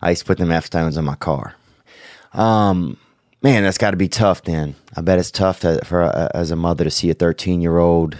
[0.01, 1.53] I used to put them F stones on my car.
[2.33, 2.97] Um,
[3.41, 4.75] man, that's got to be tough then.
[4.95, 7.77] I bet it's tough to, for a, as a mother to see a 13 year
[7.77, 8.17] old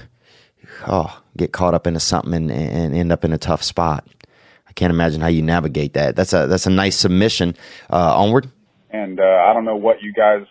[0.88, 4.08] oh, get caught up into something and, and end up in a tough spot.
[4.68, 6.16] I can't imagine how you navigate that.
[6.16, 7.56] That's a that's a nice submission.
[7.92, 8.50] Uh, onward.
[8.90, 10.46] and uh, I don't know what you guys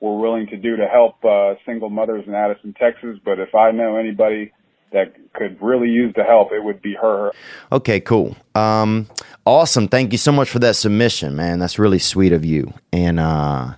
[0.00, 3.72] were willing to do to help uh, single mothers in Addison, Texas, but if I
[3.72, 4.52] know anybody
[4.92, 7.32] that could really use the help, it would be her.
[7.72, 8.36] Okay, cool.
[8.54, 9.08] Um,
[9.44, 9.88] awesome.
[9.88, 11.58] Thank you so much for that submission, man.
[11.58, 12.72] That's really sweet of you.
[12.92, 13.74] And uh,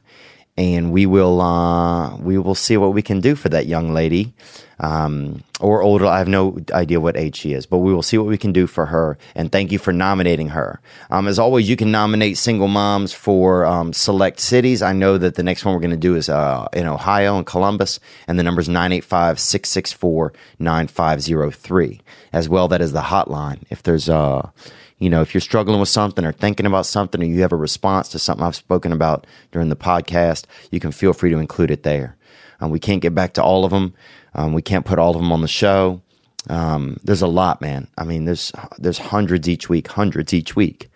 [0.57, 4.35] and we will uh, we will see what we can do for that young lady.
[4.81, 8.17] Um, or older, I have no idea what age she is, but we will see
[8.17, 9.19] what we can do for her.
[9.35, 10.81] And thank you for nominating her.
[11.11, 14.81] Um, as always, you can nominate single moms for um, select cities.
[14.81, 17.45] I know that the next one we're going to do is uh, in Ohio and
[17.45, 22.01] Columbus, and the number is 985 664 9503.
[22.33, 23.65] As well, that is the hotline.
[23.69, 24.49] If there's uh,
[25.01, 27.57] you know, if you're struggling with something or thinking about something or you have a
[27.57, 31.71] response to something I've spoken about during the podcast, you can feel free to include
[31.71, 32.17] it there.
[32.61, 33.95] Um, we can't get back to all of them.
[34.35, 36.03] Um, we can't put all of them on the show.
[36.49, 37.89] Um, there's a lot, man.
[37.97, 40.91] I mean, there's there's hundreds each week, hundreds each week,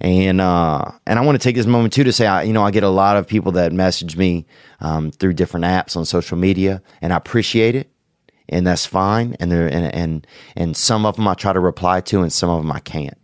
[0.00, 2.64] and uh, and I want to take this moment too to say, I, you know,
[2.64, 4.46] I get a lot of people that message me
[4.80, 7.90] um, through different apps on social media, and I appreciate it,
[8.48, 9.36] and that's fine.
[9.40, 12.50] And there and and and some of them I try to reply to, and some
[12.50, 13.18] of them I can't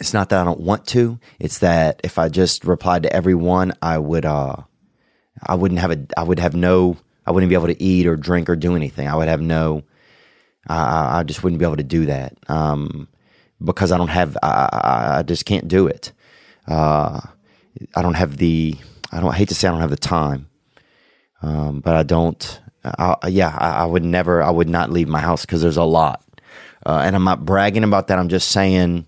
[0.00, 1.18] it's not that I don't want to.
[1.38, 4.56] It's that if I just replied to everyone, I would uh
[5.46, 6.96] I wouldn't have a I would have no
[7.26, 9.08] I wouldn't be able to eat or drink or do anything.
[9.08, 9.84] I would have no
[10.68, 12.36] I I- just wouldn't be able to do that.
[12.48, 13.08] Um
[13.62, 16.12] because I don't have I I, just can't do it.
[16.66, 17.20] Uh
[17.94, 18.76] I don't have the
[19.12, 20.48] I don't I hate to say I don't have the time.
[21.42, 25.20] Um but I don't I, yeah, I, I would never I would not leave my
[25.20, 26.22] house because there's a lot
[26.84, 28.18] Uh, and I'm not bragging about that.
[28.18, 29.06] I'm just saying,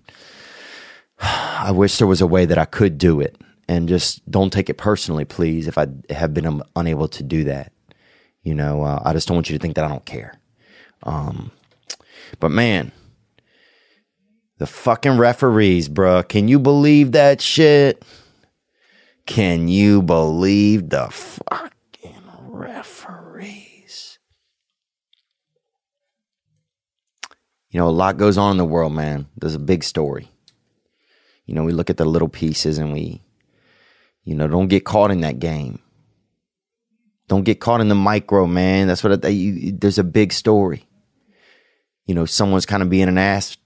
[1.19, 3.37] I wish there was a way that I could do it.
[3.67, 7.73] And just don't take it personally, please, if I have been unable to do that.
[8.43, 10.39] You know, uh, I just don't want you to think that I don't care.
[11.03, 11.51] Um,
[12.39, 12.93] but man,
[14.57, 16.27] the fucking referees, bruh.
[16.27, 18.03] Can you believe that shit?
[19.25, 24.17] Can you believe the fucking referees?
[27.69, 29.27] You know, a lot goes on in the world, man.
[29.35, 30.31] There's a big story.
[31.47, 33.23] You know, we look at the little pieces and we,
[34.23, 35.79] you know, don't get caught in that game.
[37.27, 38.87] Don't get caught in the micro, man.
[38.87, 40.85] That's what I, you, there's a big story.
[42.05, 43.57] You know, someone's kind of being an ass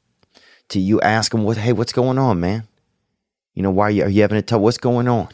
[0.70, 1.02] to you.
[1.02, 2.68] Ask them what, hey, what's going on, man?
[3.54, 4.62] You know, why are you, are you having a tough?
[4.62, 5.30] What's going on?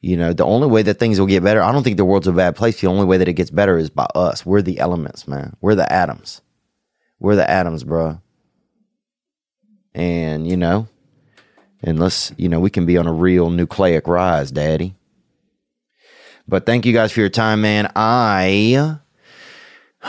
[0.00, 2.26] You know, the only way that things will get better, I don't think the world's
[2.26, 2.80] a bad place.
[2.80, 4.44] The only way that it gets better is by us.
[4.44, 5.56] We're the elements, man.
[5.60, 6.42] We're the atoms.
[7.20, 8.21] We're the atoms, bro.
[9.94, 10.88] And, you know,
[11.82, 14.94] unless, you know, we can be on a real nucleic rise, daddy.
[16.48, 17.90] But thank you guys for your time, man.
[17.94, 18.98] I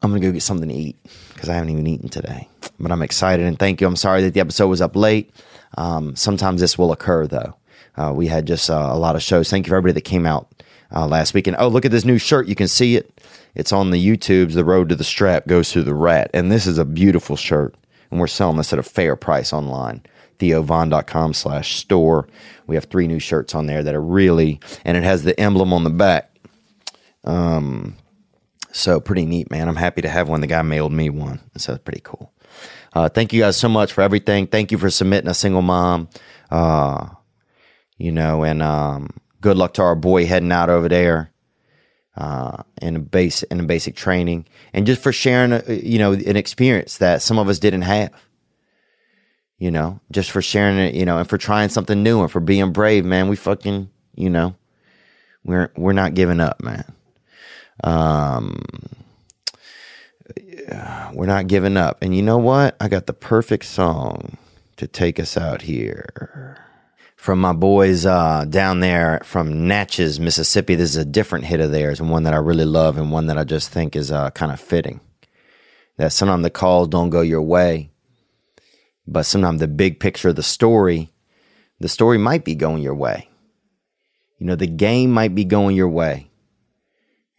[0.00, 0.96] I'm gonna go get something to eat
[1.32, 2.48] because I haven't even eaten today.
[2.78, 3.86] But I'm excited and thank you.
[3.86, 5.32] I'm sorry that the episode was up late.
[5.76, 7.56] Um, sometimes this will occur though.
[7.96, 9.50] Uh, we had just uh, a lot of shows.
[9.50, 10.48] Thank you for everybody that came out
[10.94, 11.48] uh, last week.
[11.48, 12.46] And oh, look at this new shirt.
[12.46, 13.17] You can see it.
[13.54, 16.30] It's on the YouTube's The Road to the Strap Goes Through the Rat.
[16.32, 17.74] And this is a beautiful shirt.
[18.10, 20.02] And we're selling this at a fair price online.
[20.38, 22.28] TheoVon.com slash store.
[22.66, 25.72] We have three new shirts on there that are really, and it has the emblem
[25.72, 26.30] on the back.
[27.24, 27.96] Um,
[28.70, 29.68] so pretty neat, man.
[29.68, 30.40] I'm happy to have one.
[30.40, 31.40] The guy mailed me one.
[31.56, 32.32] So it's pretty cool.
[32.92, 34.46] Uh, thank you guys so much for everything.
[34.46, 36.08] Thank you for submitting a single mom.
[36.50, 37.08] Uh,
[37.96, 39.10] you know, and um,
[39.40, 41.32] good luck to our boy heading out over there
[42.18, 46.12] uh, in a base in a basic training, and just for sharing, a, you know,
[46.12, 48.12] an experience that some of us didn't have.
[49.58, 52.40] You know, just for sharing it, you know, and for trying something new and for
[52.40, 53.28] being brave, man.
[53.28, 54.54] We fucking, you know,
[55.44, 56.84] we're we're not giving up, man.
[57.82, 58.62] Um,
[61.12, 62.02] we're not giving up.
[62.02, 62.76] And you know what?
[62.80, 64.36] I got the perfect song
[64.76, 66.58] to take us out here.
[67.18, 70.76] From my boys uh, down there from Natchez, Mississippi.
[70.76, 73.26] This is a different hit of theirs and one that I really love and one
[73.26, 75.00] that I just think is uh, kind of fitting.
[75.96, 77.90] That sometimes the calls don't go your way,
[79.04, 81.12] but sometimes the big picture of the story,
[81.80, 83.28] the story might be going your way.
[84.38, 86.30] You know, the game might be going your way,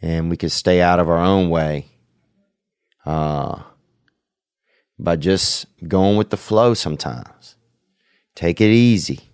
[0.01, 1.85] and we could stay out of our own way
[3.05, 3.63] uh,
[4.99, 7.55] by just going with the flow sometimes.
[8.35, 9.28] Take it easy.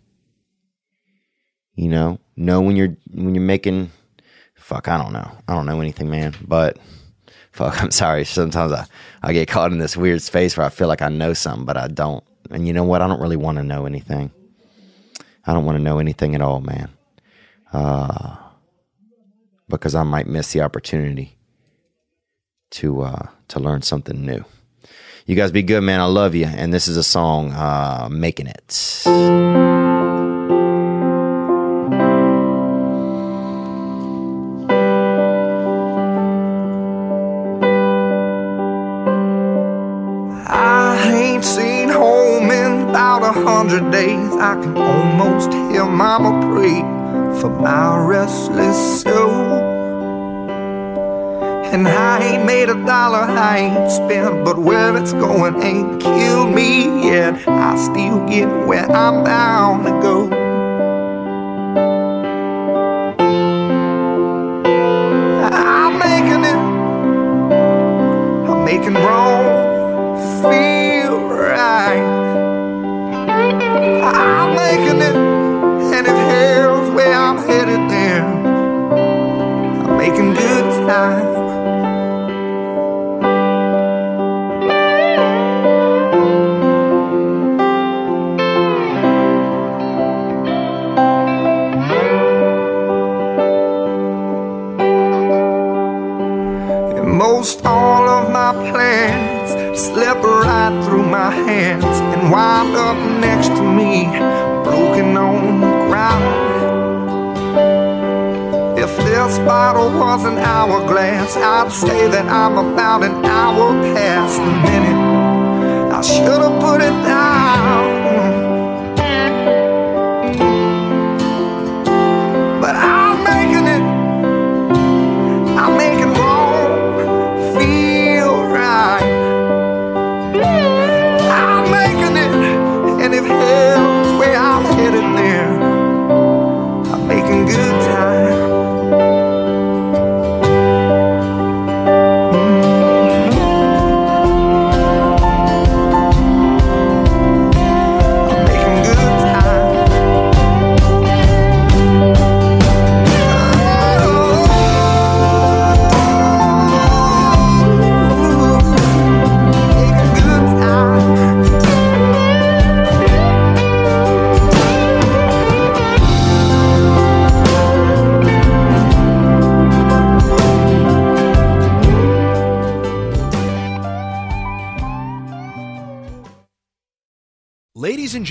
[1.76, 3.92] You know, know when you're when you're making
[4.56, 5.30] fuck, I don't know.
[5.48, 6.34] I don't know anything, man.
[6.42, 6.78] But
[7.52, 8.26] fuck, I'm sorry.
[8.26, 8.86] Sometimes I,
[9.22, 11.78] I get caught in this weird space where I feel like I know something, but
[11.78, 12.24] I don't.
[12.50, 13.02] And you know what?
[13.02, 14.32] I don't really want to know anything.
[15.46, 16.90] I don't want to know anything at all, man.
[17.72, 18.38] Uh,
[19.70, 21.38] because I might miss the opportunity
[22.72, 24.44] to uh, to learn something new.
[25.26, 26.00] You guys be good, man.
[26.00, 26.46] I love you.
[26.46, 29.85] And this is a song, uh, Making It.
[43.76, 44.34] Hundred days.
[44.36, 46.80] I can almost hear Mama pray
[47.42, 49.76] for my restless soul.
[51.74, 56.56] And I ain't made a dollar, I ain't spent, but where it's going ain't killed
[56.56, 57.36] me yet.
[57.48, 60.35] I still get where I'm bound to go.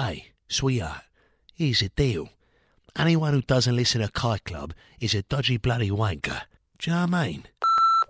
[0.00, 1.02] Hey, sweetheart,
[1.54, 2.30] here's the deal.
[2.96, 6.40] Anyone who doesn't listen to Kite Club is a dodgy bloody wanker.
[6.78, 7.42] Do you know what I mean?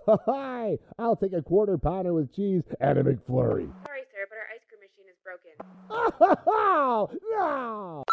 [0.07, 3.69] Hi, I'll take a quarter pounder with cheese and a McFlurry.
[3.85, 5.51] Sorry, sir, but our ice cream machine is broken.
[5.89, 8.03] Oh, no!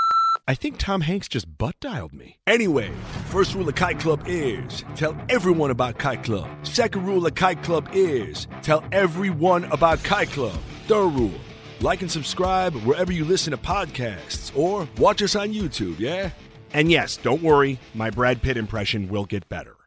[0.48, 2.38] I think Tom Hanks just butt dialed me.
[2.48, 2.90] Anyway,
[3.26, 6.48] first rule of Kite Club is tell everyone about Kite Club.
[6.66, 10.58] Second rule of Kite Club is tell everyone about Kite Club.
[10.88, 11.38] Third rule
[11.80, 16.30] like and subscribe wherever you listen to podcasts or watch us on YouTube, yeah?
[16.72, 19.77] And yes, don't worry, my Brad Pitt impression will get better.